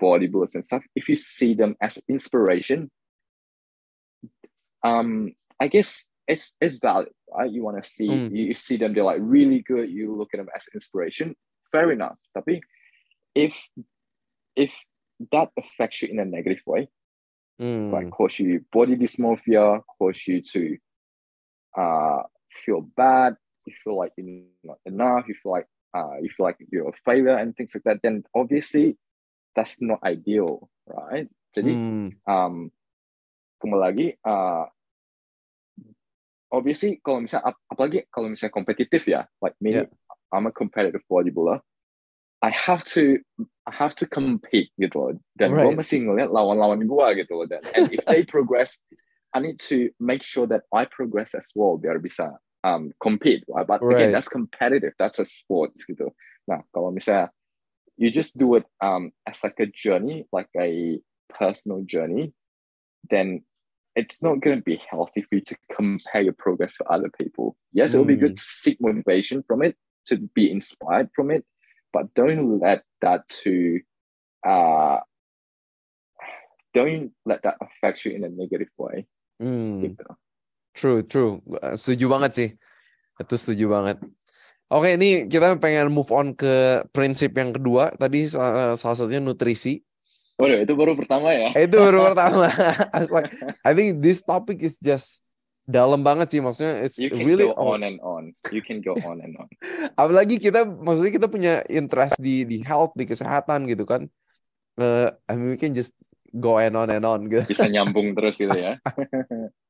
bodybuilders 0.01 0.55
and 0.55 0.65
stuff, 0.65 0.83
if 0.95 1.09
you 1.09 1.17
see 1.17 1.55
them 1.55 1.77
as 1.81 2.03
inspiration, 2.09 2.91
um, 4.83 5.33
I 5.61 5.69
guess 5.69 6.09
it's 6.27 6.55
it's 6.61 6.77
valid, 6.77 7.09
right? 7.35 7.51
You 7.51 7.63
want 7.65 7.83
to 7.83 7.89
see 7.89 8.09
Mm. 8.09 8.31
you, 8.31 8.45
you 8.47 8.55
see 8.55 8.77
them, 8.77 8.95
they're 8.95 9.05
like 9.05 9.21
really 9.21 9.61
good. 9.63 9.91
You 9.91 10.15
look 10.15 10.31
at 10.35 10.39
them 10.39 10.49
as 10.55 10.69
inspiration. 10.75 11.35
Fair 11.73 11.93
enough. 11.93 12.17
Tapi 12.37 12.61
if 13.35 13.55
if 14.57 14.73
that 15.33 15.51
affects 15.57 16.03
you 16.03 16.09
in 16.09 16.19
a 16.19 16.25
negative 16.25 16.63
way, 16.67 16.89
Hmm. 17.59 17.91
like 17.91 18.11
cause 18.11 18.39
you 18.39 18.65
body 18.73 18.95
dysmorphia, 18.97 19.83
cause 19.99 20.27
you 20.27 20.41
to 20.43 20.79
uh 21.77 22.23
feel 22.65 22.83
bad, 22.97 23.35
you 23.67 23.75
feel 23.85 23.97
like 23.97 24.13
you're 24.17 24.51
not 24.65 24.79
enough, 24.85 25.29
you 25.29 25.35
feel 25.43 25.53
like 25.53 25.69
uh 25.95 26.19
you 26.21 26.31
feel 26.35 26.47
like 26.47 26.59
you're 26.71 26.89
a 26.89 26.97
failure 27.05 27.37
and 27.37 27.57
things 27.57 27.73
like 27.75 27.85
that, 27.87 28.01
then 28.03 28.25
obviously 28.35 28.99
that's 29.57 29.81
not 29.81 29.99
ideal, 30.05 30.69
right? 30.87 31.29
Jadi 31.57 31.73
Hmm. 31.75 32.11
um 32.29 32.55
kembali 33.59 33.83
lagi 33.83 34.07
uh 34.23 34.69
obviously 36.53 37.01
kalau 37.05 37.21
misalnya 37.25 37.53
ap- 37.53 37.65
apalagi 37.69 38.07
kalau 38.09 38.31
misalnya 38.33 38.55
kompetitif 38.55 39.05
ya 39.09 39.27
like 39.45 39.57
me 39.61 39.85
Yeah. 39.85 39.89
I'm 40.33 40.47
a 40.49 40.53
competitive 40.53 41.05
bodybuilder 41.09 41.61
I 42.41 42.51
have 42.55 42.85
to 42.95 43.19
I 43.67 43.73
have 43.75 43.99
to 44.01 44.07
compete 44.07 44.71
gitu 44.79 44.97
loh 44.97 45.13
dan 45.37 45.53
gue 45.59 45.69
Right. 45.69 45.77
mesti 45.77 45.97
ngeliat 46.07 46.31
lawan-lawan 46.31 46.81
gue 46.87 47.07
gitu 47.25 47.33
loh 47.35 47.47
dan 47.51 47.61
and 47.75 47.91
if 47.93 48.01
they 48.07 48.23
progress 48.33 48.81
I 49.35 49.45
need 49.45 49.61
to 49.69 49.93
make 50.01 50.25
sure 50.25 50.49
that 50.49 50.65
I 50.73 50.89
progress 50.89 51.35
as 51.37 51.53
well 51.53 51.77
biar 51.77 52.01
bisa 52.01 52.33
um 52.65 52.93
compete 53.01 53.45
right? 53.49 53.67
but 53.67 53.83
Right. 53.83 53.97
again 53.97 54.13
that's 54.13 54.29
competitive 54.29 54.93
that's 54.99 55.19
a 55.19 55.27
sports 55.27 55.85
gitu 55.87 56.11
nah 56.47 56.63
kalau 56.75 56.91
misalnya 56.91 57.31
you 57.99 58.11
just 58.11 58.39
do 58.39 58.55
it 58.59 58.67
um 58.83 59.11
as 59.27 59.43
like 59.43 59.59
a 59.63 59.69
journey 59.71 60.27
like 60.33 60.51
a 60.59 60.99
personal 61.29 61.85
journey 61.85 62.35
then 63.11 63.45
it's 63.99 64.23
not 64.23 64.41
going 64.41 64.57
to 64.57 64.63
be 64.63 64.81
healthy 64.89 65.23
for 65.23 65.35
you 65.35 65.41
to 65.41 65.57
compare 65.75 66.23
your 66.23 66.33
progress 66.33 66.77
to 66.77 66.85
other 66.87 67.11
people. 67.11 67.57
Yes, 67.73 67.95
it'll 67.95 68.07
be 68.07 68.15
good 68.15 68.37
to 68.37 68.43
seek 68.47 68.79
motivation 68.81 69.43
from 69.43 69.61
it, 69.61 69.75
to 70.07 70.19
be 70.39 70.51
inspired 70.51 71.11
from 71.17 71.33
it, 71.33 71.45
but 71.93 72.15
don't 72.15 72.61
let 72.61 72.83
that 73.03 73.27
to 73.43 73.81
uh 74.47 74.99
don't 76.75 77.11
let 77.27 77.43
that 77.43 77.57
affect 77.61 78.05
you 78.05 78.13
in 78.13 78.23
a 78.23 78.29
negative 78.29 78.71
way. 78.79 79.07
Gitu. 79.83 80.07
True, 80.79 81.03
true. 81.03 81.43
Setuju 81.75 82.07
banget 82.07 82.31
sih. 82.39 82.49
Itu 83.19 83.35
setuju 83.35 83.67
banget. 83.67 83.99
Oke, 84.71 84.95
ini 84.95 85.27
kita 85.27 85.59
pengen 85.59 85.91
move 85.91 86.15
on 86.15 86.39
ke 86.39 86.87
prinsip 86.95 87.35
yang 87.35 87.51
kedua. 87.51 87.91
Tadi 87.99 88.31
salah, 88.31 88.79
satunya 88.79 89.19
nutrisi. 89.19 89.83
Waduh, 90.39 90.63
itu 90.63 90.73
baru 90.79 90.95
pertama 90.95 91.35
ya. 91.35 91.51
Itu 91.59 91.83
baru 91.83 92.15
pertama. 92.15 92.47
I 92.95 93.11
like, 93.11 93.33
I 93.67 93.73
think 93.75 93.99
this 93.99 94.23
topic 94.23 94.63
is 94.63 94.79
just 94.79 95.19
dalam 95.67 96.07
banget 96.07 96.31
sih. 96.31 96.39
Maksudnya 96.39 96.87
it's 96.87 97.03
You 97.03 97.11
can 97.11 97.27
really 97.27 97.51
go 97.51 97.59
on 97.59 97.83
and 97.83 97.99
on. 97.99 98.39
You 98.55 98.63
can 98.63 98.79
go 98.79 98.95
on 99.03 99.19
and 99.19 99.35
on. 99.35 99.51
apalagi 100.01 100.39
kita 100.39 100.63
maksudnya 100.63 101.11
kita 101.11 101.27
punya 101.27 101.55
interest 101.67 102.23
di 102.23 102.47
di 102.47 102.63
health 102.63 102.95
di 102.95 103.03
kesehatan 103.03 103.67
gitu 103.67 103.83
kan 103.83 104.07
Eh, 104.79 105.11
I 105.27 105.35
mean 105.35 105.51
we 105.51 105.59
can 105.59 105.75
just 105.75 105.91
go 106.31 106.55
and 106.63 106.79
on 106.79 106.87
and 106.87 107.03
on 107.03 107.27
gitu 107.27 107.43
Bisa 107.51 107.67
nyambung 107.67 108.15
terus 108.15 108.39
gitu 108.39 108.55
ya. 108.55 108.79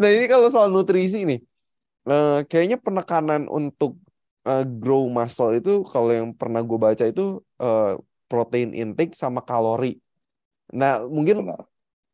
nah 0.00 0.08
ini 0.10 0.26
kalau 0.26 0.48
soal 0.48 0.68
nutrisi 0.72 1.24
nih 1.28 1.40
eh, 2.08 2.38
kayaknya 2.48 2.80
penekanan 2.80 3.48
untuk 3.48 4.00
eh, 4.48 4.64
grow 4.64 5.08
muscle 5.08 5.52
itu 5.56 5.84
kalau 5.84 6.10
yang 6.12 6.32
pernah 6.32 6.60
gue 6.64 6.78
baca 6.80 7.04
itu 7.04 7.40
eh, 7.60 7.94
protein 8.24 8.72
intake 8.72 9.12
sama 9.14 9.44
kalori. 9.44 10.00
Nah 10.72 11.04
mungkin 11.04 11.44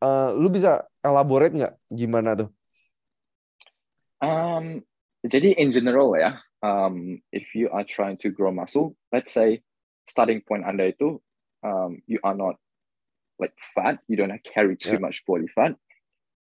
eh, 0.03 0.31
lu 0.37 0.49
bisa 0.51 0.85
elaborate 1.01 1.55
nggak 1.55 1.75
gimana 1.91 2.35
tuh? 2.37 2.51
Um, 4.21 4.85
jadi 5.25 5.57
in 5.57 5.73
general 5.73 6.13
ya, 6.13 6.45
um, 6.61 7.21
if 7.33 7.57
you 7.57 7.73
are 7.73 7.85
trying 7.85 8.21
to 8.21 8.29
grow 8.29 8.53
muscle, 8.53 8.93
let's 9.13 9.33
say 9.33 9.65
starting 10.09 10.45
point 10.45 10.65
anda 10.65 10.93
itu, 10.93 11.17
um, 11.65 12.05
you 12.05 12.21
are 12.21 12.37
not 12.37 12.61
like 13.41 13.57
fat, 13.73 14.01
you 14.13 14.21
don't 14.21 14.33
carry 14.45 14.77
too 14.77 15.01
Yeah. 15.01 15.01
much 15.01 15.25
body 15.25 15.49
fat, 15.49 15.73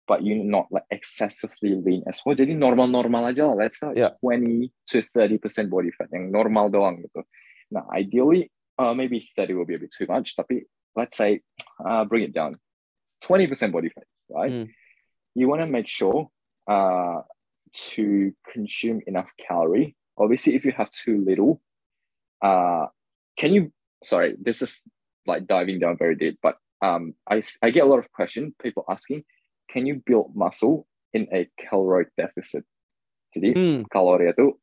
but 0.10 0.26
you're 0.26 0.41
not 0.41 0.66
like 0.74 0.89
excessively 0.89 1.78
lean 1.78 2.01
as 2.10 2.18
well. 2.26 2.34
Jadi 2.34 2.57
normal-normal 2.57 3.30
aja 3.30 3.45
lah, 3.45 3.70
let's 3.70 3.78
say 3.78 3.93
Yeah. 3.93 4.18
20 4.26 4.74
to 4.89 5.05
30% 5.05 5.70
body 5.70 5.93
fat, 5.93 6.10
yang 6.10 6.34
normal 6.34 6.74
doang 6.74 7.05
gitu. 7.05 7.22
Nah, 7.70 7.86
ideally, 7.93 8.49
uh, 8.82 8.97
maybe 8.97 9.22
30 9.22 9.53
will 9.53 9.70
be 9.70 9.78
a 9.78 9.82
bit 9.86 9.93
too 9.93 10.10
much, 10.10 10.34
tapi 10.34 10.66
let's 10.97 11.14
say, 11.14 11.45
uh, 11.86 12.10
bring 12.10 12.26
it 12.26 12.34
down. 12.34 12.57
20% 13.22 13.45
body 13.70 13.93
fat, 13.93 14.10
right? 14.34 14.66
Hmm. 14.66 14.68
You 15.38 15.45
want 15.45 15.62
to 15.62 15.70
make 15.70 15.86
sure, 15.86 16.34
uh, 16.66 17.22
to 17.93 18.34
consume 18.49 19.05
enough 19.05 19.30
calorie. 19.38 19.93
Obviously, 20.18 20.57
if 20.57 20.66
you 20.66 20.74
have 20.74 20.89
too 20.89 21.22
little, 21.22 21.62
uh, 22.41 22.89
can 23.38 23.53
you? 23.53 23.70
Sorry, 24.01 24.34
this 24.41 24.66
is 24.66 24.82
like 25.30 25.45
diving 25.45 25.78
down 25.78 26.01
very 26.01 26.16
deep, 26.18 26.39
but 26.41 26.57
um, 26.82 27.14
I 27.30 27.45
I 27.62 27.70
get 27.70 27.86
a 27.86 27.89
lot 27.89 27.99
of 27.99 28.12
questions. 28.12 28.57
People 28.57 28.84
asking, 28.89 29.24
can 29.70 29.86
you 29.86 30.01
build 30.01 30.34
muscle 30.34 30.89
in 31.13 31.30
a 31.32 31.45
caloric 31.55 32.09
deficit? 32.17 32.65
Jadi 33.30 33.53
Hmm, 33.53 33.86
kalori 33.86 34.34
itu 34.34 34.57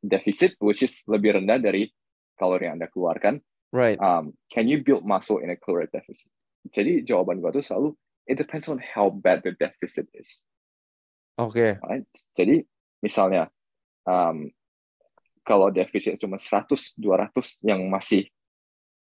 defisit, 0.00 0.56
which 0.58 0.80
is 0.80 1.04
lebih 1.04 1.36
rendah 1.36 1.60
dari 1.60 1.92
kalori 2.40 2.64
yang 2.64 2.80
anda 2.80 2.88
keluarkan. 2.88 3.44
right 3.76 4.00
Um, 4.00 4.32
can 4.48 4.66
you 4.66 4.80
build 4.80 5.04
muscle 5.04 5.38
in 5.44 5.52
a 5.52 5.56
caloric 5.60 5.92
deficit? 5.92 6.32
Jadi 6.72 7.04
jawaban 7.04 7.44
gua 7.44 7.52
tuh 7.52 7.62
selalu 7.62 7.92
it 8.26 8.40
depends 8.40 8.66
on 8.66 8.80
how 8.80 9.12
bad 9.12 9.44
the 9.44 9.52
deficit 9.54 10.08
is. 10.16 10.42
oke 11.38 11.78
right? 11.84 12.08
Jadi 12.32 12.64
misalnya 13.04 13.52
um, 14.08 14.48
kalau 15.46 15.70
defisit 15.70 16.18
cuma 16.18 16.40
100 16.40 16.98
200 16.98 17.62
yang 17.62 17.86
masih 17.86 18.26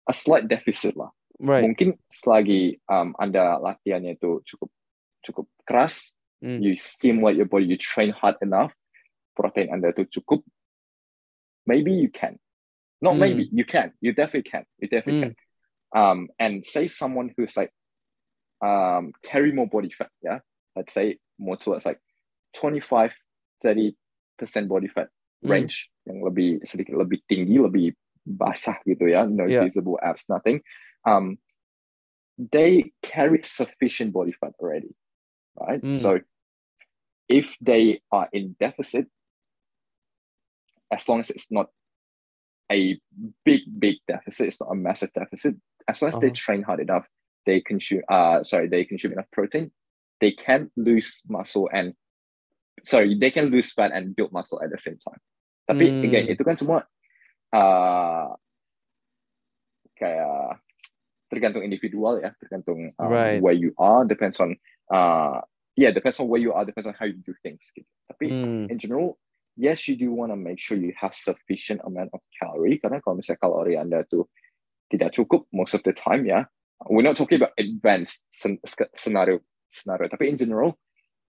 a 0.08 0.14
slight 0.16 0.48
deficit 0.48 0.96
lah. 0.96 1.12
right 1.42 1.64
Mungkin 1.66 1.98
selagi 2.08 2.80
um, 2.88 3.12
Anda 3.20 3.60
latihannya 3.60 4.16
itu 4.16 4.40
cukup 4.46 4.70
cukup 5.26 5.48
keras, 5.68 6.14
Hmm. 6.40 6.64
you 6.64 6.76
stimulate 6.80 7.36
your 7.36 7.48
body, 7.52 7.66
you 7.68 7.76
train 7.76 8.16
hard 8.16 8.40
enough, 8.42 8.72
protein 9.36 9.68
Anda 9.76 9.92
itu 9.92 10.08
cukup, 10.08 10.40
maybe 11.68 11.92
you 11.92 12.08
can. 12.08 12.40
Not 13.04 13.16
Hmm. 13.16 13.24
maybe, 13.24 13.44
you 13.52 13.64
can. 13.68 13.92
You 14.00 14.12
definitely 14.16 14.48
can. 14.48 14.64
You 14.80 14.88
definitely 14.88 15.20
Hmm. 15.20 15.26
can. 15.32 15.36
Um, 15.90 16.20
and 16.40 16.64
say 16.64 16.88
someone 16.88 17.34
who's 17.36 17.56
like 17.58 17.72
um, 18.62 19.12
carry 19.24 19.52
more 19.52 19.68
body 19.68 19.90
fat, 19.90 20.12
yeah. 20.22 20.40
Let's 20.76 20.92
say 20.94 21.20
more 21.40 21.56
towards 21.56 21.86
like 21.88 22.00
25 22.56 23.16
30 23.64 23.96
percent 24.38 24.68
body 24.68 24.88
fat 24.88 25.08
Hmm. 25.44 25.52
range 25.56 25.88
yang 26.04 26.20
lebih 26.20 26.64
sedikit 26.68 27.00
lebih 27.00 27.24
tinggi, 27.28 27.56
lebih 27.56 27.96
basah 28.28 28.76
gitu 28.84 29.08
ya, 29.08 29.24
no 29.24 29.48
Yeah. 29.48 29.64
visible 29.64 29.96
abs, 30.04 30.28
nothing. 30.28 30.60
Um, 31.08 31.40
they 32.36 32.92
carry 33.00 33.40
sufficient 33.44 34.12
body 34.12 34.36
fat 34.36 34.52
already, 34.60 34.92
right? 35.60 35.84
Mm. 35.84 35.96
So 35.96 36.20
if 37.28 37.56
they 37.62 38.02
are 38.12 38.28
in 38.34 38.56
deficit, 38.60 39.08
as 40.92 41.08
long 41.08 41.20
as 41.20 41.30
it's 41.30 41.52
not 41.52 41.68
a 42.72 43.00
big, 43.46 43.62
big 43.80 43.98
deficit, 44.08 44.48
it's 44.48 44.62
not 44.62 44.72
a 44.72 44.76
massive 44.76 45.14
deficit, 45.14 45.56
as 45.88 46.02
long 46.02 46.10
as 46.10 46.18
they 46.20 46.30
Uh-huh. 46.30 46.34
train 46.34 46.64
hard 46.64 46.80
enough, 46.80 47.06
they 47.46 47.62
consume 47.62 48.02
uh 48.10 48.44
sorry, 48.44 48.68
they 48.68 48.86
consume 48.86 49.14
enough 49.14 49.30
protein, 49.32 49.72
they 50.22 50.32
can 50.32 50.70
lose 50.76 51.24
muscle 51.30 51.70
and 51.74 51.94
sorry, 52.84 53.18
they 53.18 53.32
can 53.32 53.48
lose 53.50 53.72
fat 53.74 53.92
and 53.94 54.16
build 54.16 54.32
muscle 54.32 54.62
at 54.62 54.70
the 54.72 54.78
same 54.78 54.98
time. 54.98 55.20
Tapi 55.70 55.94
Hmm. 55.94 56.02
again, 56.02 56.26
itu 56.30 56.42
kan 56.42 56.58
semua 56.58 56.80
uh, 57.54 58.34
kayak 59.98 60.62
tergantung 61.30 61.62
individual 61.62 62.18
ya, 62.22 62.34
tergantung 62.42 62.90
um, 62.98 63.10
Right. 63.10 63.42
where 63.42 63.54
you 63.54 63.70
are, 63.78 64.02
depends 64.06 64.42
on 64.42 64.58
uh 64.90 65.42
yeah, 65.80 65.92
depends 65.92 66.20
on 66.20 66.28
where 66.28 66.42
you 66.42 66.52
are, 66.52 66.66
depends 66.66 66.88
on 66.88 66.96
how 67.00 67.06
you 67.06 67.16
do 67.24 67.34
things. 67.40 67.72
Gitu. 67.72 67.88
Tapi 68.12 68.26
Hmm. 68.28 68.68
in 68.68 68.78
general, 68.78 69.16
yes, 69.56 69.88
you 69.88 69.96
do 69.96 70.12
want 70.12 70.32
to 70.32 70.40
make 70.40 70.60
sure 70.60 70.76
you 70.76 70.92
have 71.00 71.16
sufficient 71.16 71.80
amount 71.88 72.12
of 72.12 72.20
calorie. 72.36 72.76
Karena 72.84 73.00
kalau 73.00 73.20
misalnya 73.22 73.40
kalori 73.40 73.80
Anda 73.80 74.04
tuh 74.04 74.28
tidak 74.92 75.16
cukup 75.16 75.48
most 75.56 75.78
of 75.78 75.82
the 75.88 75.94
time 75.96 76.28
ya, 76.28 76.50
we're 76.92 77.06
not 77.06 77.16
talking 77.16 77.40
about 77.40 77.56
advanced 77.56 78.28
scenario 78.98 79.40
scenario. 79.72 80.08
Tapi 80.12 80.28
in 80.28 80.36
general, 80.36 80.76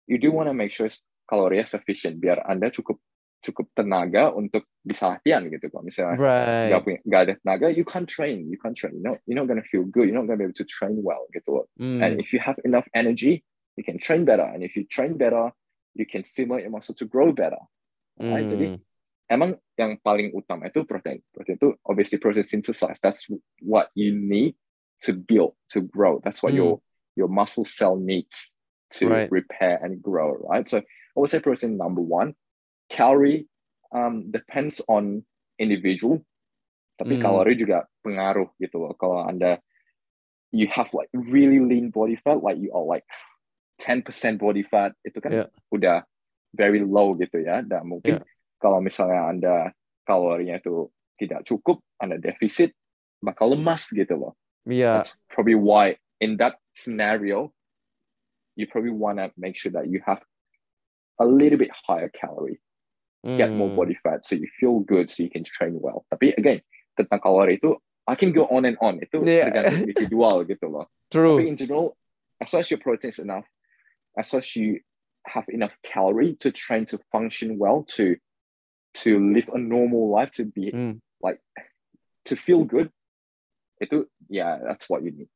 you 0.06 0.20
do 0.20 0.30
want 0.30 0.46
to 0.46 0.54
make 0.54 0.70
sure 0.70 0.86
kalorinya 1.26 1.66
sufficient 1.66 2.22
biar 2.22 2.44
Anda 2.46 2.70
cukup 2.70 3.02
cukup 3.42 3.70
tenaga 3.76 4.32
untuk 4.34 4.66
bisa 4.82 5.16
latihan 5.18 5.46
gitu. 5.46 5.70
Kalau 5.70 5.84
misalnya 5.86 6.16
right 6.18 6.68
nggak 6.72 6.80
punya 6.82 6.98
nggak 7.06 7.20
ada 7.22 7.34
tenaga, 7.42 7.66
you 7.70 7.84
can't 7.86 8.08
train, 8.08 8.48
you 8.50 8.58
can't 8.58 8.74
train. 8.74 8.94
You 8.96 9.04
know, 9.04 9.16
you're 9.28 9.38
not 9.38 9.46
gonna 9.46 9.66
feel 9.66 9.84
good. 9.86 10.08
You're 10.10 10.18
not 10.18 10.26
gonna 10.26 10.40
be 10.40 10.46
able 10.50 10.58
to 10.58 10.66
train 10.66 10.98
well 11.02 11.26
gitu. 11.30 11.62
loh. 11.62 11.66
Hmm. 11.78 12.02
And 12.02 12.10
if 12.18 12.32
you 12.34 12.40
have 12.42 12.58
enough 12.66 12.86
energy, 12.96 13.44
you 13.78 13.84
can 13.84 13.98
train 14.00 14.24
better. 14.24 14.46
And 14.46 14.64
if 14.64 14.74
you 14.74 14.88
train 14.88 15.14
better, 15.20 15.52
you 15.94 16.06
can 16.08 16.24
stimulate 16.24 16.64
your 16.66 16.74
muscle 16.74 16.96
to 16.98 17.06
grow 17.06 17.30
better. 17.30 17.60
Right? 18.18 18.48
Jadi 18.48 18.66
Hmm. 18.72 18.80
emang 19.28 19.50
yang 19.76 20.00
paling 20.00 20.32
utama 20.32 20.66
itu 20.72 20.82
protein. 20.88 21.20
Protein 21.30 21.60
itu 21.60 21.76
obviously 21.84 22.16
process 22.18 22.48
synthesize. 22.50 22.98
That's 22.98 23.28
what 23.60 23.92
you 23.92 24.16
need 24.16 24.56
to 25.04 25.12
build, 25.12 25.54
to 25.76 25.84
grow. 25.84 26.18
That's 26.24 26.40
what 26.42 26.56
Hmm. 26.56 26.60
your 26.64 26.72
your 27.16 27.28
muscle 27.32 27.64
cell 27.64 27.96
needs 27.96 28.56
to 28.96 29.08
Right. 29.08 29.28
repair 29.32 29.80
and 29.80 30.00
grow, 30.04 30.36
right? 30.48 30.68
So 30.68 30.80
I 30.84 31.16
would 31.16 31.32
say 31.32 31.40
protein 31.40 31.76
number 31.80 32.00
one. 32.04 32.36
Calorie 32.88 33.46
um, 33.92 34.30
depends 34.30 34.80
on 34.86 35.22
individual, 35.58 36.22
tapi 37.00 37.16
Hmm. 37.16 37.22
kalori 37.22 37.54
juga 37.58 37.86
pengaruh 38.04 38.50
gitu 38.60 38.82
loh. 38.82 38.92
Kalau 38.96 39.24
anda 39.24 39.58
you 40.54 40.68
have 40.70 40.88
like 40.94 41.10
really 41.12 41.58
lean 41.58 41.90
body 41.90 42.16
fat, 42.22 42.40
like 42.40 42.56
you 42.60 42.70
are 42.72 42.84
like 42.86 43.04
10% 43.82 44.02
body 44.40 44.64
fat, 44.64 44.94
itu 45.04 45.18
kan 45.20 45.32
Yeah. 45.32 45.48
udah 45.74 46.06
very 46.56 46.80
low 46.80 47.12
gitu 47.18 47.42
ya. 47.44 47.60
Dan 47.60 47.90
mungkin 47.90 48.24
kalau 48.62 48.80
misalnya 48.80 49.28
anda 49.28 49.54
kalorinya 50.08 50.56
itu 50.56 50.88
tidak 51.20 51.44
cukup, 51.44 51.82
anda 52.00 52.16
defisit, 52.16 52.72
bakal 53.20 53.52
lemas 53.52 53.90
gitu 53.92 54.16
loh. 54.16 54.32
Iya. 54.64 55.02
That's 55.02 55.12
probably 55.28 55.58
why 55.58 56.00
in 56.22 56.40
that 56.40 56.56
scenario, 56.72 57.52
you 58.56 58.64
probably 58.64 58.94
want 58.94 59.20
to 59.20 59.28
make 59.36 59.56
sure 59.56 59.72
that 59.76 59.88
you 59.92 60.00
have 60.08 60.24
a 61.20 61.26
little 61.28 61.60
bit 61.60 61.68
higher 61.72 62.08
calorie, 62.08 62.60
get 63.34 63.56
more 63.58 63.68
Hmm. 63.70 63.76
body 63.82 63.96
fat, 64.02 64.22
so 64.22 64.38
you 64.38 64.46
feel 64.60 64.80
good, 64.80 65.10
so 65.10 65.22
you 65.26 65.30
can 65.30 65.42
train 65.42 65.74
well. 65.82 66.06
Tapi 66.12 66.30
again, 66.38 66.62
tentang 66.94 67.18
kalori 67.18 67.58
itu, 67.58 67.74
I 68.06 68.14
can 68.14 68.30
go 68.30 68.46
on 68.46 68.62
and 68.64 68.78
on. 68.78 69.02
Itu 69.02 69.26
Yeah. 69.26 69.50
tergantung 69.50 69.82
individual 69.82 70.46
gitu 70.46 70.70
loh. 70.70 70.86
True. 71.10 71.42
Tapi 71.42 71.50
in 71.50 71.56
general, 71.58 71.98
as 72.38 72.54
long 72.54 72.62
as 72.62 72.70
your 72.70 72.78
protein 72.78 73.10
is 73.10 73.18
enough, 73.18 73.46
as 74.14 74.30
long 74.30 74.40
as 74.44 74.54
you 74.54 74.78
have 75.26 75.46
enough 75.50 75.74
calorie 75.82 76.38
to 76.38 76.54
train 76.54 76.86
to 76.86 77.02
function 77.10 77.58
well, 77.58 77.82
to 77.98 78.14
to 79.02 79.18
live 79.18 79.50
a 79.52 79.58
normal 79.58 80.08
life, 80.08 80.30
to 80.38 80.46
be 80.46 80.70
Hmm. 80.70 81.02
like 81.18 81.42
to 82.30 82.38
feel 82.38 82.62
good, 82.62 82.94
itu 83.82 84.06
yeah, 84.30 84.62
that's 84.62 84.86
what 84.86 85.02
you 85.02 85.10
need. 85.10 85.28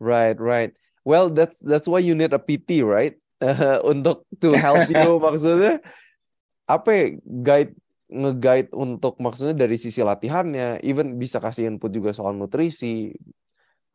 Right, 0.00 0.38
right. 0.40 0.72
Well, 1.04 1.28
that's 1.28 1.60
that's 1.60 1.86
why 1.86 2.00
you 2.00 2.16
need 2.16 2.32
a 2.32 2.40
PT, 2.40 2.80
right? 2.82 3.14
uh, 3.40 3.78
untuk 3.90 4.26
to 4.42 4.54
help 4.58 4.90
you 4.90 5.18
maksudnya 5.24 5.78
apa 6.68 6.88
ya, 6.92 7.04
guide 7.24 7.72
nge-guide 8.08 8.72
untuk 8.72 9.20
maksudnya 9.20 9.56
dari 9.66 9.76
sisi 9.76 10.00
latihannya, 10.00 10.80
even 10.84 11.20
bisa 11.20 11.40
kasih 11.40 11.68
input 11.68 11.92
juga 11.92 12.12
soal 12.16 12.36
nutrisi. 12.36 13.12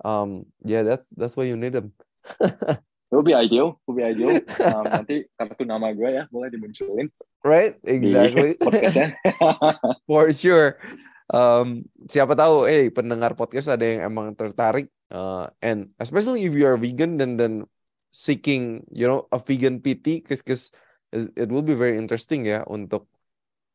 Um, 0.01 0.45
yeah, 0.65 0.82
that's 0.86 1.05
that's 1.13 1.34
why 1.38 1.45
you 1.45 1.57
need 1.57 1.74
them. 1.74 1.93
It 3.13 3.21
would 3.21 3.30
be 3.30 3.38
ideal, 3.38 3.78
it 3.78 3.86
would 3.86 4.01
be 4.01 4.05
ideal. 4.09 4.41
Um, 4.57 4.89
nanti 4.89 5.30
kartu 5.38 5.69
nama 5.69 5.93
gue 5.93 6.17
ya 6.17 6.26
boleh 6.34 6.49
dimunculin 6.49 7.13
Right? 7.45 7.78
di 7.86 8.09
Exactly. 8.09 8.57
podcastnya. 8.65 9.13
For 10.09 10.34
sure. 10.34 10.82
Um, 11.30 11.86
siapa 12.09 12.34
tahu, 12.34 12.65
eh 12.65 12.89
pendengar 12.89 13.38
podcast 13.38 13.69
ada 13.69 13.86
yang 13.86 14.09
emang 14.09 14.34
tertarik, 14.34 14.89
uh, 15.13 15.45
and 15.61 15.93
especially 16.01 16.41
if 16.49 16.57
you 16.57 16.65
are 16.65 16.74
vegan, 16.80 17.21
then 17.21 17.38
then 17.38 17.69
seeking, 18.09 18.82
you 18.89 19.05
know, 19.05 19.30
a 19.30 19.38
vegan 19.38 19.78
PT, 19.78 20.26
cause 20.26 20.74
it 21.14 21.47
will 21.53 21.66
be 21.66 21.78
very 21.78 21.95
interesting 21.95 22.49
ya 22.49 22.66
untuk 22.66 23.05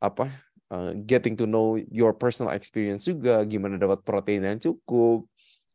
apa, 0.02 0.30
uh, 0.70 0.94
getting 1.06 1.38
to 1.38 1.46
know 1.46 1.78
your 1.90 2.14
personal 2.14 2.52
experience 2.54 3.06
juga, 3.06 3.42
gimana 3.46 3.78
dapat 3.78 4.02
protein 4.02 4.46
yang 4.46 4.58
cukup 4.58 5.26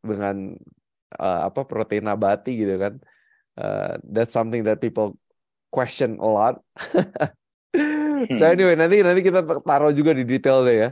dengan 0.03 0.59
uh, 1.19 1.47
apa 1.47 1.63
protein 1.63 2.07
nabati 2.07 2.59
gitu 2.59 2.75
kan. 2.75 2.93
Uh, 3.53 3.95
that's 4.03 4.33
something 4.33 4.65
that 4.65 4.81
people 4.81 5.15
question 5.71 6.17
a 6.19 6.27
lot. 6.27 6.59
so 8.37 8.43
anyway, 8.45 8.75
nanti 8.75 9.01
nanti 9.01 9.21
kita 9.23 9.45
taruh 9.63 9.93
juga 9.93 10.13
di 10.13 10.25
detail 10.27 10.65
deh 10.65 10.77
ya, 10.87 10.89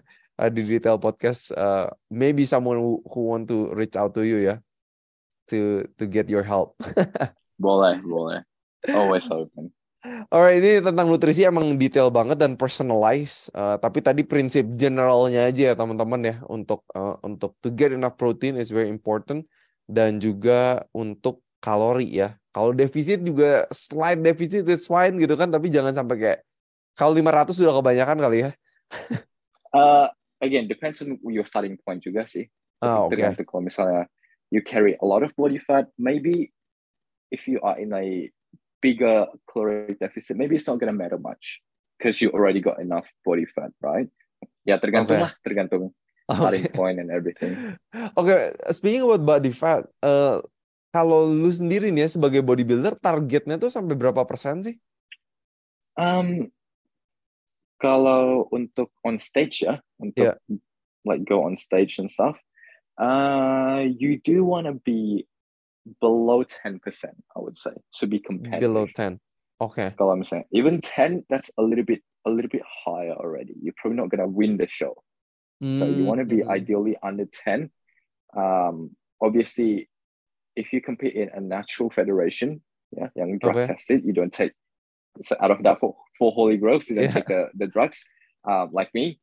di 0.50 0.64
detail 0.66 0.98
podcast. 1.02 1.52
Uh, 1.54 1.90
maybe 2.10 2.46
someone 2.46 2.78
who 2.80 3.22
want 3.22 3.46
to 3.50 3.70
reach 3.74 3.98
out 3.98 4.14
to 4.14 4.24
you 4.24 4.42
ya, 4.42 4.56
to 5.50 5.86
to 5.98 6.06
get 6.06 6.30
your 6.30 6.46
help. 6.46 6.78
boleh, 7.62 8.02
boleh. 8.02 8.42
Always 8.90 9.30
open. 9.30 9.70
Alright, 10.02 10.58
ini 10.66 10.82
tentang 10.82 11.06
nutrisi 11.06 11.45
emang 11.45 11.78
detail 11.78 12.10
banget 12.10 12.41
dan 12.41 12.58
personalized. 12.58 13.54
Uh, 13.54 13.78
tapi 13.78 14.02
tadi 14.02 14.26
prinsip 14.26 14.66
generalnya 14.74 15.45
aja 15.45 15.72
ya 15.72 15.74
teman-teman 15.78 16.22
ya 16.26 16.36
untuk 16.49 16.82
uh, 16.97 17.22
untuk 17.22 17.54
to 17.62 17.70
get 17.70 17.93
enough 17.93 18.18
protein 18.18 18.58
is 18.58 18.74
very 18.74 18.89
important 18.89 19.45
dan 19.86 20.18
juga 20.18 20.89
untuk 20.89 21.45
kalori 21.62 22.10
ya. 22.10 22.34
Kalau 22.49 22.74
defisit 22.74 23.22
juga 23.22 23.70
slight 23.70 24.26
defisit 24.26 24.66
it's 24.66 24.89
fine 24.89 25.22
gitu 25.22 25.38
kan, 25.38 25.54
tapi 25.54 25.70
jangan 25.70 25.93
sampai 25.93 26.18
kayak 26.18 26.39
kalau 26.97 27.14
500 27.14 27.54
sudah 27.54 27.74
kebanyakan 27.78 28.18
kali 28.18 28.38
ya. 28.41 28.49
Uh, 29.70 30.10
again, 30.45 30.66
depends 30.66 30.97
on 31.06 31.22
your 31.30 31.45
starting 31.45 31.78
point 31.78 32.02
juga 32.02 32.26
sih. 32.26 32.49
Ah, 32.82 33.06
oke. 33.06 33.14
Tergantung 33.14 33.45
kalau 33.45 33.70
misalnya 33.70 34.10
you 34.49 34.66
carry 34.66 34.97
a 34.97 35.06
lot 35.06 35.22
of 35.22 35.30
body 35.38 35.62
fat, 35.62 35.93
maybe 36.02 36.49
if 37.30 37.45
you 37.45 37.62
are 37.62 37.78
in 37.78 37.93
a 37.93 38.34
bigger 38.82 39.30
caloric 39.46 40.02
deficit, 40.02 40.36
maybe 40.36 40.58
it's 40.58 40.68
not 40.68 40.82
gonna 40.82 40.94
matter 40.94 41.22
much 41.22 41.62
because 41.96 42.20
you 42.20 42.34
already 42.34 42.60
got 42.60 42.82
enough 42.82 43.06
body 43.22 43.46
fat, 43.46 43.70
right? 43.80 44.10
Ya 44.66 44.82
tergantung 44.82 45.22
Oke. 45.22 45.24
lah, 45.30 45.34
tergantung 45.46 45.94
Oke. 46.32 46.38
starting 46.42 46.66
point 46.74 46.98
and 46.98 47.14
everything. 47.14 47.78
Oke, 48.18 48.58
speaking 48.74 49.06
about 49.06 49.22
body 49.22 49.54
fat, 49.54 49.86
eh, 50.02 50.42
kalau 50.92 51.30
lu 51.30 51.48
sendiri 51.48 51.94
nih 51.94 52.10
ya 52.10 52.20
sebagai 52.20 52.42
bodybuilder, 52.44 53.00
targetnya 53.00 53.56
tuh 53.62 53.72
sampai 53.72 53.96
berapa 53.96 54.26
persen 54.28 54.66
sih? 54.66 54.76
Um, 55.96 56.50
kalau 57.80 58.48
untuk 58.52 58.92
on 59.06 59.22
stage 59.22 59.64
ya, 59.64 59.80
untuk 60.00 60.36
like 61.08 61.24
go 61.26 61.44
on 61.44 61.56
stage 61.56 61.98
and 62.00 62.12
stuff, 62.12 62.38
uh, 63.00 63.84
you 63.88 64.20
do 64.22 64.44
want 64.44 64.68
to 64.68 64.76
be 64.84 65.26
below 66.00 66.44
10%, 66.44 66.80
I 67.36 67.40
would 67.40 67.58
say, 67.58 67.72
to 68.00 68.08
be 68.08 68.20
competitive. 68.20 68.62
Below 68.62 68.88
10. 68.94 69.20
Oke. 69.62 69.94
Kalau 69.98 70.18
misalnya, 70.18 70.46
even 70.52 70.82
10, 70.82 71.26
that's 71.30 71.50
a 71.58 71.64
little 71.64 71.86
bit 71.86 72.02
a 72.26 72.30
little 72.30 72.50
bit 72.50 72.62
higher 72.66 73.14
already. 73.18 73.58
You're 73.62 73.74
probably 73.78 73.98
not 73.98 74.10
gonna 74.10 74.30
win 74.30 74.58
the 74.58 74.70
show. 74.70 74.94
So 75.78 75.86
you 75.86 76.06
want 76.06 76.20
to 76.22 76.26
be 76.26 76.42
Hmm. 76.42 76.50
ideally 76.50 76.98
under 77.02 77.26
10. 77.26 77.70
Um, 78.34 78.98
obviously, 79.22 79.90
if 80.56 80.74
you 80.74 80.82
compete 80.82 81.14
in 81.14 81.30
a 81.34 81.42
natural 81.42 81.90
federation, 81.90 82.62
yeah, 82.94 83.10
yang 83.16 83.38
drug 83.38 83.58
Okay. 83.58 83.68
tested, 83.70 84.06
you 84.06 84.14
don't 84.14 84.34
take 84.34 84.54
so 85.22 85.36
out 85.42 85.52
of 85.52 85.62
that 85.64 85.80
four, 85.80 85.98
four 86.18 86.32
holy 86.32 86.58
grails, 86.58 86.90
you 86.90 86.96
don't 86.96 87.10
Yeah. 87.10 87.14
take 87.22 87.28
the, 87.28 87.50
the 87.54 87.68
drugs, 87.68 88.06
um, 88.46 88.70
like 88.74 88.94
me. 88.94 89.20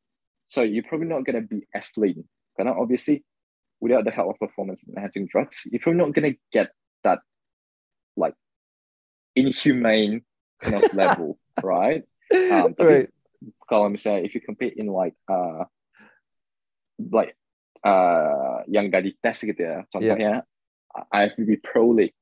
So 0.49 0.63
you're 0.63 0.87
probably 0.87 1.09
not 1.09 1.25
gonna 1.27 1.43
be 1.43 1.67
as 1.75 1.91
lean. 1.97 2.27
Karena 2.59 2.75
obviously, 2.75 3.25
without 3.81 4.05
the 4.05 4.11
help 4.11 4.31
of 4.31 4.39
performance 4.39 4.85
enhancing 4.89 5.27
drugs, 5.27 5.63
you're 5.71 5.81
probably 5.81 5.99
not 6.03 6.15
gonna 6.15 6.35
get 6.53 6.71
that 7.05 7.21
like 8.17 8.35
inhumane 9.35 10.23
kind 10.61 10.77
of 10.77 10.83
level, 10.95 11.39
right? 11.63 12.03
Um, 12.33 12.75
Right. 12.79 13.09
kalau 13.71 13.87
misalnya 13.93 14.27
if 14.27 14.35
you 14.35 14.41
compete 14.43 14.75
in 14.77 14.91
like 14.91 15.15
uh 15.31 15.65
like 16.99 17.37
uh 17.87 18.67
yang 18.67 18.91
gak 18.91 19.07
dites 19.07 19.47
gitu 19.47 19.63
ya 19.63 19.87
contohnya 19.95 20.43
IFBB 21.15 21.63
Pro 21.63 21.95
League 21.95 22.17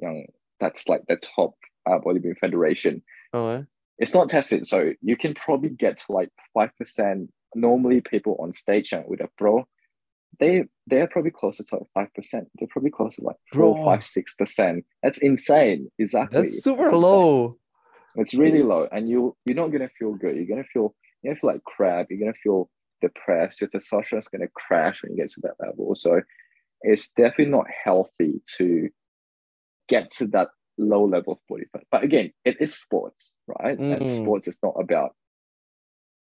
yang 0.00 0.24
that's 0.56 0.88
like 0.88 1.04
the 1.04 1.20
top 1.20 1.52
uh, 1.84 2.00
bodybuilding 2.00 2.40
federation 2.40 3.04
Oke. 3.36 3.68
it's 4.00 4.16
not 4.16 4.32
tested 4.32 4.64
so 4.64 4.96
you 5.04 5.16
can 5.16 5.36
probably 5.36 5.68
get 5.68 6.00
to 6.00 6.16
like 6.16 6.32
5% 6.56 7.28
normally 7.54 8.00
people 8.00 8.40
on 8.40 8.56
stage 8.56 8.96
with 9.04 9.20
a 9.20 9.28
pro 9.36 9.68
they 10.40 10.64
they're 10.86 11.06
probably 11.06 11.30
closer 11.30 11.64
to 11.64 11.76
like 11.94 12.10
5% 12.16 12.46
they're 12.56 12.68
probably 12.68 12.90
closer 12.90 13.20
to 13.20 13.26
like 13.26 13.36
4 13.52 13.74
Bro. 13.74 13.84
5 13.84 14.00
6% 14.00 14.84
that's 15.02 15.18
insane 15.18 15.90
exactly 15.98 16.42
That's 16.42 16.62
super 16.64 16.84
insane. 16.84 17.00
low. 17.00 17.58
It's 18.16 18.34
really 18.34 18.62
low, 18.62 18.86
and 18.92 19.08
you 19.08 19.36
you're 19.44 19.56
not 19.56 19.72
gonna 19.72 19.90
feel 19.98 20.14
good. 20.14 20.36
You're 20.36 20.46
gonna 20.46 20.62
feel 20.72 20.94
you're 21.22 21.32
gonna 21.32 21.40
feel 21.40 21.50
like 21.50 21.64
crap. 21.64 22.06
You're 22.10 22.20
gonna 22.20 22.38
feel 22.42 22.70
depressed. 23.00 23.60
Your 23.60 23.68
testosterone's 23.70 24.28
gonna 24.28 24.46
crash 24.54 25.02
when 25.02 25.12
you 25.12 25.18
get 25.18 25.30
to 25.32 25.40
that 25.40 25.56
level. 25.58 25.94
So 25.96 26.20
it's 26.82 27.10
definitely 27.10 27.46
not 27.46 27.66
healthy 27.84 28.40
to 28.58 28.88
get 29.88 30.10
to 30.12 30.26
that 30.28 30.48
low 30.78 31.04
level 31.04 31.32
of 31.34 31.38
body 31.48 31.64
fat. 31.72 31.82
But 31.90 32.04
again, 32.04 32.32
it 32.44 32.56
is 32.60 32.74
sports, 32.74 33.34
right? 33.48 33.78
And 33.78 34.00
Mm. 34.02 34.10
sports 34.10 34.46
is 34.48 34.58
not 34.62 34.74
about 34.78 35.16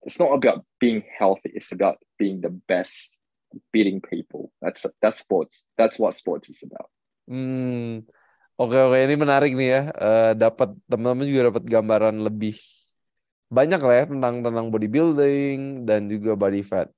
it's 0.03 0.19
not 0.19 0.31
about 0.33 0.65
being 0.79 1.03
healthy. 1.17 1.51
It's 1.53 1.71
about 1.71 1.97
being 2.17 2.41
the 2.41 2.49
best, 2.49 3.17
beating 3.71 4.03
people. 4.03 4.51
That's 4.59 4.85
that's 4.99 5.19
sports. 5.21 5.65
That's 5.79 5.97
what 5.97 6.13
sports 6.15 6.49
is 6.49 6.63
about. 6.63 6.89
Hmm. 7.27 8.07
Oke 8.57 8.73
oke 8.73 8.97
ini 8.97 9.15
menarik 9.15 9.53
nih 9.53 9.69
ya. 9.69 9.81
Eh, 9.93 10.31
dapat 10.33 10.73
teman-teman 10.89 11.25
juga 11.29 11.41
dapat 11.53 11.63
gambaran 11.67 12.15
lebih 12.25 12.57
banyak 13.47 13.79
lah 13.79 13.95
ya 14.03 14.05
tentang 14.09 14.35
tentang 14.43 14.65
bodybuilding 14.73 15.87
dan 15.87 16.09
juga 16.09 16.33
body 16.33 16.61
fat. 16.65 16.89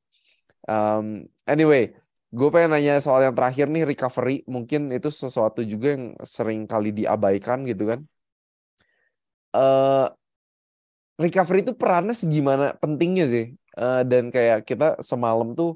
Um, 0.65 1.27
anyway, 1.45 1.93
gue 2.31 2.49
pengen 2.49 2.73
nanya 2.73 3.03
soal 3.03 3.27
yang 3.27 3.35
terakhir 3.35 3.67
nih 3.67 3.83
recovery. 3.85 4.47
Mungkin 4.47 4.95
itu 4.95 5.11
sesuatu 5.11 5.61
juga 5.67 5.97
yang 5.97 6.15
sering 6.23 6.63
kali 6.65 6.95
diabaikan 6.95 7.67
gitu 7.67 7.91
kan. 7.91 7.99
Eh, 9.49 10.07
recovery 11.19 11.59
itu 11.67 11.73
perannya 11.75 12.15
segimana 12.15 12.77
pentingnya 12.79 13.25
sih 13.27 13.45
uh, 13.75 14.07
dan 14.07 14.31
kayak 14.31 14.63
kita 14.63 14.95
semalam 15.03 15.51
tuh 15.51 15.75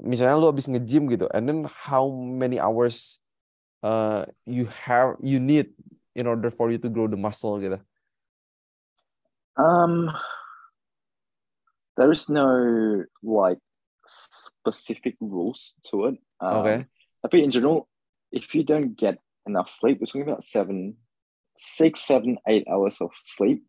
misalnya 0.00 0.40
lu 0.40 0.48
habis 0.48 0.66
nge-gym 0.66 1.08
gitu 1.12 1.28
and 1.30 1.46
then 1.46 1.68
how 1.68 2.08
many 2.08 2.56
hours 2.56 3.20
uh, 3.84 4.24
you 4.44 4.68
have 4.84 5.16
you 5.20 5.40
need 5.40 5.72
in 6.16 6.26
order 6.26 6.50
for 6.50 6.72
you 6.72 6.78
to 6.80 6.88
grow 6.88 7.06
the 7.06 7.16
muscle 7.16 7.60
gitu? 7.60 7.78
Um 9.60 10.08
there 12.00 12.10
is 12.10 12.32
no 12.32 12.48
like 13.20 13.60
specific 14.08 15.20
rules 15.20 15.76
to 15.92 16.08
it. 16.12 16.16
Um, 16.40 16.64
okay. 16.64 16.78
tapi 17.20 17.44
in 17.44 17.52
general 17.52 17.84
if 18.32 18.56
you 18.56 18.64
don't 18.64 18.96
get 18.96 19.20
enough 19.44 19.68
sleep 19.68 20.00
we're 20.00 20.08
talking 20.08 20.24
about 20.24 20.40
seven 20.40 20.96
six 21.60 22.00
seven 22.00 22.40
eight 22.48 22.64
hours 22.68 22.96
of 23.04 23.12
sleep. 23.24 23.60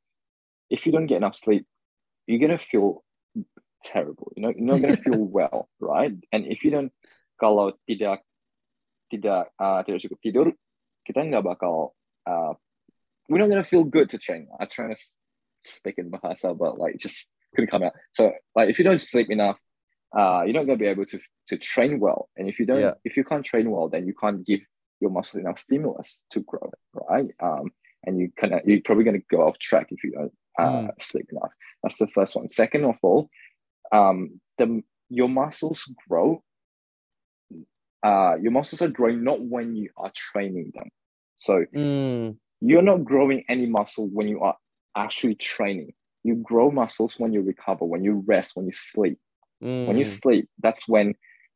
If 0.72 0.88
you 0.88 0.96
don't 0.96 1.12
get 1.12 1.20
enough 1.20 1.36
sleep 1.36 1.68
you're 2.26 2.40
gonna 2.40 2.62
feel 2.62 3.04
terrible. 3.84 4.32
You 4.36 4.44
know, 4.44 4.54
you're 4.56 4.66
not 4.66 4.82
gonna 4.82 4.98
feel 4.98 5.20
well, 5.38 5.70
right? 5.80 6.14
And 6.32 6.46
if 6.48 6.64
you 6.64 6.72
don't, 6.72 6.92
kalau 7.42 7.74
tidak 7.90 8.24
tidak 9.12 9.52
uh, 9.60 9.84
tidak 9.84 10.00
cukup 10.08 10.20
tidur, 10.24 10.48
kita 11.04 11.26
nggak 11.26 11.44
bakal 11.44 11.94
uh, 12.26 12.54
we're 13.28 13.40
not 13.42 13.50
gonna 13.50 13.68
feel 13.68 13.84
good 13.84 14.10
to 14.12 14.18
train. 14.18 14.48
I'm 14.60 14.68
trying 14.68 14.94
to 14.94 15.00
speak 15.66 15.98
in 15.98 16.12
Bahasa, 16.12 16.58
but 16.58 16.78
like 16.78 16.98
just 16.98 17.30
couldn't 17.56 17.70
come 17.70 17.84
out. 17.84 17.94
So 18.12 18.32
like 18.56 18.70
if 18.70 18.80
you 18.80 18.86
don't 18.86 19.02
sleep 19.02 19.30
enough, 19.30 19.60
uh, 20.16 20.44
you're 20.46 20.56
not 20.56 20.66
gonna 20.66 20.80
be 20.82 20.92
able 20.92 21.06
to 21.06 21.20
to 21.48 21.58
train 21.58 22.00
well. 22.00 22.30
And 22.38 22.48
if 22.48 22.60
you 22.60 22.66
don't, 22.66 22.82
yeah. 22.82 22.96
if 23.04 23.18
you 23.18 23.24
can't 23.24 23.46
train 23.46 23.70
well, 23.72 23.90
then 23.90 24.08
you 24.08 24.14
can't 24.14 24.46
give 24.46 24.62
your 25.00 25.10
muscles 25.10 25.42
enough 25.42 25.60
stimulus 25.60 26.24
to 26.32 26.42
grow, 26.42 26.72
right? 26.94 27.28
Um, 27.42 27.72
and 28.06 28.20
you 28.20 28.32
kind 28.38 28.54
of 28.54 28.62
you're 28.66 28.82
probably 28.86 29.04
gonna 29.04 29.26
go 29.30 29.48
off 29.48 29.60
track 29.60 29.88
if 29.90 30.04
you 30.04 30.12
don't 30.12 30.34
uh, 30.60 30.88
mm. 30.88 31.02
sleep 31.02 31.28
enough. 31.32 31.52
That's 31.84 31.98
the 31.98 32.08
first 32.08 32.36
one. 32.36 32.50
Second 32.50 32.86
of 32.86 32.98
all, 33.02 33.30
um, 33.92 34.40
the 34.58 34.82
your 35.10 35.30
muscles 35.30 35.90
grow. 36.08 36.44
Uh, 38.04 38.36
your 38.42 38.52
muscles 38.52 38.82
are 38.82 38.88
growing 38.88 39.24
not 39.24 39.42
when 39.42 39.76
you 39.76 39.90
are 39.96 40.12
training 40.16 40.72
them. 40.74 40.90
So 41.38 41.66
mm. 41.76 42.36
you're 42.62 42.82
not 42.82 43.04
growing 43.04 43.44
any 43.48 43.68
muscle 43.68 44.08
when 44.08 44.28
you 44.28 44.42
are 44.42 44.56
actually 44.96 45.36
training. 45.36 45.94
You 46.24 46.36
grow 46.36 46.72
muscles 46.72 47.16
when 47.18 47.34
you 47.34 47.42
recover, 47.42 47.86
when 47.86 48.04
you 48.04 48.24
rest, 48.26 48.56
when 48.56 48.66
you 48.66 48.74
sleep. 48.74 49.20
Mm. 49.64 49.88
When 49.88 49.98
you 49.98 50.06
mm. 50.06 50.20
sleep, 50.22 50.50
that's 50.60 50.88
when 50.88 51.14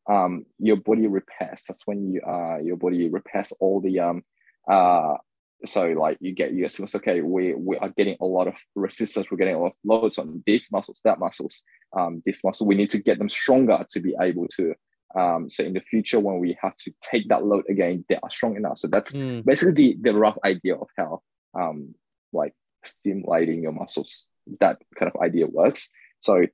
um, 0.09 0.45
your 0.59 0.77
body 0.77 1.07
repairs. 1.07 1.61
That's 1.67 1.85
when 1.85 2.11
you 2.11 2.21
uh, 2.21 2.57
your 2.57 2.77
body 2.77 3.09
repairs 3.09 3.51
all 3.59 3.81
the 3.81 3.99
um, 3.99 4.23
uh, 4.69 5.15
so 5.63 5.87
like 5.87 6.17
you 6.19 6.33
get 6.33 6.53
you 6.53 6.65
assume 6.65 6.87
okay 6.93 7.21
we 7.21 7.53
we 7.53 7.77
are 7.77 7.89
getting 7.89 8.17
a 8.19 8.25
lot 8.25 8.47
of 8.47 8.55
resistance. 8.75 9.27
We're 9.29 9.37
getting 9.37 9.55
a 9.55 9.59
lot 9.59 9.67
of 9.67 9.73
loads 9.83 10.17
on 10.17 10.43
these 10.45 10.67
muscles 10.71 11.01
that 11.05 11.19
muscles 11.19 11.63
um 11.97 12.21
this 12.25 12.43
muscle. 12.43 12.67
We 12.67 12.75
need 12.75 12.89
to 12.89 13.01
get 13.01 13.19
them 13.19 13.29
stronger 13.29 13.85
to 13.89 13.99
be 13.99 14.15
able 14.21 14.47
to 14.57 14.73
um 15.17 15.49
so 15.49 15.63
in 15.63 15.73
the 15.73 15.79
future 15.79 16.19
when 16.19 16.39
we 16.39 16.57
have 16.61 16.75
to 16.77 16.93
take 17.01 17.29
that 17.29 17.45
load 17.45 17.63
again 17.69 18.03
they 18.09 18.17
are 18.21 18.29
strong 18.29 18.57
enough. 18.57 18.79
So 18.79 18.87
that's 18.87 19.13
mm. 19.13 19.45
basically 19.45 19.73
the 19.73 19.97
the 20.01 20.13
rough 20.13 20.37
idea 20.43 20.75
of 20.75 20.89
how 20.97 21.21
um 21.57 21.95
like 22.33 22.53
stimulating 22.83 23.63
your 23.63 23.71
muscles 23.71 24.27
that 24.59 24.77
kind 24.99 25.11
of 25.13 25.21
idea 25.21 25.47
works. 25.47 25.89
So 26.19 26.45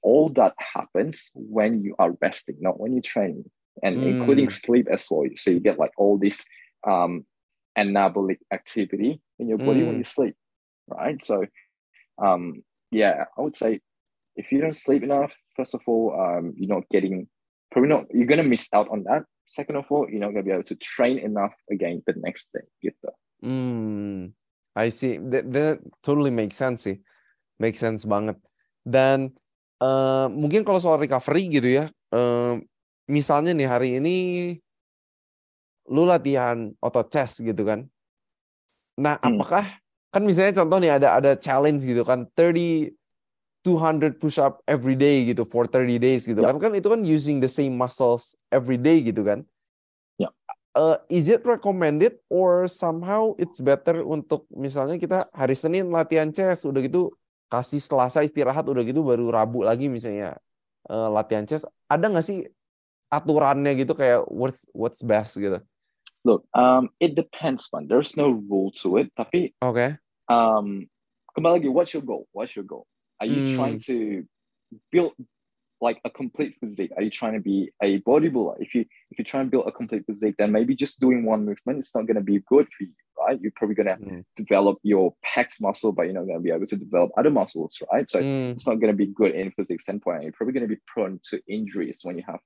all 0.00 0.28
that 0.30 0.54
happens 0.58 1.30
when 1.34 1.82
you 1.82 1.96
are 1.98 2.16
resting 2.20 2.56
not 2.60 2.78
when 2.78 2.92
you're 2.92 3.02
training 3.02 3.50
and 3.82 3.96
mm. 3.98 4.06
including 4.06 4.48
sleep 4.48 4.86
as 4.90 5.06
well. 5.10 5.28
So 5.36 5.50
you 5.50 5.60
get 5.60 5.78
like 5.78 5.92
all 5.96 6.18
these 6.18 6.44
um 6.86 7.26
anabolic 7.76 8.38
activity 8.52 9.20
in 9.38 9.48
your 9.48 9.58
body 9.58 9.80
mm. 9.82 9.86
when 9.86 9.98
you 9.98 10.04
sleep, 10.04 10.34
right? 10.88 11.20
So, 11.22 11.44
um, 12.20 12.62
yeah, 12.90 13.24
I 13.36 13.40
would 13.40 13.54
say 13.54 13.80
if 14.36 14.52
you 14.52 14.60
don't 14.60 14.76
sleep 14.76 15.02
enough, 15.02 15.32
first 15.56 15.74
of 15.74 15.82
all, 15.86 16.14
um, 16.14 16.54
you're 16.56 16.74
not 16.74 16.88
getting 16.90 17.28
probably 17.70 17.90
not 17.90 18.06
you're 18.14 18.30
gonna 18.30 18.46
miss 18.46 18.68
out 18.72 18.88
on 18.88 19.04
that. 19.04 19.24
Second 19.48 19.76
of 19.76 19.86
all, 19.90 20.06
you're 20.08 20.20
not 20.20 20.32
gonna 20.32 20.44
be 20.46 20.52
able 20.52 20.68
to 20.70 20.76
train 20.76 21.18
enough 21.18 21.54
again 21.70 22.02
the 22.06 22.14
next 22.22 22.50
day 22.54 22.64
gitu. 22.84 23.10
Hmm, 23.42 24.34
I 24.74 24.88
see. 24.90 25.18
That, 25.18 25.50
that 25.52 25.78
totally 26.02 26.30
makes 26.30 26.56
sense 26.56 26.86
sih. 26.86 27.02
Make 27.58 27.76
sense 27.76 28.06
banget. 28.06 28.38
Dan 28.86 29.34
uh, 29.82 30.26
mungkin 30.30 30.62
kalau 30.62 30.78
soal 30.78 31.02
recovery 31.02 31.50
gitu 31.50 31.82
ya, 31.82 31.84
uh, 32.14 32.58
misalnya 33.10 33.54
nih 33.54 33.68
hari 33.68 33.88
ini 33.98 34.16
lu 35.88 36.04
latihan 36.04 36.72
otot 36.78 37.08
chest 37.08 37.40
gitu 37.42 37.64
kan. 37.64 37.88
Nah, 39.00 39.16
hmm. 39.18 39.40
apakah 39.40 39.64
kan 40.08 40.22
misalnya 40.24 40.64
contoh 40.64 40.78
nih 40.80 40.92
ada 40.96 41.08
ada 41.20 41.32
challenge 41.36 41.84
gitu 41.84 42.00
kan 42.04 42.24
30 42.32 42.96
200 43.66 44.16
push 44.16 44.40
up 44.40 44.64
every 44.64 44.96
day 44.96 45.28
gitu 45.28 45.44
for 45.44 45.68
30 45.68 46.00
days 46.00 46.24
gitu 46.24 46.40
yeah. 46.40 46.54
kan 46.54 46.56
kan 46.56 46.72
itu 46.72 46.88
kan 46.88 47.04
using 47.04 47.42
the 47.42 47.50
same 47.50 47.76
muscles 47.76 48.32
every 48.48 48.80
day 48.80 49.02
gitu 49.04 49.20
kan. 49.26 49.44
Ya. 50.16 50.30
Yeah. 50.30 50.32
Uh, 50.78 50.96
is 51.10 51.26
it 51.26 51.42
recommended 51.42 52.16
or 52.30 52.70
somehow 52.70 53.34
it's 53.36 53.58
better 53.58 54.00
untuk 54.06 54.46
misalnya 54.54 54.96
kita 54.96 55.26
hari 55.34 55.58
Senin 55.58 55.90
latihan 55.90 56.30
chest 56.30 56.64
udah 56.64 56.80
gitu 56.80 57.12
kasih 57.50 57.82
Selasa 57.82 58.22
istirahat 58.22 58.64
udah 58.64 58.84
gitu 58.86 59.02
baru 59.02 59.28
Rabu 59.28 59.66
lagi 59.66 59.90
misalnya 59.90 60.38
uh, 60.86 61.10
latihan 61.10 61.44
chest 61.44 61.66
ada 61.90 62.06
nggak 62.06 62.24
sih 62.24 62.46
aturannya 63.10 63.72
gitu 63.74 63.96
kayak 63.96 64.24
what's 64.28 64.68
what's 64.70 65.00
best 65.02 65.36
gitu? 65.40 65.58
Look, 66.24 66.44
um, 66.54 66.90
it 67.00 67.14
depends, 67.14 67.68
man. 67.72 67.86
There's 67.88 68.16
no 68.16 68.30
rule 68.30 68.72
to 68.82 68.98
it. 68.98 69.12
Tapi, 69.16 69.54
okay. 69.62 69.96
Um, 70.28 70.90
kembali 71.36 71.62
lagi, 71.62 71.70
what's 71.72 71.94
your 71.94 72.02
goal? 72.02 72.26
What's 72.32 72.56
your 72.56 72.66
goal? 72.66 72.86
Are 73.20 73.26
you 73.26 73.46
mm. 73.46 73.56
trying 73.56 73.78
to 73.86 74.24
build 74.92 75.12
like 75.80 76.00
a 76.04 76.10
complete 76.10 76.56
physique? 76.60 76.90
Are 76.96 77.02
you 77.02 77.10
trying 77.10 77.34
to 77.34 77.40
be 77.40 77.70
a 77.82 78.00
bodybuilder? 78.00 78.56
If 78.58 78.74
you 78.74 78.84
if 79.10 79.18
you 79.18 79.24
try 79.24 79.40
and 79.40 79.50
build 79.50 79.66
a 79.66 79.72
complete 79.72 80.04
physique, 80.06 80.34
then 80.38 80.52
maybe 80.52 80.74
just 80.74 81.00
doing 81.00 81.24
one 81.24 81.44
movement 81.44 81.78
it's 81.78 81.94
not 81.94 82.06
going 82.06 82.16
to 82.16 82.22
be 82.22 82.42
good 82.48 82.66
for 82.66 82.84
you, 82.84 82.94
right? 83.18 83.38
You're 83.40 83.54
probably 83.54 83.74
going 83.74 83.86
to 83.86 83.96
mm. 83.96 84.24
develop 84.36 84.78
your 84.82 85.14
pecs 85.26 85.60
muscle, 85.60 85.92
but 85.92 86.02
you're 86.04 86.14
not 86.14 86.26
going 86.26 86.38
to 86.38 86.42
be 86.42 86.50
able 86.50 86.66
to 86.66 86.76
develop 86.76 87.10
other 87.16 87.30
muscles, 87.30 87.78
right? 87.92 88.08
So 88.10 88.20
mm. 88.20 88.52
it's 88.52 88.66
not 88.66 88.80
going 88.80 88.92
to 88.92 88.96
be 88.96 89.06
good 89.06 89.32
in 89.32 89.50
physique 89.52 89.80
standpoint. 89.80 90.22
You're 90.22 90.32
probably 90.32 90.54
going 90.54 90.68
to 90.68 90.74
be 90.74 90.82
prone 90.86 91.20
to 91.30 91.40
injuries 91.48 92.00
when 92.02 92.18
you 92.18 92.24
have 92.26 92.40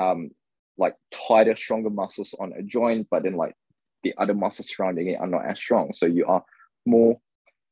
um, 0.00 0.30
like 0.78 0.94
tighter, 1.10 1.56
stronger 1.56 1.90
muscles 1.90 2.34
on 2.40 2.52
a 2.58 2.62
joint, 2.62 3.06
but 3.10 3.22
then 3.22 3.36
like 3.36 3.54
the 4.02 4.14
other 4.18 4.34
muscles 4.34 4.70
surrounding 4.74 5.08
it 5.08 5.20
are 5.20 5.26
not 5.26 5.46
as 5.46 5.58
strong. 5.58 5.92
So 5.92 6.06
you 6.06 6.26
are 6.26 6.42
more 6.86 7.18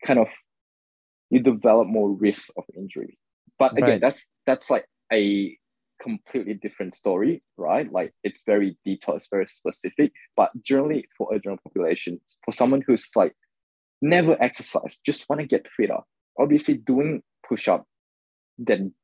kind 0.05 0.19
of 0.19 0.29
you 1.31 1.41
develop 1.41 1.87
more 1.89 2.11
risk 2.11 2.51
of 2.57 2.65
injury. 2.77 3.19
But 3.59 3.73
again, 3.73 3.89
right. 3.91 4.01
that's 4.01 4.31
that's 4.47 4.71
like 4.71 4.87
a 5.13 5.57
completely 6.03 6.55
different 6.55 6.95
story, 6.95 7.43
right? 7.57 7.91
Like 7.91 8.13
it's 8.25 8.43
very 8.47 8.77
detailed, 8.85 9.19
it's 9.19 9.29
very 9.31 9.47
specific. 9.49 10.13
But 10.37 10.51
generally 10.63 11.07
for 11.17 11.33
a 11.35 11.39
general 11.39 11.61
population, 11.63 12.21
for 12.45 12.53
someone 12.53 12.83
who's 12.87 13.11
like 13.15 13.35
never 14.03 14.37
exercised, 14.43 15.01
just 15.05 15.29
want 15.29 15.41
to 15.41 15.47
get 15.47 15.67
fitter, 15.77 15.99
obviously 16.39 16.75
doing 16.75 17.23
push-up, 17.47 17.85
then 18.59 18.95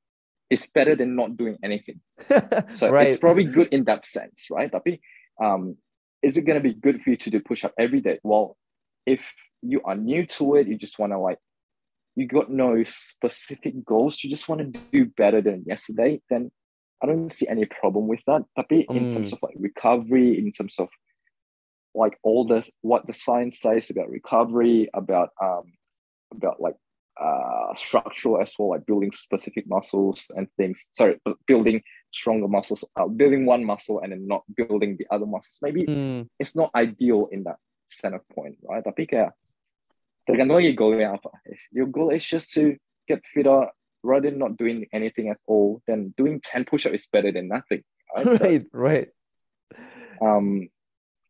it's 0.51 0.66
better 0.68 0.94
than 0.94 1.16
not 1.16 1.36
doing 1.36 1.59
anything. 1.62 2.01
so 2.74 2.90
right. 2.90 3.09
it's 3.09 3.18
probably 3.18 3.44
good 3.44 3.68
in 3.72 3.84
that 3.84 4.05
sense, 4.05 4.47
right? 4.51 4.70
Tapi 4.70 5.01
um, 5.42 5.76
is 6.22 6.36
it 6.36 6.42
going 6.42 6.61
to 6.61 6.62
be 6.62 6.74
good 6.74 7.03
for 7.03 7.11
you 7.11 7.16
to 7.16 7.30
do 7.30 7.40
push 7.40 7.64
up 7.64 7.72
every 7.78 8.01
day? 8.01 8.18
Well, 8.22 8.57
if 9.05 9.32
you 9.62 9.80
are 9.84 9.97
new 9.97 10.26
to 10.38 10.57
it, 10.57 10.68
you 10.68 10.76
just 10.76 10.99
want 10.99 11.12
to 11.12 11.18
like, 11.18 11.38
you 12.14 12.26
got 12.26 12.51
no 12.51 12.82
specific 12.84 13.84
goals, 13.84 14.22
you 14.22 14.30
just 14.30 14.49
want 14.49 14.61
to 14.61 14.80
do 14.92 15.07
better 15.07 15.42
than 15.42 15.64
yesterday, 15.66 16.20
then 16.30 16.51
I 17.03 17.07
don't 17.07 17.30
see 17.30 17.47
any 17.49 17.66
problem 17.66 18.07
with 18.07 18.20
that. 18.26 18.42
Tapi 18.57 18.86
in 18.88 19.09
mm. 19.09 19.12
terms 19.12 19.32
of 19.32 19.38
like 19.42 19.55
recovery, 19.59 20.38
in 20.38 20.51
terms 20.51 20.78
of 20.78 20.88
like 21.94 22.18
all 22.22 22.47
this, 22.47 22.70
what 22.80 23.07
the 23.07 23.12
science 23.12 23.61
says 23.61 23.90
about 23.90 24.09
recovery, 24.09 24.88
about 24.94 25.30
um, 25.42 25.76
about 26.32 26.61
like 26.61 26.76
uh, 27.16 27.74
structural 27.74 28.40
as 28.40 28.54
well, 28.58 28.70
like 28.70 28.86
building 28.86 29.12
specific 29.12 29.66
muscles 29.66 30.30
and 30.36 30.48
things. 30.56 30.88
Sorry, 30.92 31.18
building 31.46 31.82
stronger 32.10 32.48
muscles, 32.48 32.84
uh, 32.96 33.08
building 33.08 33.46
one 33.46 33.64
muscle 33.64 34.00
and 34.00 34.12
then 34.12 34.26
not 34.26 34.42
building 34.54 34.96
the 34.98 35.06
other 35.10 35.26
muscles. 35.26 35.58
Maybe 35.62 35.84
mm. 35.84 36.28
it's 36.38 36.54
not 36.54 36.70
ideal 36.74 37.28
in 37.32 37.44
that 37.44 37.56
center 37.86 38.22
point, 38.34 38.58
right? 38.62 38.84
Tapi 38.84 39.06
kayak 39.06 39.32
tergantung 40.28 40.60
goalnya 40.76 41.16
apa. 41.16 41.30
If 41.46 41.60
your 41.72 41.86
goal 41.86 42.10
is 42.10 42.24
just 42.24 42.52
to 42.54 42.76
get 43.08 43.22
fitter 43.32 43.68
rather 44.02 44.30
than 44.30 44.38
not 44.38 44.56
doing 44.56 44.86
anything 44.92 45.30
at 45.30 45.38
all, 45.46 45.82
then 45.86 46.14
doing 46.16 46.40
10 46.40 46.64
push-ups 46.64 46.94
is 46.94 47.08
better 47.10 47.32
than 47.32 47.48
nothing. 47.48 47.82
Right, 48.14 48.26
right. 48.40 48.62
So, 48.62 48.68
right. 48.72 49.08
Um, 50.20 50.68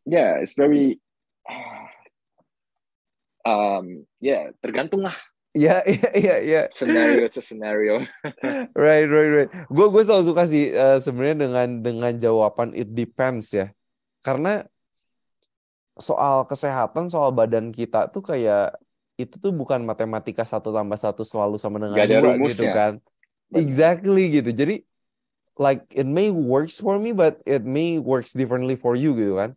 yeah, 0.04 0.42
it's 0.42 0.54
very 0.54 1.00
um, 3.46 4.06
yeah, 4.20 4.50
tergantung 4.62 5.06
lah 5.06 5.14
Iya, 5.56 5.76
iya, 5.88 6.08
iya, 6.12 6.36
iya. 6.44 6.62
Scenario 6.68 7.24
scenario. 7.32 8.04
right, 8.76 9.08
right, 9.08 9.30
right. 9.32 9.50
Gue 9.72 9.88
gue 9.88 10.02
selalu 10.04 10.24
suka 10.28 10.44
sih 10.44 10.68
uh, 10.76 11.00
sebenarnya 11.00 11.48
dengan 11.48 11.68
dengan 11.80 12.12
jawaban 12.20 12.76
it 12.76 12.92
depends 12.92 13.56
ya. 13.56 13.72
Karena 14.20 14.68
soal 15.96 16.44
kesehatan, 16.44 17.08
soal 17.08 17.32
badan 17.32 17.72
kita 17.72 18.12
tuh 18.12 18.20
kayak 18.20 18.76
itu 19.16 19.40
tuh 19.40 19.48
bukan 19.48 19.80
matematika 19.80 20.44
satu 20.44 20.68
tambah 20.68 21.00
satu 21.00 21.24
selalu 21.24 21.56
sama 21.56 21.80
dengan 21.80 21.96
Gak 21.96 22.08
ada 22.12 22.20
dua 22.20 22.36
gitu 22.52 22.64
kan. 22.68 22.92
Exactly 23.56 24.28
gitu. 24.28 24.52
Jadi 24.52 24.84
like 25.56 25.88
it 25.96 26.04
may 26.04 26.28
works 26.28 26.76
for 26.76 27.00
me 27.00 27.16
but 27.16 27.40
it 27.48 27.64
may 27.64 27.96
works 27.96 28.36
differently 28.36 28.76
for 28.76 28.92
you 28.92 29.16
gitu 29.16 29.40
kan. 29.40 29.56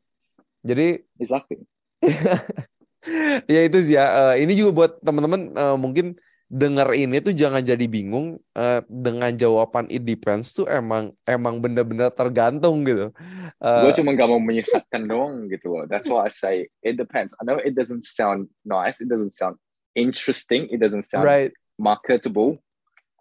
Jadi 0.63 1.03
Exactly. 1.19 1.59
ya 3.53 3.61
itu 3.65 3.77
sih 3.83 3.95
ya. 3.95 4.35
Eh, 4.35 4.43
ini 4.43 4.53
juga 4.55 4.71
buat 4.75 4.91
teman-teman 4.99 5.55
eh, 5.55 5.77
mungkin 5.79 6.19
dengar 6.49 6.89
ini 6.97 7.21
tuh 7.21 7.29
jangan 7.29 7.61
jadi 7.61 7.85
bingung 7.85 8.41
eh, 8.57 8.81
dengan 8.89 9.29
jawaban 9.37 9.85
it 9.93 10.01
depends 10.01 10.49
tuh 10.49 10.65
emang 10.65 11.13
emang 11.29 11.61
bener-bener 11.61 12.09
tergantung 12.09 12.81
gitu. 12.81 13.13
Eh, 13.61 13.81
gue 13.85 13.93
cuma 14.01 14.17
gak 14.17 14.29
mau 14.29 14.41
menyesatkan 14.41 15.05
doang 15.05 15.45
gitu 15.47 15.69
loh. 15.77 15.85
That's 15.85 16.09
why 16.09 16.25
I 16.25 16.31
say 16.33 16.55
it 16.81 16.97
depends. 16.97 17.37
I 17.37 17.45
know 17.45 17.61
it 17.61 17.77
doesn't 17.77 18.01
sound 18.01 18.49
nice, 18.65 18.97
it 18.97 19.07
doesn't 19.07 19.37
sound 19.37 19.61
interesting, 19.93 20.65
it 20.73 20.81
doesn't 20.81 21.05
sound 21.05 21.29
right. 21.29 21.53
marketable. 21.77 22.57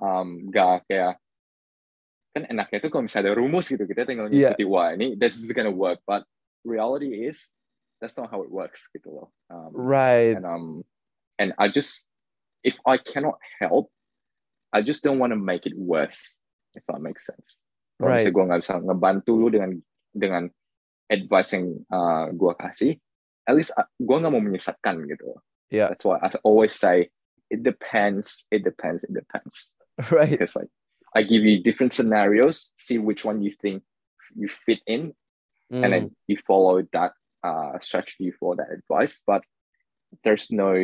Um, 0.00 0.48
gak 0.48 0.88
kayak 0.88 1.20
kan 2.32 2.42
enaknya 2.48 2.78
tuh 2.80 2.90
kalau 2.92 3.04
misalnya 3.04 3.34
ada 3.34 3.36
rumus 3.36 3.66
gitu 3.66 3.82
kita 3.82 4.06
tinggal 4.06 4.30
Iya. 4.30 4.54
ngikuti 4.54 4.64
wah 4.68 4.94
ini 4.94 5.18
this 5.20 5.36
is 5.36 5.52
gonna 5.52 5.72
work, 5.72 6.00
but 6.08 6.24
reality 6.64 7.28
is 7.28 7.52
that's 8.00 8.16
not 8.16 8.30
how 8.30 8.42
it 8.42 8.50
works 8.50 8.88
gitu. 8.94 9.26
Um, 9.50 9.70
Right. 9.74 10.34
and 10.36 10.46
um 10.46 10.82
and 11.38 11.54
I 11.58 11.68
just 11.68 12.08
if 12.62 12.78
I 12.86 12.98
cannot 12.98 13.38
help, 13.60 13.90
I 14.74 14.82
just 14.82 15.02
don't 15.02 15.18
want 15.18 15.32
to 15.32 15.40
make 15.40 15.66
it 15.66 15.74
worse. 15.76 16.40
If 16.74 16.82
that 16.86 17.00
makes 17.02 17.26
sense. 17.26 17.58
Kalau 17.98 18.14
Right. 18.14 18.30
gue 18.30 18.44
nggak 18.46 18.60
bisa 18.62 18.78
ngebantu 18.78 19.32
lu 19.34 19.48
dengan 19.50 19.70
dengan 20.14 20.44
advice 21.10 21.56
yang 21.56 21.66
uh, 21.90 22.30
gue 22.30 22.52
kasih, 22.54 22.92
at 23.48 23.54
least 23.58 23.74
uh, 23.74 23.88
gue 23.98 24.16
nggak 24.18 24.30
mau 24.30 24.42
menyesatkan 24.42 25.02
gitu. 25.08 25.34
Yeah. 25.72 25.90
That's 25.90 26.04
why 26.06 26.20
I 26.22 26.30
always 26.46 26.76
say 26.76 27.10
it 27.50 27.64
depends, 27.66 28.46
it 28.54 28.62
depends, 28.62 29.02
it 29.02 29.10
depends. 29.16 29.72
Right. 30.14 30.30
Because 30.38 30.54
like 30.54 30.70
I 31.16 31.26
give 31.26 31.42
you 31.42 31.58
different 31.64 31.90
scenarios, 31.90 32.70
see 32.78 33.02
which 33.02 33.24
one 33.26 33.42
you 33.42 33.50
think 33.50 33.82
you 34.36 34.46
fit 34.46 34.78
in, 34.86 35.16
and 35.72 35.82
Hmm. 35.82 35.90
then 35.90 36.04
you 36.30 36.36
follow 36.46 36.84
that 36.94 37.12
uh, 37.44 37.78
strategy 37.82 38.30
for 38.34 38.56
that 38.56 38.70
advice. 38.70 39.22
But 39.22 39.42
there's 40.24 40.50
no 40.50 40.74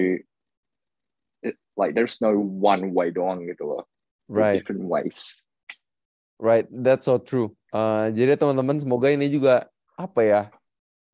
it- 1.42 1.60
like 1.76 1.94
there's 1.94 2.20
no 2.20 2.36
one 2.38 2.94
way 2.94 3.10
doang 3.10 3.46
gitu 3.48 3.66
loh. 3.66 3.84
Right. 4.28 4.60
Different 4.62 4.88
ways. 4.88 5.44
Right, 6.34 6.66
that's 6.66 7.06
so 7.06 7.22
true. 7.22 7.54
Uh, 7.70 8.10
jadi 8.10 8.34
teman-teman 8.34 8.74
semoga 8.82 9.06
ini 9.06 9.30
juga 9.30 9.70
apa 9.94 10.20
ya, 10.26 10.42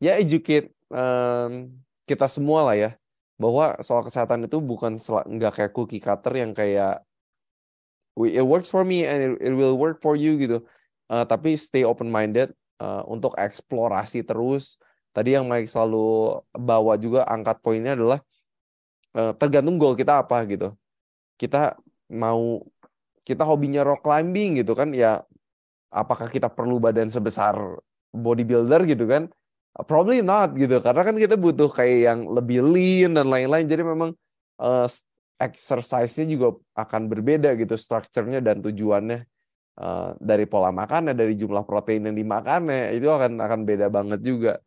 ya 0.01 0.17
educate 0.17 0.73
um, 0.89 1.77
kita 2.09 2.25
semua 2.25 2.65
lah 2.65 2.77
ya, 2.77 2.91
bahwa 3.37 3.77
soal 3.85 4.01
kesehatan 4.01 4.49
itu 4.49 4.57
bukan 4.65 4.97
nggak 4.97 5.53
kayak 5.53 5.73
cookie 5.77 6.01
cutter 6.01 6.33
yang 6.41 6.57
kayak 6.57 7.05
it 8.17 8.43
works 8.43 8.73
for 8.73 8.81
me 8.81 9.05
and 9.05 9.37
it, 9.37 9.53
it 9.53 9.53
will 9.53 9.77
work 9.77 10.01
for 10.01 10.17
you 10.17 10.41
gitu. 10.41 10.65
Uh, 11.13 11.29
tapi 11.29 11.53
stay 11.61 11.85
open 11.85 12.09
minded 12.09 12.57
uh, 12.81 13.05
untuk 13.05 13.37
eksplorasi 13.37 14.25
terus. 14.25 14.81
Tadi 15.11 15.35
yang 15.35 15.51
Mike 15.51 15.67
selalu 15.67 16.39
bawa 16.55 16.95
juga 16.95 17.27
angkat 17.27 17.59
poinnya 17.59 17.99
adalah 17.99 18.23
uh, 19.19 19.35
tergantung 19.35 19.75
goal 19.75 19.99
kita 19.99 20.23
apa 20.23 20.47
gitu. 20.47 20.71
Kita 21.35 21.75
mau 22.15 22.63
kita 23.27 23.43
hobinya 23.43 23.83
rock 23.83 24.07
climbing 24.07 24.63
gitu 24.63 24.75
kan 24.75 24.95
ya 24.95 25.23
apakah 25.91 26.31
kita 26.31 26.47
perlu 26.47 26.79
badan 26.79 27.11
sebesar 27.11 27.59
bodybuilder 28.15 28.87
gitu 28.87 29.07
kan? 29.11 29.27
Probably 29.87 30.23
not 30.23 30.55
gitu 30.55 30.83
karena 30.83 31.03
kan 31.07 31.15
kita 31.15 31.39
butuh 31.39 31.71
kayak 31.71 31.99
yang 32.11 32.21
lebih 32.31 32.63
lean 32.63 33.15
dan 33.19 33.31
lain-lain. 33.31 33.67
Jadi 33.67 33.83
memang 33.83 34.11
eh, 34.63 34.87
exercise-nya 35.41 36.27
juga 36.27 36.59
akan 36.77 37.11
berbeda 37.11 37.55
gitu 37.59 37.75
strukturnya 37.75 38.39
dan 38.43 38.63
tujuannya 38.63 39.27
eh, 39.79 40.11
dari 40.23 40.47
pola 40.47 40.71
makannya 40.71 41.15
dari 41.19 41.35
jumlah 41.35 41.67
protein 41.67 42.11
yang 42.11 42.17
dimakannya 42.19 42.95
itu 42.95 43.11
akan 43.11 43.43
akan 43.43 43.61
beda 43.67 43.87
banget 43.91 44.21
juga 44.23 44.59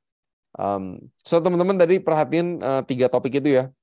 Um, 0.53 1.09
so 1.25 1.41
teman-teman 1.41 1.77
tadi 1.77 1.97
perhatiin 1.97 2.61
eh, 2.61 2.81
tiga 2.85 3.09
topik 3.09 3.41
itu 3.41 3.57
ya 3.57 3.73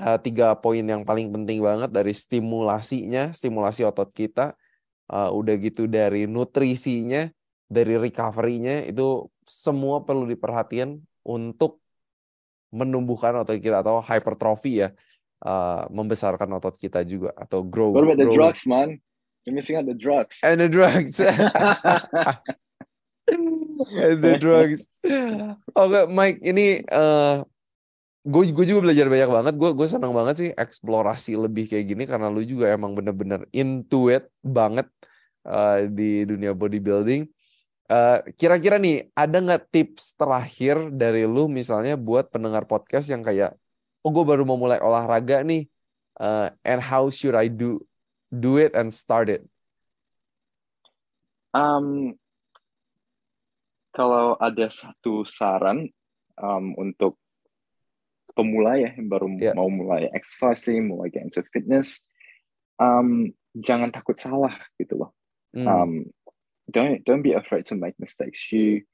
uh, 0.00 0.18
tiga 0.18 0.54
poin 0.54 0.82
yang 0.82 1.02
paling 1.02 1.28
penting 1.34 1.58
banget 1.60 1.90
dari 1.90 2.14
stimulasinya, 2.14 3.34
stimulasi 3.34 3.82
otot 3.84 4.08
kita, 4.14 4.54
uh, 5.10 5.30
udah 5.34 5.54
gitu 5.58 5.90
dari 5.90 6.24
nutrisinya, 6.30 7.28
dari 7.66 7.98
recovery-nya 7.98 8.86
itu 8.88 9.26
semua 9.44 10.04
perlu 10.06 10.24
diperhatikan 10.30 10.96
untuk 11.26 11.82
menumbuhkan 12.70 13.34
otot 13.42 13.58
kita 13.58 13.82
atau 13.82 14.00
hypertrophy 14.00 14.86
ya, 14.86 14.88
uh, 15.42 15.88
membesarkan 15.90 16.48
otot 16.56 16.78
kita 16.78 17.02
juga 17.02 17.34
atau 17.34 17.64
grow. 17.66 17.92
What 17.92 18.06
about 18.06 18.20
the 18.22 18.30
drugs, 18.30 18.64
man? 18.68 19.02
You're 19.46 19.56
missing 19.56 19.80
out 19.80 19.88
the 19.88 19.96
drugs. 19.96 20.44
And 20.44 20.60
the 20.60 20.68
drugs. 20.68 21.16
And 23.88 24.20
the 24.20 24.36
drugs. 24.36 24.84
Oke, 25.72 26.00
Mike, 26.12 26.40
ini 26.44 26.84
gue 28.28 28.42
gue 28.52 28.66
juga 28.68 28.80
belajar 28.84 29.06
banyak 29.08 29.30
banget. 29.30 29.54
Gue 29.56 29.70
gue 29.72 29.88
senang 29.88 30.12
banget 30.12 30.34
sih 30.36 30.50
eksplorasi 30.52 31.40
lebih 31.40 31.64
kayak 31.70 31.86
gini 31.88 32.04
karena 32.04 32.28
lu 32.28 32.44
juga 32.44 32.68
emang 32.68 32.92
bener-bener 32.92 33.48
into 33.56 34.12
it 34.12 34.28
banget 34.44 34.84
eh, 35.48 35.88
di 35.88 36.28
dunia 36.28 36.52
bodybuilding. 36.52 37.24
Eh, 37.88 38.18
Kira-kira 38.36 38.76
nih 38.76 39.08
ada 39.16 39.40
nggak 39.40 39.72
tips 39.72 40.12
terakhir 40.12 40.92
dari 40.92 41.24
lu 41.24 41.48
misalnya 41.48 41.96
buat 41.96 42.28
pendengar 42.28 42.68
podcast 42.68 43.08
yang 43.08 43.24
kayak, 43.24 43.56
oh 44.04 44.12
gue 44.12 44.24
baru 44.28 44.44
mau 44.44 44.60
mulai 44.60 44.76
olahraga 44.76 45.40
nih, 45.40 45.64
eh, 46.20 46.48
and 46.68 46.84
how 46.84 47.08
should 47.08 47.32
I 47.32 47.48
do 47.48 47.80
do 48.28 48.60
it 48.60 48.76
and 48.76 48.92
start 48.92 49.32
it? 49.32 49.40
Um, 51.56 52.12
kalau 53.98 54.38
ada 54.38 54.70
satu 54.70 55.26
saran 55.26 55.90
um, 56.38 56.78
untuk 56.78 57.18
pemula 58.38 58.78
ya 58.78 58.94
yang 58.94 59.10
baru 59.10 59.26
Yeah. 59.34 59.58
mau 59.58 59.66
mulai 59.66 60.06
exercising, 60.14 60.86
mulai 60.86 61.10
get 61.10 61.26
into 61.26 61.42
fitness, 61.50 62.06
um, 62.78 63.34
jangan 63.58 63.90
takut 63.90 64.14
salah 64.14 64.54
gitu 64.78 65.02
loh. 65.02 65.10
Hmm. 65.50 65.66
Um, 65.66 65.92
don't 66.70 67.02
don't 67.02 67.26
be 67.26 67.34
afraid 67.34 67.66
to 67.66 67.74
make 67.74 67.98
mistakes. 67.98 68.46
You 68.54 68.86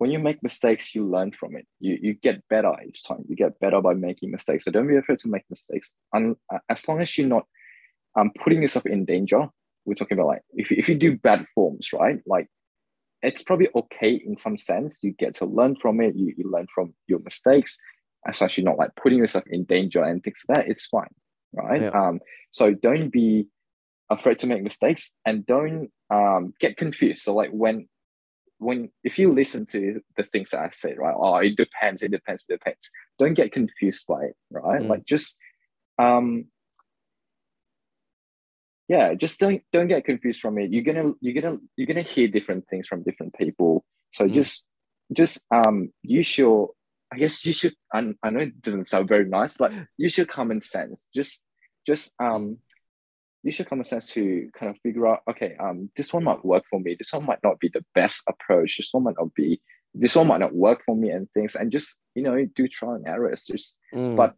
when 0.00 0.08
you 0.08 0.16
make 0.22 0.40
mistakes, 0.40 0.96
you 0.96 1.04
learn 1.04 1.36
from 1.36 1.60
it. 1.60 1.68
You 1.76 2.00
you 2.00 2.12
get 2.16 2.40
better 2.48 2.72
each 2.88 3.04
time. 3.04 3.28
You 3.28 3.36
get 3.36 3.60
better 3.60 3.84
by 3.84 3.92
making 3.92 4.32
mistakes. 4.32 4.64
So 4.64 4.72
don't 4.72 4.88
be 4.88 4.96
afraid 4.96 5.20
to 5.26 5.28
make 5.28 5.44
mistakes. 5.52 5.92
And 6.16 6.40
as 6.72 6.88
long 6.88 7.04
as 7.04 7.12
you're 7.20 7.28
not 7.28 7.44
um, 8.16 8.32
putting 8.32 8.64
yourself 8.64 8.88
in 8.88 9.04
danger, 9.04 9.52
we're 9.84 9.98
talking 9.98 10.16
about 10.16 10.38
like 10.38 10.44
if 10.56 10.72
you, 10.72 10.76
if 10.80 10.88
you 10.88 10.96
do 10.96 11.18
bad 11.20 11.44
forms, 11.52 11.92
right? 11.92 12.22
Like 12.24 12.48
it's 13.22 13.42
probably 13.42 13.68
okay 13.74 14.12
in 14.24 14.36
some 14.36 14.56
sense. 14.56 15.00
You 15.02 15.12
get 15.12 15.34
to 15.36 15.44
learn 15.44 15.76
from 15.76 16.00
it. 16.00 16.14
You, 16.14 16.34
you 16.36 16.50
learn 16.50 16.66
from 16.74 16.94
your 17.06 17.20
mistakes. 17.20 17.78
Long 18.26 18.50
not 18.64 18.78
like 18.78 18.94
putting 18.96 19.18
yourself 19.18 19.44
in 19.50 19.64
danger 19.64 20.02
and 20.02 20.22
things 20.22 20.42
like 20.48 20.58
that, 20.58 20.68
it's 20.68 20.86
fine, 20.86 21.14
right? 21.52 21.82
Yeah. 21.82 21.88
Um, 21.88 22.20
so 22.50 22.74
don't 22.74 23.10
be 23.10 23.46
afraid 24.10 24.38
to 24.38 24.46
make 24.46 24.62
mistakes 24.62 25.14
and 25.24 25.46
don't 25.46 25.90
um, 26.10 26.52
get 26.60 26.76
confused. 26.76 27.22
So 27.22 27.34
like 27.34 27.50
when 27.50 27.88
when 28.58 28.90
if 29.04 29.18
you 29.18 29.32
listen 29.32 29.66
to 29.66 30.00
the 30.16 30.24
things 30.24 30.50
that 30.50 30.60
I 30.60 30.70
say, 30.72 30.94
right? 30.98 31.14
Oh, 31.16 31.36
it 31.36 31.56
depends, 31.56 32.02
it 32.02 32.10
depends, 32.10 32.44
it 32.48 32.54
depends. 32.54 32.90
Don't 33.18 33.34
get 33.34 33.52
confused 33.52 34.06
by 34.06 34.24
it, 34.24 34.36
right? 34.50 34.82
Mm. 34.82 34.88
Like 34.88 35.04
just 35.04 35.38
um 35.98 36.46
yeah, 38.88 39.14
just 39.14 39.38
don't 39.38 39.62
don't 39.72 39.88
get 39.88 40.04
confused 40.04 40.40
from 40.40 40.58
it. 40.58 40.70
You're 40.72 40.84
gonna 40.84 41.12
you're 41.20 41.40
gonna 41.40 41.58
you're 41.76 41.86
gonna 41.86 42.02
hear 42.02 42.28
different 42.28 42.66
things 42.68 42.86
from 42.88 43.02
different 43.02 43.34
people. 43.34 43.84
So 44.12 44.24
Mm. 44.26 44.32
just 44.32 44.64
just 45.12 45.44
um 45.50 45.92
use 46.02 46.36
your 46.38 46.70
I 47.12 47.18
guess 47.18 47.44
you 47.46 47.52
should 47.52 47.74
I, 47.92 48.14
I 48.22 48.30
know 48.30 48.40
it 48.40 48.60
doesn't 48.60 48.86
sound 48.86 49.08
very 49.08 49.24
nice, 49.26 49.56
but 49.56 49.72
use 49.96 50.16
your 50.16 50.26
common 50.26 50.60
sense. 50.60 51.06
Just 51.14 51.42
just 51.86 52.14
um 52.18 52.58
use 53.44 53.58
your 53.58 53.66
common 53.66 53.84
sense 53.84 54.08
to 54.08 54.50
kind 54.52 54.68
of 54.70 54.76
figure 54.82 55.06
out, 55.06 55.20
okay, 55.30 55.56
um, 55.60 55.88
this 55.96 56.12
one 56.12 56.24
might 56.24 56.44
work 56.44 56.64
for 56.68 56.80
me. 56.80 56.96
This 56.98 57.12
one 57.12 57.24
might 57.24 57.38
not 57.44 57.60
be 57.60 57.70
the 57.72 57.84
best 57.94 58.22
approach. 58.28 58.76
This 58.76 58.88
one 58.92 59.04
might 59.04 59.14
not 59.16 59.32
be, 59.32 59.60
this 59.94 60.16
one 60.16 60.26
might 60.26 60.40
not 60.40 60.52
work 60.54 60.82
for 60.84 60.96
me 60.96 61.10
and 61.10 61.30
things. 61.34 61.54
And 61.54 61.70
just, 61.70 62.00
you 62.16 62.22
know, 62.24 62.44
do 62.44 62.66
trial 62.66 62.94
and 62.94 63.06
errors. 63.06 63.44
Just, 63.46 63.76
Hmm. 63.92 64.16
but 64.16 64.34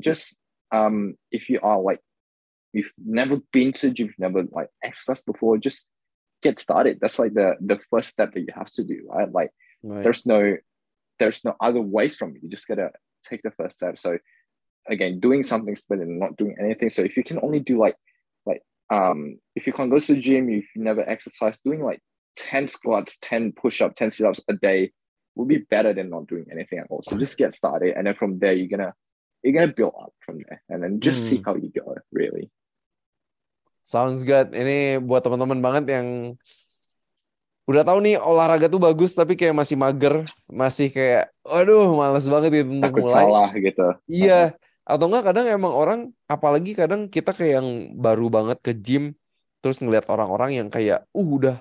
just, 0.00 0.36
um, 0.72 1.14
if 1.30 1.48
you 1.48 1.60
are 1.62 1.80
like, 1.80 2.00
you've 2.76 2.92
never 3.20 3.36
been 3.52 3.72
to 3.72 3.88
the 3.88 3.92
gym, 3.96 4.06
you've 4.08 4.18
never 4.18 4.40
like 4.58 4.68
exercised 4.88 5.24
before, 5.26 5.56
just 5.58 5.86
get 6.42 6.58
started. 6.58 6.98
That's 7.00 7.18
like 7.18 7.34
the, 7.34 7.56
the 7.60 7.78
first 7.90 8.08
step 8.10 8.34
that 8.34 8.40
you 8.40 8.52
have 8.54 8.70
to 8.72 8.84
do, 8.84 8.98
right? 9.08 9.30
Like, 9.32 9.50
Right. 9.82 10.02
there's 10.04 10.26
no 10.26 10.40
there's 11.18 11.44
no 11.44 11.54
other 11.60 11.80
ways 11.80 12.16
from 12.16 12.30
it. 12.34 12.42
You 12.42 12.48
just 12.56 12.66
gotta 12.68 12.90
take 13.28 13.42
the 13.42 13.50
first 13.58 13.76
step. 13.76 13.98
So 13.98 14.18
again, 14.88 15.20
doing 15.20 15.42
something's 15.44 15.84
better 15.84 16.04
than 16.04 16.18
not 16.18 16.36
doing 16.36 16.56
anything. 16.60 16.90
So 16.90 17.02
if 17.02 17.16
you 17.16 17.22
can 17.24 17.38
only 17.42 17.60
do 17.60 17.78
like 17.78 17.96
like 18.50 18.62
um 18.90 19.38
if 19.54 19.66
you 19.66 19.72
can't 19.72 19.90
go 19.90 19.98
to 19.98 20.14
the 20.14 20.20
gym, 20.20 20.48
if 20.50 20.64
you 20.74 20.82
never 20.82 21.02
exercise, 21.08 21.60
doing 21.60 21.82
like 21.90 22.00
10 22.36 22.66
squats, 22.68 23.16
10 23.22 23.52
push-ups, 23.52 23.96
10 23.98 24.10
sit-ups 24.10 24.40
a 24.48 24.54
day 24.54 24.92
will 25.36 25.46
be 25.46 25.58
better 25.58 25.92
than 25.94 26.10
not 26.10 26.26
doing 26.26 26.46
anything 26.50 26.78
at 26.80 26.86
all. 26.90 27.02
So 27.06 27.16
just 27.18 27.38
get 27.38 27.54
started. 27.54 27.94
And 27.96 28.06
then 28.06 28.14
from 28.14 28.38
there 28.38 28.52
you're 28.52 28.68
gonna 28.74 28.92
you're 29.42 29.54
gonna 29.54 29.72
build 29.80 29.94
up 30.00 30.12
from 30.24 30.36
there, 30.48 30.62
and 30.68 30.82
then 30.82 31.00
just 31.00 31.26
see 31.28 31.36
Hmm. 31.36 31.42
how 31.46 31.54
you 31.56 31.70
go. 31.70 31.94
Really. 32.12 32.50
Sounds 33.86 34.26
good. 34.26 34.50
Ini 34.50 34.98
buat 34.98 35.22
teman-teman 35.22 35.62
banget 35.62 35.84
yang 35.94 36.34
udah 37.70 37.82
tahu 37.86 37.98
nih 38.02 38.18
olahraga 38.18 38.66
tuh 38.66 38.82
bagus 38.82 39.14
tapi 39.14 39.38
kayak 39.38 39.54
masih 39.54 39.78
mager, 39.78 40.26
masih 40.50 40.90
kayak 40.90 41.30
aduh 41.46 41.94
males 41.94 42.26
banget 42.26 42.50
gitu 42.62 42.70
untuk 42.82 42.90
Takut 42.90 43.02
mulai. 43.06 43.14
salah 43.14 43.48
gitu. 43.54 43.86
Iya. 44.10 44.58
Atau 44.82 45.06
enggak 45.06 45.30
kadang 45.30 45.46
emang 45.46 45.70
orang 45.74 46.00
apalagi 46.26 46.74
kadang 46.74 47.06
kita 47.06 47.30
kayak 47.30 47.62
yang 47.62 47.68
baru 47.94 48.26
banget 48.26 48.58
ke 48.58 48.74
gym 48.74 49.14
terus 49.62 49.78
ngelihat 49.78 50.10
orang-orang 50.10 50.62
yang 50.62 50.68
kayak 50.70 51.06
uh 51.10 51.26
udah 51.26 51.58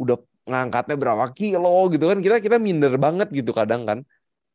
udah 0.00 0.16
ngangkatnya 0.48 0.96
berapa 0.96 1.24
kilo 1.36 1.88
gitu 1.92 2.08
kan 2.08 2.20
kita 2.24 2.40
kita 2.40 2.56
minder 2.56 2.96
banget 2.96 3.28
gitu 3.28 3.52
kadang 3.52 3.84
kan. 3.84 4.08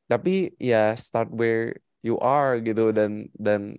Tapi 0.10 0.54
ya 0.58 0.98
start 0.98 1.30
where 1.30 1.78
you 2.02 2.18
are 2.22 2.58
gitu 2.58 2.90
dan 2.90 3.30
dan 3.38 3.78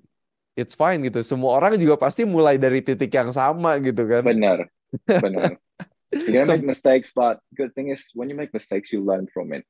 it's 0.55 0.75
fine 0.75 1.03
gitu. 1.03 1.21
Semua 1.23 1.59
orang 1.59 1.75
juga 1.79 1.99
pasti 1.99 2.23
mulai 2.27 2.59
dari 2.59 2.81
titik 2.81 3.11
yang 3.11 3.31
sama 3.31 3.79
gitu 3.83 4.07
kan. 4.07 4.23
Benar. 4.27 4.67
Benar. 5.07 5.59
You're 6.15 6.43
gonna 6.43 6.47
So- 6.47 6.55
make 6.55 6.67
mistakes, 6.79 7.11
but 7.11 7.43
good 7.59 7.75
thing 7.75 7.91
is 7.91 8.15
when 8.15 8.31
you 8.31 8.39
make 8.39 8.55
mistakes, 8.55 8.95
you 8.95 9.03
learn 9.03 9.27
from 9.35 9.51
it. 9.51 9.67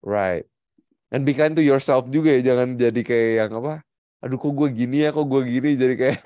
Right. 0.00 0.48
And 1.12 1.22
be 1.28 1.36
kind 1.36 1.52
to 1.54 1.62
yourself 1.62 2.08
juga 2.10 2.34
ya, 2.34 2.52
jangan 2.52 2.74
jadi 2.74 3.00
kayak 3.04 3.30
yang 3.46 3.52
apa? 3.62 3.84
Aduh 4.24 4.40
kok 4.40 4.56
gue 4.56 4.68
gini 4.72 5.04
ya, 5.04 5.12
kok 5.12 5.28
gue 5.28 5.42
gini 5.44 5.76
jadi 5.82 5.94
kayak 5.94 6.18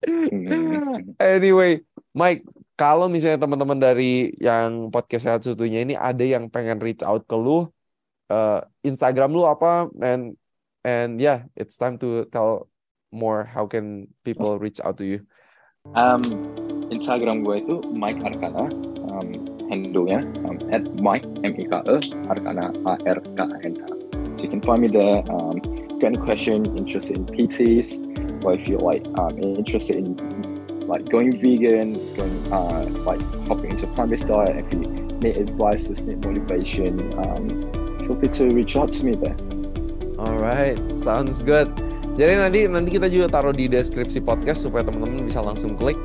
Hmm. 0.00 1.12
Anyway, 1.20 1.84
Mike, 2.16 2.48
kalau 2.72 3.04
misalnya 3.12 3.44
teman-teman 3.44 3.76
dari 3.76 4.32
yang 4.40 4.88
podcast 4.88 5.28
sehat 5.28 5.40
seutuhnya 5.44 5.84
ini 5.84 5.92
ada 5.92 6.24
yang 6.24 6.48
pengen 6.48 6.80
reach 6.80 7.04
out 7.04 7.28
ke 7.28 7.36
lu, 7.36 7.68
eh, 8.32 8.60
Instagram 8.80 9.36
lu 9.36 9.44
apa? 9.44 9.92
And 10.00 10.40
and 10.80 11.20
yeah, 11.20 11.44
it's 11.52 11.76
time 11.76 12.00
to 12.00 12.24
tell 12.32 12.69
more 13.12 13.44
how 13.44 13.66
can 13.66 14.08
people 14.24 14.58
reach 14.58 14.80
out 14.84 14.98
to 14.98 15.06
you. 15.06 15.26
Um, 15.94 16.22
Instagram 16.92 17.46
gue 17.46 17.64
itu 17.64 17.80
Mike 17.94 18.20
Arkana, 18.20 18.68
um, 19.08 19.28
handle-nya 19.70 20.26
um, 20.44 20.58
at 20.68 20.84
Mike 20.98 21.24
M 21.46 21.56
I 21.56 21.64
K 21.64 21.64
E 21.64 21.96
Arkana 22.28 22.74
A 22.84 22.94
R 23.06 23.18
K 23.18 23.38
A 23.40 23.58
N 23.64 23.74
A. 23.80 23.88
So 24.34 24.46
you 24.46 24.50
can 24.50 24.60
find 24.60 24.82
me 24.82 24.88
there. 24.88 25.24
Um, 25.30 25.58
got 25.98 26.14
any 26.14 26.20
question, 26.20 26.64
interested 26.76 27.16
in 27.16 27.26
PTs, 27.26 27.98
or 28.44 28.54
if 28.54 28.68
you're 28.68 28.80
like 28.80 29.06
um, 29.18 29.38
interested 29.38 29.96
in 29.96 30.16
like 30.86 31.08
going 31.08 31.38
vegan, 31.38 31.94
going 32.14 32.36
uh, 32.52 32.84
like 33.06 33.22
hopping 33.46 33.70
into 33.70 33.86
plant-based 33.94 34.26
diet, 34.26 34.56
if 34.58 34.72
you 34.72 34.80
need 35.22 35.36
advice, 35.36 35.88
just 35.88 36.06
need 36.06 36.24
motivation, 36.24 37.14
um, 37.26 37.70
feel 38.06 38.18
free 38.18 38.28
to 38.28 38.44
reach 38.50 38.76
out 38.76 38.90
to 38.92 39.04
me 39.04 39.14
there. 39.14 39.36
Alright, 40.18 40.78
sounds 40.98 41.42
good. 41.42 41.68
Jadi 42.18 42.32
nanti 42.36 42.58
nanti 42.66 42.90
kita 42.94 43.06
juga 43.06 43.26
taruh 43.30 43.54
di 43.54 43.70
deskripsi 43.70 44.20
podcast 44.20 44.66
supaya 44.66 44.82
teman-teman 44.84 45.24
bisa 45.24 45.40
langsung 45.40 45.78
klik 45.78 45.96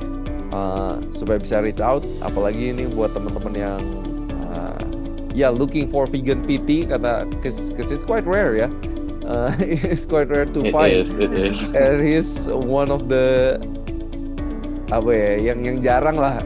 uh, 0.53 1.01
supaya 1.11 1.41
bisa 1.41 1.59
reach 1.59 1.81
out. 1.81 2.05
Apalagi 2.21 2.71
ini 2.71 2.85
buat 2.87 3.11
teman-teman 3.11 3.53
yang 3.53 3.81
uh, 4.45 4.79
ya 5.33 5.51
looking 5.51 5.89
for 5.89 6.05
vegan 6.07 6.45
PT 6.45 6.87
kata 6.87 7.27
cause, 7.41 7.73
cause 7.75 7.89
it's 7.91 8.05
quite 8.05 8.23
rare 8.23 8.55
ya. 8.55 8.69
Uh, 9.25 9.49
it's 9.89 10.05
quite 10.05 10.29
rare 10.29 10.45
to 10.45 10.69
It 10.69 10.71
find. 10.71 10.93
is, 10.93 11.17
it 11.17 11.33
is. 11.33 11.57
And 11.73 12.05
he's 12.05 12.45
one 12.47 12.93
of 12.93 13.09
the 13.09 13.57
apa 14.93 15.09
ya 15.09 15.51
yang 15.51 15.65
yang 15.65 15.77
jarang 15.81 16.15
lah. 16.21 16.37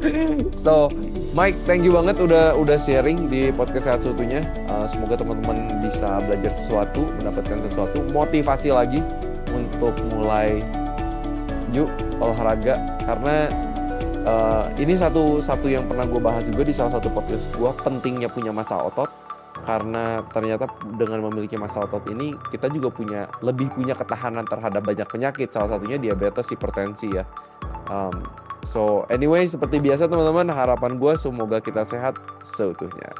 so 0.64 0.88
Mike, 1.34 1.58
thank 1.66 1.82
you 1.82 1.90
banget 1.90 2.14
udah 2.22 2.54
udah 2.54 2.78
sharing 2.78 3.26
di 3.26 3.50
podcast 3.50 3.90
sehat 3.90 4.06
seutuhnya. 4.06 4.46
Uh, 4.70 4.86
semoga 4.86 5.18
teman-teman 5.18 5.82
bisa 5.82 6.22
belajar 6.22 6.54
sesuatu, 6.54 7.10
mendapatkan 7.18 7.58
sesuatu, 7.58 8.06
motivasi 8.06 8.70
lagi 8.70 9.02
untuk 9.50 9.98
mulai 10.14 10.62
yuk 11.74 11.90
olahraga. 12.22 12.78
Karena 13.02 13.50
uh, 14.22 14.70
ini 14.78 14.94
satu 14.94 15.42
satu 15.42 15.66
yang 15.66 15.90
pernah 15.90 16.06
gue 16.06 16.22
bahas 16.22 16.46
juga 16.46 16.70
di 16.70 16.70
salah 16.70 17.02
satu 17.02 17.10
podcast 17.10 17.50
gue 17.50 17.70
pentingnya 17.82 18.30
punya 18.30 18.54
masa 18.54 18.78
otot. 18.78 19.10
Karena 19.66 20.22
ternyata 20.30 20.70
dengan 20.94 21.18
memiliki 21.18 21.58
masa 21.58 21.82
otot 21.82 22.06
ini 22.14 22.38
kita 22.54 22.70
juga 22.70 22.94
punya 22.94 23.26
lebih 23.42 23.74
punya 23.74 23.98
ketahanan 23.98 24.46
terhadap 24.46 24.86
banyak 24.86 25.10
penyakit. 25.10 25.50
Salah 25.50 25.74
satunya 25.74 25.98
diabetes 25.98 26.46
hipertensi 26.54 27.10
ya. 27.10 27.26
Um, 27.90 28.22
so 28.64 29.04
anyway 29.12 29.44
seperti 29.46 29.78
biasa 29.78 30.08
teman-teman 30.08 30.50
harapan 30.50 30.96
gue 30.96 31.12
semoga 31.14 31.60
kita 31.60 31.84
sehat 31.84 32.16
seutuhnya 32.42 33.12